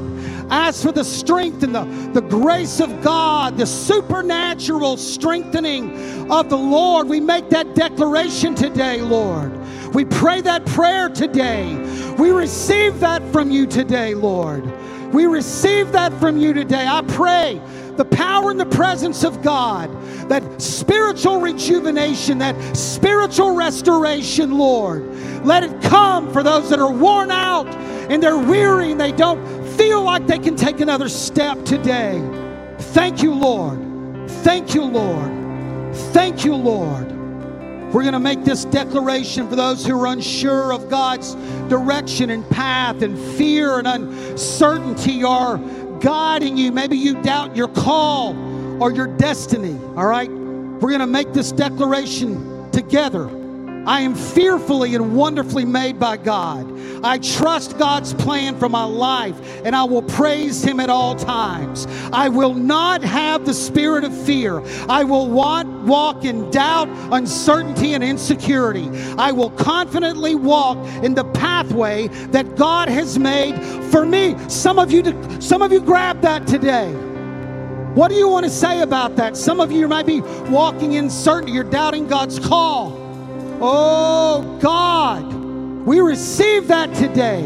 ask 0.49 0.83
for 0.83 0.91
the 0.91 1.03
strength 1.03 1.63
and 1.63 1.73
the, 1.73 1.83
the 2.13 2.21
grace 2.21 2.79
of 2.79 3.01
God, 3.01 3.57
the 3.57 3.65
supernatural 3.65 4.97
strengthening 4.97 6.31
of 6.31 6.49
the 6.49 6.57
Lord. 6.57 7.07
We 7.07 7.19
make 7.19 7.49
that 7.49 7.75
declaration 7.75 8.55
today, 8.55 9.01
Lord. 9.01 9.51
We 9.93 10.05
pray 10.05 10.41
that 10.41 10.65
prayer 10.65 11.09
today. 11.09 11.75
We 12.17 12.31
receive 12.31 12.99
that 12.99 13.23
from 13.31 13.51
you 13.51 13.65
today, 13.65 14.13
Lord. 14.13 14.65
We 15.13 15.25
receive 15.25 15.91
that 15.93 16.13
from 16.19 16.37
you 16.37 16.53
today. 16.53 16.85
I 16.87 17.01
pray 17.01 17.61
the 17.95 18.05
power 18.05 18.51
and 18.51 18.59
the 18.59 18.65
presence 18.65 19.23
of 19.23 19.41
God, 19.41 19.89
that 20.29 20.61
spiritual 20.61 21.39
rejuvenation, 21.41 22.37
that 22.37 22.77
spiritual 22.77 23.55
restoration, 23.55 24.57
Lord. 24.57 25.03
Let 25.43 25.63
it 25.63 25.81
come 25.81 26.31
for 26.31 26.43
those 26.43 26.69
that 26.69 26.79
are 26.79 26.91
worn 26.91 27.31
out 27.31 27.67
and 28.09 28.21
they're 28.21 28.37
weary 28.37 28.91
and 28.91 29.01
they 29.01 29.11
don't 29.11 29.56
feel 29.77 30.01
like 30.01 30.25
they 30.27 30.39
can 30.39 30.55
take 30.55 30.81
another 30.81 31.07
step 31.07 31.63
today. 31.63 32.19
Thank 32.79 33.21
you, 33.21 33.33
Lord. 33.33 34.29
Thank 34.43 34.73
you, 34.73 34.83
Lord. 34.83 35.95
Thank 36.13 36.43
you, 36.43 36.55
Lord. 36.55 37.11
We're 37.93 38.01
going 38.01 38.13
to 38.13 38.19
make 38.19 38.43
this 38.43 38.65
declaration 38.65 39.47
for 39.47 39.55
those 39.55 39.85
who 39.85 39.97
are 39.99 40.07
unsure 40.07 40.73
of 40.73 40.89
God's 40.89 41.35
direction 41.69 42.29
and 42.31 42.47
path, 42.49 43.01
and 43.01 43.17
fear 43.37 43.77
and 43.77 43.87
uncertainty 43.87 45.23
are 45.23 45.57
guiding 45.99 46.57
you. 46.57 46.71
Maybe 46.71 46.97
you 46.97 47.21
doubt 47.21 47.55
your 47.55 47.69
call 47.69 48.35
or 48.83 48.91
your 48.91 49.07
destiny. 49.07 49.79
All 49.95 50.05
right? 50.05 50.29
We're 50.29 50.89
going 50.89 50.99
to 50.99 51.07
make 51.07 51.33
this 51.33 51.51
declaration 51.51 52.69
together. 52.71 53.29
I 53.87 54.01
am 54.01 54.15
fearfully 54.15 54.95
and 54.95 55.15
wonderfully 55.15 55.63
made 55.63 55.97
by 55.97 56.17
God. 56.17 56.77
I 57.05 57.19
trust 57.19 57.77
God's 57.77 58.13
plan 58.13 58.59
for 58.59 58.67
my 58.67 58.83
life 58.83 59.39
and 59.63 59.73
I 59.73 59.85
will 59.85 60.01
praise 60.01 60.61
Him 60.61 60.81
at 60.81 60.89
all 60.89 61.15
times. 61.15 61.87
I 62.11 62.27
will 62.27 62.53
not 62.53 63.01
have 63.01 63.45
the 63.45 63.53
spirit 63.53 64.03
of 64.03 64.15
fear. 64.25 64.61
I 64.89 65.05
will 65.05 65.29
want, 65.29 65.69
walk 65.85 66.25
in 66.25 66.51
doubt, 66.51 66.89
uncertainty, 67.13 67.93
and 67.93 68.03
insecurity. 68.03 68.89
I 69.17 69.31
will 69.31 69.51
confidently 69.51 70.35
walk 70.35 70.77
in 71.01 71.13
the 71.13 71.23
pathway 71.23 72.07
that 72.31 72.57
God 72.57 72.89
has 72.89 73.17
made 73.17 73.57
for 73.85 74.05
me. 74.05 74.35
Some 74.49 74.79
of 74.79 74.91
you, 74.91 75.01
some 75.39 75.61
of 75.61 75.71
you 75.71 75.79
grab 75.79 76.21
that 76.23 76.45
today. 76.45 76.91
What 77.93 78.09
do 78.09 78.15
you 78.15 78.27
want 78.27 78.43
to 78.43 78.51
say 78.51 78.81
about 78.81 79.15
that? 79.15 79.37
Some 79.37 79.61
of 79.61 79.71
you 79.71 79.87
might 79.87 80.05
be 80.05 80.19
walking 80.49 80.93
in 80.93 81.09
certainty. 81.09 81.53
You're 81.53 81.63
doubting 81.63 82.05
God's 82.05 82.37
call. 82.37 83.06
Oh, 83.59 84.59
God, 84.61 85.33
we 85.85 85.99
receive 85.99 86.67
that 86.67 86.93
today. 86.93 87.43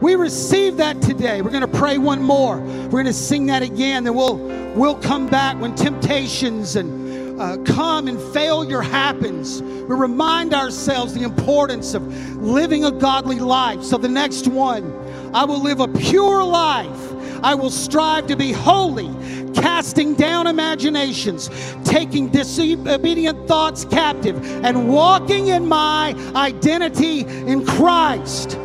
We 0.00 0.14
receive 0.14 0.76
that 0.76 1.00
today. 1.02 1.42
We're 1.42 1.50
going 1.50 1.62
to 1.62 1.78
pray 1.78 1.98
one 1.98 2.22
more. 2.22 2.58
We're 2.60 2.90
going 2.90 3.06
to 3.06 3.12
sing 3.12 3.46
that 3.46 3.62
again. 3.62 4.04
Then 4.04 4.14
we'll 4.14 4.36
we'll 4.74 4.96
come 4.96 5.28
back 5.28 5.60
when 5.60 5.74
temptations 5.74 6.76
and 6.76 7.40
uh, 7.40 7.56
come 7.58 8.08
and 8.08 8.20
failure 8.32 8.80
happens. 8.80 9.62
We 9.62 9.96
remind 9.96 10.54
ourselves 10.54 11.12
the 11.14 11.22
importance 11.22 11.94
of 11.94 12.06
living 12.36 12.84
a 12.84 12.92
godly 12.92 13.40
life. 13.40 13.82
So 13.82 13.96
the 13.96 14.08
next 14.08 14.46
one, 14.46 14.92
I 15.34 15.44
will 15.44 15.60
live 15.60 15.80
a 15.80 15.88
pure 15.88 16.44
life. 16.44 17.12
I 17.42 17.54
will 17.54 17.70
strive 17.70 18.28
to 18.28 18.36
be 18.36 18.52
holy, 18.52 19.08
casting 19.54 20.14
down 20.14 20.46
imaginations, 20.46 21.50
taking 21.84 22.28
disobedient 22.28 23.46
thoughts 23.46 23.84
captive, 23.84 24.42
and 24.64 24.88
walking 24.88 25.48
in 25.48 25.66
my 25.66 26.14
identity 26.34 27.20
in 27.20 27.64
Christ. 27.66 28.58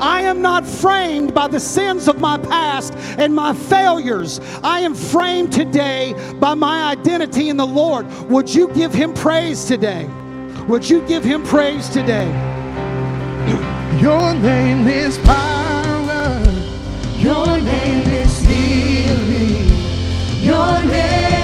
I 0.00 0.22
am 0.22 0.42
not 0.42 0.66
framed 0.66 1.34
by 1.34 1.48
the 1.48 1.60
sins 1.60 2.08
of 2.08 2.20
my 2.20 2.36
past 2.38 2.94
and 3.18 3.34
my 3.34 3.54
failures. 3.54 4.40
I 4.62 4.80
am 4.80 4.94
framed 4.94 5.52
today 5.52 6.14
by 6.40 6.54
my 6.54 6.90
identity 6.90 7.48
in 7.48 7.56
the 7.56 7.66
Lord. 7.66 8.06
Would 8.28 8.52
you 8.52 8.68
give 8.74 8.92
him 8.92 9.14
praise 9.14 9.64
today? 9.64 10.06
Would 10.68 10.88
you 10.88 11.06
give 11.06 11.22
him 11.22 11.44
praise 11.44 11.88
today? 11.88 12.26
Your 14.00 14.34
name 14.34 14.88
is 14.88 15.18
power. 15.18 16.42
Your 17.16 17.60
name. 17.60 17.93
Your 20.54 20.84
name 20.84 21.43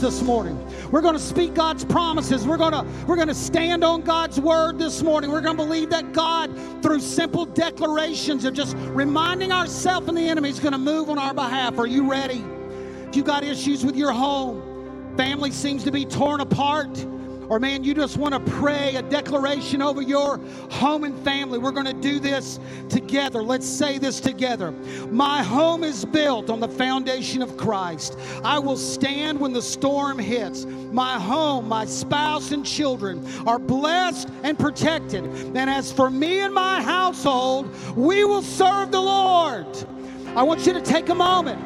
this 0.00 0.22
morning. 0.22 0.58
We're 0.90 1.02
going 1.02 1.14
to 1.14 1.20
speak 1.20 1.54
God's 1.54 1.84
promises. 1.84 2.46
We're 2.46 2.56
going 2.56 2.72
to 2.72 2.86
we're 3.06 3.16
going 3.16 3.28
to 3.28 3.34
stand 3.34 3.84
on 3.84 4.02
God's 4.02 4.40
word 4.40 4.78
this 4.78 5.02
morning. 5.02 5.30
We're 5.30 5.42
going 5.42 5.56
to 5.56 5.62
believe 5.62 5.90
that 5.90 6.12
God 6.12 6.50
through 6.82 7.00
simple 7.00 7.44
declarations 7.44 8.44
of 8.44 8.54
just 8.54 8.76
reminding 8.78 9.52
ourselves 9.52 10.08
and 10.08 10.16
the 10.16 10.28
enemy 10.28 10.48
is 10.48 10.60
going 10.60 10.72
to 10.72 10.78
move 10.78 11.10
on 11.10 11.18
our 11.18 11.34
behalf. 11.34 11.78
Are 11.78 11.86
you 11.86 12.10
ready? 12.10 12.44
If 13.08 13.16
you 13.16 13.22
got 13.22 13.44
issues 13.44 13.84
with 13.84 13.96
your 13.96 14.12
home, 14.12 15.16
family 15.16 15.50
seems 15.50 15.84
to 15.84 15.90
be 15.90 16.04
torn 16.04 16.40
apart, 16.40 17.04
or 17.50 17.58
man, 17.58 17.82
you 17.82 17.94
just 17.94 18.16
want 18.16 18.32
to 18.32 18.52
pray 18.52 18.94
a 18.94 19.02
declaration 19.02 19.82
over 19.82 20.00
your 20.00 20.38
home 20.70 21.02
and 21.02 21.18
family, 21.24 21.58
we're 21.58 21.72
going 21.72 21.84
to 21.84 21.92
do 21.92 22.20
this 22.20 22.60
together. 22.88 23.42
Let's 23.42 23.66
say 23.66 23.98
this 23.98 24.20
together. 24.20 24.70
My 25.10 25.42
home 25.42 25.82
is 25.82 26.04
built 26.04 26.48
on 26.48 26.60
the 26.60 26.68
foundation 26.68 27.42
of 27.42 27.56
Christ. 27.56 28.16
I 28.44 28.60
will 28.60 28.76
stand 28.76 29.40
when 29.40 29.52
the 29.52 29.60
storm 29.60 30.16
hits. 30.16 30.64
My 30.64 31.18
home, 31.18 31.66
my 31.66 31.86
spouse, 31.86 32.52
and 32.52 32.64
children 32.64 33.26
are 33.48 33.58
blessed 33.58 34.28
and 34.44 34.56
protected. 34.56 35.24
And 35.24 35.68
as 35.68 35.90
for 35.90 36.08
me 36.08 36.38
and 36.38 36.54
my 36.54 36.80
household, 36.80 37.68
we 37.96 38.22
will 38.22 38.42
serve 38.42 38.92
the 38.92 39.00
Lord. 39.00 39.66
I 40.36 40.44
want 40.44 40.68
you 40.68 40.72
to 40.72 40.80
take 40.80 41.08
a 41.08 41.16
moment. 41.16 41.60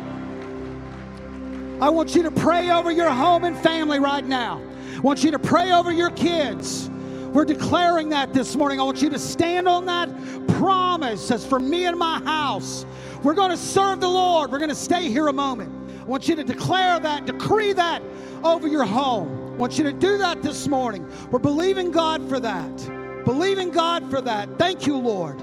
I 1.82 1.91
want 1.91 2.14
you 2.14 2.22
to 2.22 2.30
pray 2.30 2.70
over 2.70 2.91
your 2.91 3.11
home 3.11 3.45
and 3.45 3.55
family 3.59 3.99
right 3.99 4.24
now. 4.24 4.62
Want 5.05 5.22
you 5.22 5.30
to 5.32 5.38
pray 5.38 5.70
over 5.70 5.92
your 5.92 6.09
kids. 6.12 6.88
We're 7.34 7.44
declaring 7.44 8.09
that 8.09 8.32
this 8.32 8.57
morning. 8.57 8.80
I 8.80 8.84
want 8.84 9.02
you 9.02 9.11
to 9.11 9.18
stand 9.18 9.68
on 9.68 9.84
that 9.84 10.09
promise 10.57 11.30
as 11.30 11.44
for 11.44 11.61
me 11.61 11.84
and 11.84 11.98
my 11.98 12.24
house. 12.24 12.86
We're 13.22 13.34
going 13.34 13.50
to 13.50 13.57
serve 13.59 14.00
the 14.00 14.09
Lord. 14.09 14.50
We're 14.50 14.61
going 14.61 14.70
to 14.70 14.74
stay 14.74 15.11
here 15.11 15.28
a 15.28 15.32
moment. 15.32 16.00
I 16.00 16.05
want 16.05 16.26
you 16.26 16.34
to 16.36 16.42
declare 16.42 16.98
that, 17.00 17.26
decree 17.26 17.74
that 17.74 18.00
over 18.42 18.66
your 18.66 18.86
home. 18.86 19.52
I 19.52 19.57
want 19.59 19.76
you 19.76 19.84
to 19.84 19.92
do 19.92 20.16
that 20.16 20.42
this 20.42 20.68
morning. 20.68 21.07
We're 21.30 21.38
believing 21.38 21.90
God 21.90 22.26
for 22.26 22.40
that. 22.40 23.24
Believing 23.26 23.72
God 23.72 24.09
for 24.09 24.22
that. 24.22 24.59
Thank 24.59 24.86
you, 24.86 24.96
Lord. 24.96 25.38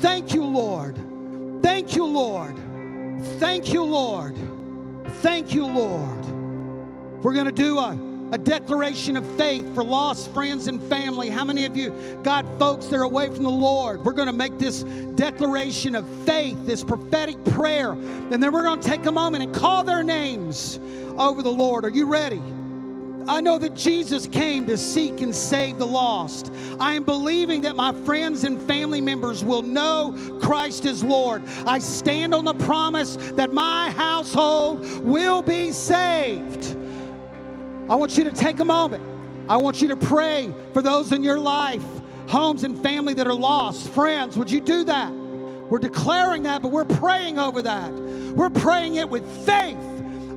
Thank 0.00 0.32
you, 0.32 0.44
Lord. 0.46 0.96
Thank 1.62 1.94
you, 1.94 2.06
Lord. 2.06 2.56
Thank 3.38 3.70
you, 3.70 3.84
Lord. 3.84 4.34
Thank 5.20 5.52
you, 5.52 5.66
Lord. 5.66 6.24
We're 7.22 7.34
going 7.34 7.44
to 7.44 7.52
do 7.52 7.78
a, 7.78 8.13
a 8.34 8.38
declaration 8.38 9.16
of 9.16 9.24
faith 9.36 9.64
for 9.76 9.84
lost 9.84 10.34
friends 10.34 10.66
and 10.66 10.82
family. 10.88 11.30
How 11.30 11.44
many 11.44 11.66
of 11.66 11.76
you 11.76 11.90
got 12.24 12.44
folks 12.58 12.86
that 12.86 12.96
are 12.96 13.04
away 13.04 13.28
from 13.28 13.44
the 13.44 13.48
Lord? 13.48 14.04
We're 14.04 14.12
going 14.12 14.26
to 14.26 14.32
make 14.32 14.58
this 14.58 14.82
declaration 15.14 15.94
of 15.94 16.04
faith, 16.26 16.58
this 16.66 16.82
prophetic 16.82 17.42
prayer, 17.44 17.92
and 17.92 18.42
then 18.42 18.52
we're 18.52 18.64
going 18.64 18.80
to 18.80 18.88
take 18.88 19.06
a 19.06 19.12
moment 19.12 19.44
and 19.44 19.54
call 19.54 19.84
their 19.84 20.02
names 20.02 20.80
over 21.16 21.44
the 21.44 21.52
Lord. 21.52 21.84
Are 21.84 21.90
you 21.90 22.06
ready? 22.06 22.42
I 23.28 23.40
know 23.40 23.56
that 23.56 23.76
Jesus 23.76 24.26
came 24.26 24.66
to 24.66 24.76
seek 24.76 25.20
and 25.20 25.32
save 25.32 25.78
the 25.78 25.86
lost. 25.86 26.52
I 26.80 26.94
am 26.94 27.04
believing 27.04 27.60
that 27.62 27.76
my 27.76 27.92
friends 28.04 28.42
and 28.42 28.60
family 28.62 29.00
members 29.00 29.44
will 29.44 29.62
know 29.62 30.40
Christ 30.42 30.86
is 30.86 31.04
Lord. 31.04 31.44
I 31.66 31.78
stand 31.78 32.34
on 32.34 32.44
the 32.44 32.54
promise 32.54 33.14
that 33.36 33.52
my 33.52 33.92
household 33.92 35.04
will 35.04 35.40
be 35.40 35.70
saved. 35.70 36.76
I 37.88 37.96
want 37.96 38.16
you 38.16 38.24
to 38.24 38.32
take 38.32 38.60
a 38.60 38.64
moment. 38.64 39.02
I 39.48 39.56
want 39.56 39.82
you 39.82 39.88
to 39.88 39.96
pray 39.96 40.52
for 40.72 40.80
those 40.80 41.12
in 41.12 41.22
your 41.22 41.38
life, 41.38 41.84
homes 42.28 42.64
and 42.64 42.82
family 42.82 43.14
that 43.14 43.26
are 43.26 43.34
lost. 43.34 43.88
Friends, 43.90 44.36
would 44.36 44.50
you 44.50 44.60
do 44.60 44.84
that? 44.84 45.12
We're 45.12 45.78
declaring 45.78 46.44
that, 46.44 46.62
but 46.62 46.72
we're 46.72 46.84
praying 46.84 47.38
over 47.38 47.60
that. 47.62 47.92
We're 47.92 48.50
praying 48.50 48.96
it 48.96 49.08
with 49.08 49.26
faith 49.46 49.78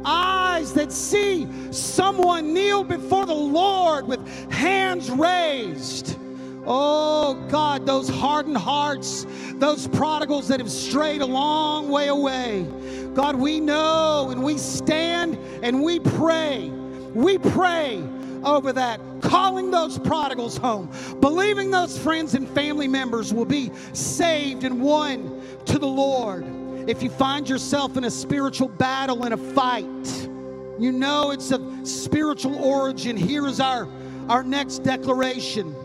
eyes 0.07 0.73
that 0.73 0.91
see 0.91 1.47
someone 1.71 2.53
kneel 2.53 2.83
before 2.83 3.25
the 3.25 3.35
Lord 3.35 4.07
with 4.07 4.25
hands 4.51 5.09
raised. 5.11 6.17
Oh 6.65 7.33
God, 7.49 7.85
those 7.85 8.09
hardened 8.09 8.57
hearts, 8.57 9.25
those 9.55 9.87
prodigals 9.87 10.47
that 10.47 10.59
have 10.59 10.71
strayed 10.71 11.21
a 11.21 11.25
long 11.25 11.89
way 11.89 12.07
away. 12.07 12.65
God, 13.13 13.35
we 13.35 13.59
know 13.59 14.29
and 14.31 14.43
we 14.43 14.57
stand 14.57 15.37
and 15.63 15.81
we 15.83 15.99
pray. 15.99 16.71
We 17.17 17.39
pray 17.39 18.03
over 18.43 18.71
that, 18.73 19.01
calling 19.21 19.71
those 19.71 19.97
prodigals 19.97 20.55
home, 20.55 20.91
believing 21.19 21.71
those 21.71 21.97
friends 21.97 22.35
and 22.35 22.47
family 22.47 22.87
members 22.87 23.33
will 23.33 23.43
be 23.43 23.71
saved 23.93 24.63
and 24.63 24.79
won 24.79 25.41
to 25.65 25.79
the 25.79 25.87
Lord. 25.87 26.45
If 26.87 27.01
you 27.01 27.09
find 27.09 27.49
yourself 27.49 27.97
in 27.97 28.03
a 28.03 28.11
spiritual 28.11 28.67
battle, 28.67 29.25
in 29.25 29.33
a 29.33 29.37
fight, 29.37 30.29
you 30.77 30.91
know 30.91 31.31
it's 31.31 31.49
of 31.49 31.87
spiritual 31.87 32.63
origin. 32.63 33.17
Here 33.17 33.47
is 33.47 33.59
our, 33.59 33.87
our 34.29 34.43
next 34.43 34.83
declaration 34.83 35.75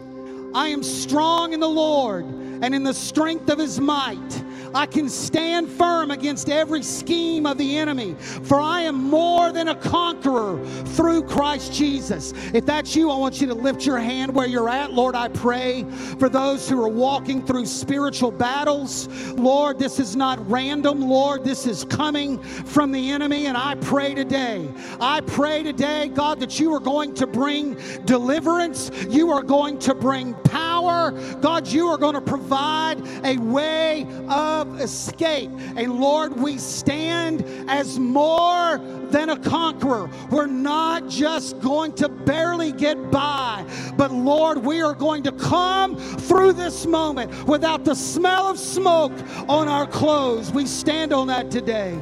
I 0.54 0.68
am 0.68 0.82
strong 0.82 1.54
in 1.54 1.60
the 1.60 1.68
Lord 1.68 2.26
and 2.26 2.74
in 2.74 2.82
the 2.82 2.92
strength 2.92 3.48
of 3.48 3.58
his 3.58 3.80
might. 3.80 4.44
I 4.74 4.86
can 4.86 5.08
stand 5.08 5.68
firm 5.68 6.10
against 6.10 6.48
every 6.48 6.82
scheme 6.82 7.46
of 7.46 7.58
the 7.58 7.76
enemy, 7.76 8.14
for 8.44 8.60
I 8.60 8.82
am 8.82 8.94
more 8.94 9.52
than 9.52 9.68
a 9.68 9.74
conqueror 9.74 10.64
through 10.64 11.24
Christ 11.24 11.72
Jesus. 11.72 12.32
If 12.54 12.66
that's 12.66 12.96
you, 12.96 13.10
I 13.10 13.16
want 13.16 13.40
you 13.40 13.46
to 13.48 13.54
lift 13.54 13.84
your 13.84 13.98
hand 13.98 14.34
where 14.34 14.46
you're 14.46 14.68
at. 14.68 14.92
Lord, 14.92 15.14
I 15.14 15.28
pray 15.28 15.84
for 16.18 16.28
those 16.28 16.68
who 16.68 16.82
are 16.82 16.88
walking 16.88 17.44
through 17.44 17.66
spiritual 17.66 18.30
battles. 18.30 19.08
Lord, 19.32 19.78
this 19.78 19.98
is 19.98 20.16
not 20.16 20.50
random. 20.50 21.00
Lord, 21.00 21.44
this 21.44 21.66
is 21.66 21.84
coming 21.84 22.38
from 22.42 22.92
the 22.92 23.10
enemy. 23.10 23.46
And 23.46 23.56
I 23.56 23.74
pray 23.76 24.14
today, 24.14 24.68
I 25.00 25.20
pray 25.20 25.62
today, 25.62 26.08
God, 26.08 26.40
that 26.40 26.58
you 26.58 26.74
are 26.74 26.80
going 26.80 27.14
to 27.14 27.26
bring 27.26 27.76
deliverance. 28.04 28.90
You 29.08 29.30
are 29.30 29.42
going 29.42 29.78
to 29.80 29.94
bring 29.94 30.34
power. 30.44 31.12
God, 31.40 31.66
you 31.68 31.88
are 31.88 31.98
going 31.98 32.14
to 32.14 32.20
provide 32.20 33.00
a 33.24 33.36
way 33.38 34.06
of 34.28 34.61
escape. 34.80 35.50
And 35.76 36.00
Lord, 36.00 36.36
we 36.36 36.58
stand 36.58 37.44
as 37.68 37.98
more 37.98 38.78
than 39.10 39.30
a 39.30 39.38
conqueror. 39.38 40.10
We're 40.30 40.46
not 40.46 41.08
just 41.08 41.60
going 41.60 41.92
to 41.94 42.08
barely 42.08 42.72
get 42.72 43.10
by, 43.10 43.64
but 43.96 44.10
Lord, 44.12 44.58
we 44.58 44.82
are 44.82 44.94
going 44.94 45.22
to 45.24 45.32
come 45.32 45.96
through 45.96 46.54
this 46.54 46.86
moment 46.86 47.46
without 47.46 47.84
the 47.84 47.94
smell 47.94 48.46
of 48.46 48.58
smoke 48.58 49.12
on 49.48 49.68
our 49.68 49.86
clothes. 49.86 50.50
We 50.52 50.66
stand 50.66 51.12
on 51.12 51.26
that 51.28 51.50
today. 51.50 51.98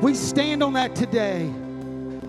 We 0.00 0.14
stand 0.14 0.62
on 0.62 0.74
that 0.74 0.94
today. 0.94 1.52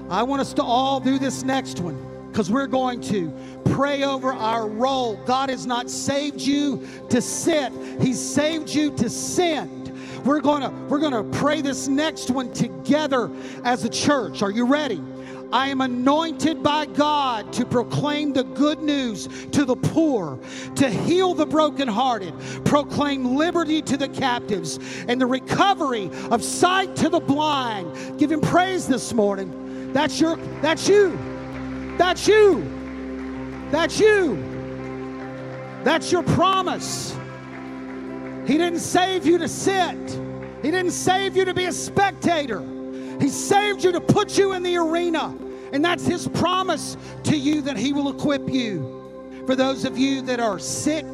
I 0.10 0.24
want 0.24 0.42
us 0.42 0.54
to 0.54 0.64
all 0.64 1.00
do 1.00 1.20
this 1.20 1.44
next 1.44 1.80
one 1.80 2.07
because 2.38 2.52
we're 2.52 2.68
going 2.68 3.02
to 3.02 3.34
pray 3.66 4.04
over 4.04 4.32
our 4.32 4.68
role. 4.68 5.16
God 5.26 5.50
has 5.50 5.66
not 5.66 5.90
saved 5.90 6.40
you 6.40 6.88
to 7.10 7.20
sit, 7.20 7.74
He's 8.00 8.20
saved 8.20 8.70
you 8.70 8.96
to 8.98 9.10
send. 9.10 9.92
We're 10.24 10.42
going 10.42 10.62
to 10.62 10.70
we're 10.88 11.00
going 11.00 11.14
to 11.14 11.40
pray 11.40 11.62
this 11.62 11.88
next 11.88 12.30
one 12.30 12.54
together 12.54 13.32
as 13.64 13.86
a 13.86 13.90
church. 13.90 14.44
Are 14.44 14.52
you 14.52 14.68
ready? 14.68 15.02
I 15.52 15.70
am 15.70 15.82
anointed 15.82 16.62
by 16.62 16.86
God 16.86 17.52
to 17.54 17.66
proclaim 17.66 18.34
the 18.34 18.44
good 18.44 18.84
news 18.84 19.28
to 19.54 19.66
the 19.66 19.76
poor, 19.76 20.38
to 20.76 20.92
heal 20.92 21.34
the 21.34 21.48
brokenhearted, 21.48 22.36
proclaim 22.66 23.36
liberty 23.36 23.82
to 23.82 23.98
the 23.98 24.10
captives, 24.10 24.78
and 25.08 25.20
the 25.20 25.26
recovery 25.26 26.12
of 26.30 26.44
sight 26.44 26.96
to 26.98 27.10
the 27.10 27.20
blind. 27.20 28.20
Give 28.20 28.32
him 28.32 28.42
praise 28.42 28.88
this 28.88 29.12
morning. 29.12 29.92
That's 29.92 30.22
your 30.22 30.36
that's 30.62 30.88
you. 30.88 31.37
That's 31.98 32.28
you. 32.28 32.64
That's 33.72 34.00
you. 34.00 34.36
That's 35.84 36.12
your 36.12 36.24
promise. 36.24 37.18
He 38.46 38.58
didn't 38.58 38.80
save 38.80 39.26
you 39.26 39.38
to 39.38 39.48
sit. 39.48 39.98
He 40.62 40.72
didn't 40.72 40.92
save 40.92 41.36
you 41.36 41.46
to 41.46 41.54
be 41.54 41.66
a 41.66 41.72
spectator. 41.72 42.62
He 43.20 43.30
saved 43.30 43.84
you 43.84 43.92
to 43.92 44.02
put 44.02 44.38
you 44.38 44.54
in 44.54 44.64
the 44.64 44.78
arena. 44.78 45.36
And 45.74 45.84
that's 45.84 46.06
his 46.06 46.28
promise 46.30 46.98
to 47.24 47.36
you 47.36 47.62
that 47.64 47.78
he 47.78 47.94
will 47.94 48.10
equip 48.10 48.50
you. 48.50 49.44
For 49.46 49.56
those 49.56 49.86
of 49.86 49.98
you 49.98 50.22
that 50.24 50.40
are 50.40 50.60
sick, 50.60 51.06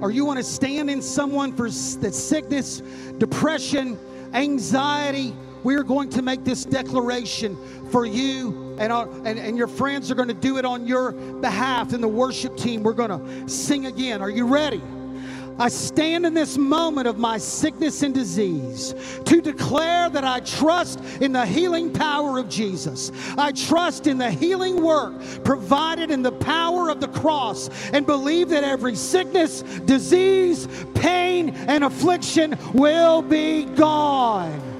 or 0.00 0.10
you 0.10 0.24
want 0.24 0.38
to 0.38 0.44
stand 0.44 0.90
in 0.90 1.02
someone 1.02 1.52
for 1.52 1.68
that 1.68 2.14
sickness, 2.14 2.80
depression, 3.18 3.98
anxiety, 4.34 5.34
we 5.62 5.74
are 5.74 5.84
going 5.84 6.10
to 6.10 6.22
make 6.22 6.44
this 6.44 6.64
declaration 6.64 7.56
for 7.90 8.04
you 8.04 8.61
and, 8.78 8.92
and, 8.92 9.38
and 9.38 9.56
your 9.56 9.68
friends 9.68 10.10
are 10.10 10.14
going 10.14 10.28
to 10.28 10.34
do 10.34 10.58
it 10.58 10.64
on 10.64 10.86
your 10.86 11.12
behalf 11.12 11.92
and 11.92 12.02
the 12.02 12.08
worship 12.08 12.56
team 12.56 12.82
we're 12.82 12.92
going 12.92 13.10
to 13.10 13.48
sing 13.48 13.86
again 13.86 14.20
are 14.20 14.30
you 14.30 14.46
ready 14.46 14.82
I 15.58 15.68
stand 15.68 16.24
in 16.26 16.34
this 16.34 16.56
moment 16.56 17.06
of 17.06 17.18
my 17.18 17.38
sickness 17.38 18.02
and 18.02 18.14
disease 18.14 18.94
to 19.24 19.40
declare 19.40 20.08
that 20.10 20.24
I 20.24 20.40
trust 20.40 21.00
in 21.20 21.32
the 21.32 21.44
healing 21.44 21.92
power 21.92 22.38
of 22.38 22.48
Jesus. 22.48 23.12
I 23.36 23.52
trust 23.52 24.06
in 24.06 24.18
the 24.18 24.30
healing 24.30 24.82
work 24.82 25.14
provided 25.44 26.10
in 26.10 26.22
the 26.22 26.32
power 26.32 26.88
of 26.90 27.00
the 27.00 27.08
cross 27.08 27.68
and 27.92 28.06
believe 28.06 28.48
that 28.48 28.64
every 28.64 28.96
sickness, 28.96 29.62
disease, 29.62 30.66
pain, 30.94 31.50
and 31.50 31.84
affliction 31.84 32.58
will 32.72 33.22
be 33.22 33.64
gone. 33.64 34.71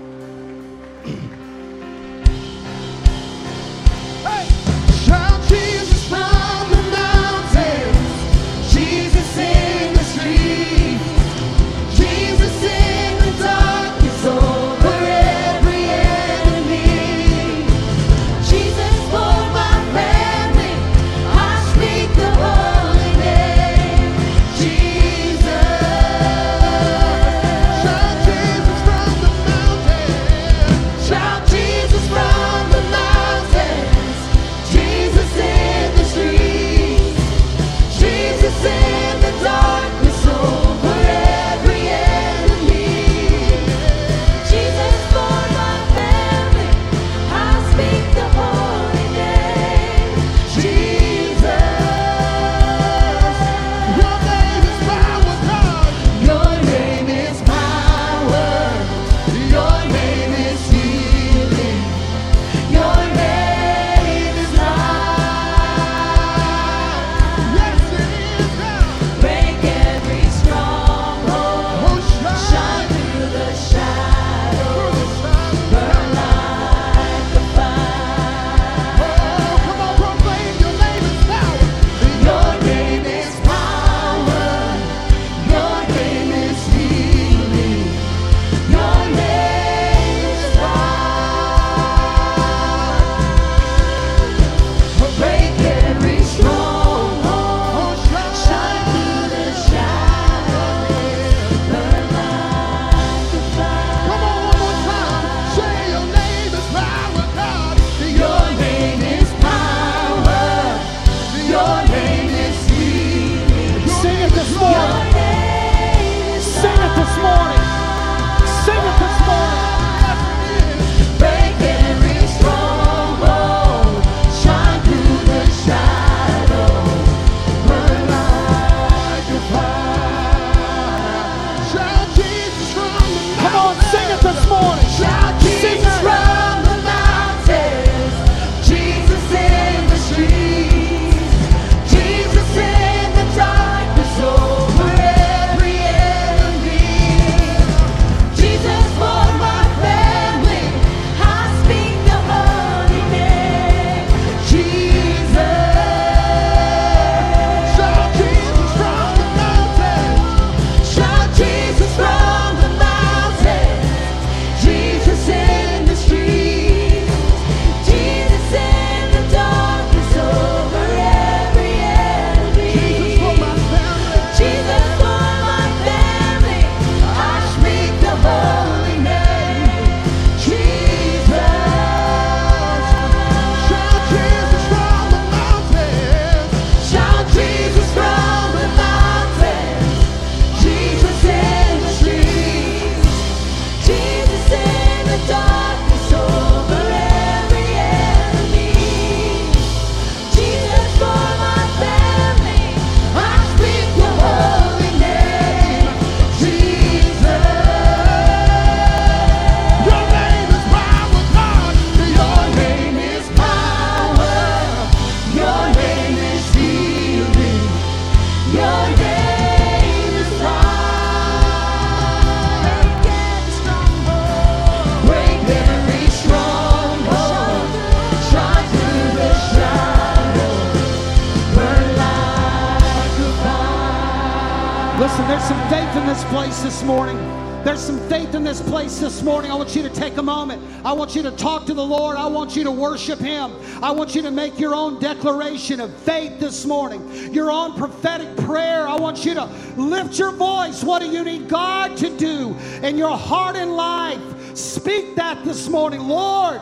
In 238.43 238.47
this 238.47 238.61
place 238.61 238.99
this 238.99 239.23
morning. 239.23 239.53
I 239.53 239.55
want 239.55 239.77
you 239.77 239.85
to 239.85 239.89
take 239.89 240.17
a 240.17 240.23
moment. 240.23 240.61
I 240.85 240.93
want 240.93 241.15
you 241.15 241.23
to 241.23 241.31
talk 241.31 241.65
to 241.67 241.75
the 241.75 241.85
Lord. 241.85 242.17
I 242.17 242.27
want 242.27 242.57
you 242.57 242.65
to 242.65 242.73
worship 242.73 243.21
Him. 243.21 243.53
I 243.81 243.93
want 243.93 244.17
you 244.17 244.23
to 244.23 244.33
make 244.33 244.59
your 244.59 244.75
own 244.75 244.99
declaration 244.99 245.79
of 245.79 245.95
faith 245.99 246.41
this 246.41 246.67
morning, 246.67 247.33
your 247.33 247.53
own 247.53 247.77
prophetic 247.77 248.37
prayer. 248.39 248.89
I 248.89 248.97
want 248.97 249.25
you 249.25 249.35
to 249.35 249.45
lift 249.77 250.19
your 250.19 250.33
voice. 250.33 250.83
What 250.83 251.03
do 251.03 251.09
you 251.09 251.23
need 251.23 251.49
God 251.49 251.97
to 251.99 252.17
do 252.17 252.57
in 252.83 252.99
your 252.99 253.17
heart 253.17 253.55
and 253.55 253.77
life? 253.77 254.59
Speak 254.59 255.15
that 255.15 255.45
this 255.45 255.69
morning. 255.69 256.01
Lord, 256.01 256.61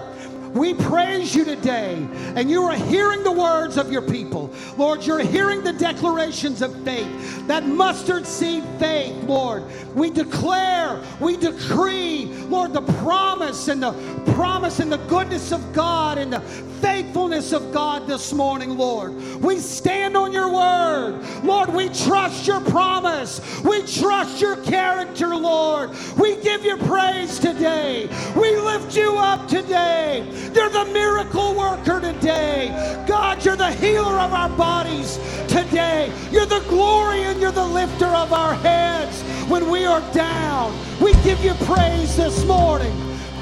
we 0.54 0.74
praise 0.74 1.34
you 1.34 1.44
today, 1.44 2.06
and 2.34 2.50
you 2.50 2.64
are 2.64 2.76
hearing 2.76 3.22
the 3.22 3.32
words 3.32 3.76
of 3.76 3.92
your 3.92 4.02
people. 4.02 4.52
Lord, 4.76 5.04
you're 5.04 5.20
hearing 5.20 5.62
the 5.62 5.72
declarations 5.72 6.62
of 6.62 6.74
faith, 6.84 7.46
that 7.46 7.64
mustard 7.64 8.26
seed 8.26 8.64
faith, 8.78 9.14
Lord. 9.24 9.64
We 9.94 10.10
declare, 10.10 11.02
we 11.20 11.36
decree, 11.36 12.26
Lord, 12.48 12.72
the 12.72 12.82
promise 12.82 13.68
and 13.68 13.82
the 13.82 13.92
promise 14.34 14.80
and 14.80 14.90
the 14.90 14.98
goodness 14.98 15.52
of 15.52 15.72
God 15.72 16.18
and 16.18 16.32
the 16.32 16.40
faithfulness 16.80 17.52
of 17.52 17.72
God 17.72 18.06
this 18.06 18.32
morning, 18.32 18.76
Lord. 18.76 19.14
We 19.42 19.58
stand 19.58 20.16
on 20.16 20.32
your 20.32 20.52
word. 20.52 21.22
Lord, 21.44 21.68
we 21.72 21.88
trust 21.90 22.46
your 22.46 22.60
promise. 22.60 23.40
We 23.62 23.82
trust 23.82 24.40
your 24.40 24.56
character, 24.56 25.36
Lord. 25.36 25.90
We 26.18 26.36
give 26.36 26.64
you 26.64 26.76
praise 26.78 27.38
today. 27.38 28.08
We 28.34 28.56
lift 28.56 28.96
you 28.96 29.16
up 29.16 29.46
today. 29.48 30.39
You're 30.54 30.70
the 30.70 30.86
miracle 30.92 31.54
worker 31.54 32.00
today. 32.00 33.04
God, 33.06 33.44
you're 33.44 33.56
the 33.56 33.72
healer 33.72 34.18
of 34.18 34.32
our 34.32 34.48
bodies 34.50 35.18
today. 35.48 36.12
You're 36.30 36.46
the 36.46 36.64
glory 36.68 37.22
and 37.22 37.40
you're 37.40 37.52
the 37.52 37.66
lifter 37.66 38.06
of 38.06 38.32
our 38.32 38.54
heads 38.54 39.22
when 39.48 39.70
we 39.70 39.84
are 39.84 40.02
down. 40.12 40.74
We 41.00 41.12
give 41.22 41.42
you 41.44 41.54
praise 41.64 42.16
this 42.16 42.44
morning. 42.44 42.92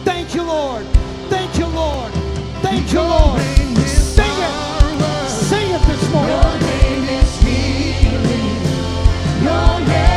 Thank 0.04 0.34
you, 0.34 0.42
Lord. 0.42 0.86
Thank 1.28 1.58
you, 1.58 1.66
Lord. 1.66 2.12
Thank 2.62 2.92
you, 2.92 3.00
Lord. 3.00 3.40
Sing 3.86 4.24
it. 4.26 5.28
Sing 5.28 5.70
it 5.70 5.82
this 5.82 6.12
morning. 6.12 6.36
Your 6.36 6.60
name 6.60 7.04
is 7.20 7.40
healing. 7.40 8.62
Your 9.44 9.86
name 9.86 10.07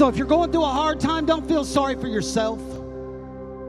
So 0.00 0.08
if 0.08 0.16
you're 0.16 0.26
going 0.26 0.50
through 0.50 0.64
a 0.64 0.66
hard 0.66 0.98
time, 0.98 1.26
don't 1.26 1.46
feel 1.46 1.62
sorry 1.62 1.94
for 1.94 2.06
yourself. 2.06 2.58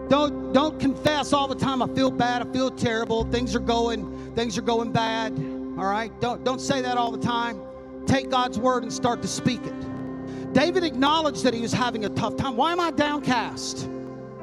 Don't 0.08 0.54
don't 0.54 0.80
confess 0.80 1.34
all 1.34 1.46
the 1.46 1.56
time. 1.56 1.82
I 1.82 1.88
feel 1.88 2.10
bad. 2.10 2.42
I 2.42 2.50
feel 2.54 2.72
terrible. 2.72 3.26
Things 3.26 3.54
are 3.54 3.60
going 3.60 4.34
things 4.34 4.58
are 4.58 4.62
going 4.62 4.94
bad. 4.94 5.34
All 5.34 5.92
right. 5.92 6.10
Don't 6.22 6.42
don't 6.46 6.62
say 6.62 6.80
that 6.84 6.98
all 6.98 7.12
the 7.12 7.20
time. 7.20 7.62
Take 8.06 8.30
God's 8.30 8.58
word 8.58 8.84
and 8.84 8.94
start 8.94 9.22
to 9.24 9.28
speak 9.28 9.60
it. 9.66 10.54
David 10.54 10.86
acknowledged 10.86 11.44
that 11.44 11.54
he 11.54 11.60
was 11.60 11.74
having 11.74 12.06
a 12.06 12.10
tough 12.10 12.38
time. 12.38 12.56
Why 12.56 12.72
am 12.72 12.80
I 12.80 12.92
downcast? 12.92 13.90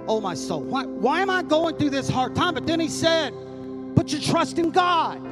Oh 0.06 0.20
my 0.20 0.34
soul. 0.34 0.60
Why 0.60 0.84
why 0.84 1.22
am 1.22 1.30
I 1.30 1.42
going 1.42 1.78
through 1.78 1.88
this 1.88 2.10
hard 2.10 2.36
time? 2.36 2.52
But 2.52 2.66
then 2.66 2.80
he 2.80 2.88
said, 2.88 3.32
"Put 3.96 4.12
your 4.12 4.20
trust 4.20 4.58
in 4.58 4.72
God." 4.72 5.22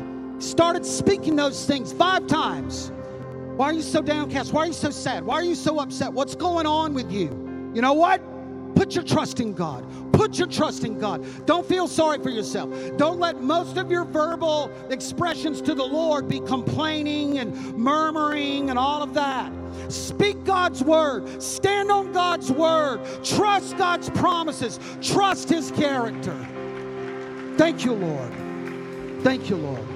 Started 0.42 0.86
speaking 0.86 1.36
those 1.36 1.66
things 1.66 1.92
five 1.92 2.26
times. 2.26 2.92
Why 3.56 3.70
are 3.70 3.72
you 3.72 3.82
so 3.82 4.02
downcast? 4.02 4.52
Why 4.52 4.64
are 4.64 4.66
you 4.66 4.74
so 4.74 4.90
sad? 4.90 5.24
Why 5.24 5.36
are 5.36 5.42
you 5.42 5.54
so 5.54 5.80
upset? 5.80 6.12
What's 6.12 6.34
going 6.34 6.66
on 6.66 6.92
with 6.92 7.10
you? 7.10 7.70
You 7.74 7.80
know 7.80 7.94
what? 7.94 8.20
Put 8.74 8.94
your 8.94 9.04
trust 9.04 9.40
in 9.40 9.54
God. 9.54 9.82
Put 10.12 10.38
your 10.38 10.46
trust 10.46 10.84
in 10.84 10.98
God. 10.98 11.24
Don't 11.46 11.66
feel 11.66 11.88
sorry 11.88 12.18
for 12.22 12.28
yourself. 12.28 12.70
Don't 12.98 13.18
let 13.18 13.40
most 13.40 13.78
of 13.78 13.90
your 13.90 14.04
verbal 14.04 14.70
expressions 14.90 15.62
to 15.62 15.74
the 15.74 15.84
Lord 15.84 16.28
be 16.28 16.40
complaining 16.40 17.38
and 17.38 17.54
murmuring 17.74 18.68
and 18.68 18.78
all 18.78 19.02
of 19.02 19.14
that. 19.14 19.50
Speak 19.88 20.44
God's 20.44 20.84
word. 20.84 21.42
Stand 21.42 21.90
on 21.90 22.12
God's 22.12 22.52
word. 22.52 23.00
Trust 23.24 23.78
God's 23.78 24.10
promises. 24.10 24.78
Trust 25.00 25.48
His 25.48 25.70
character. 25.70 26.36
Thank 27.56 27.86
you, 27.86 27.92
Lord. 27.94 28.32
Thank 29.22 29.48
you, 29.48 29.56
Lord. 29.56 29.95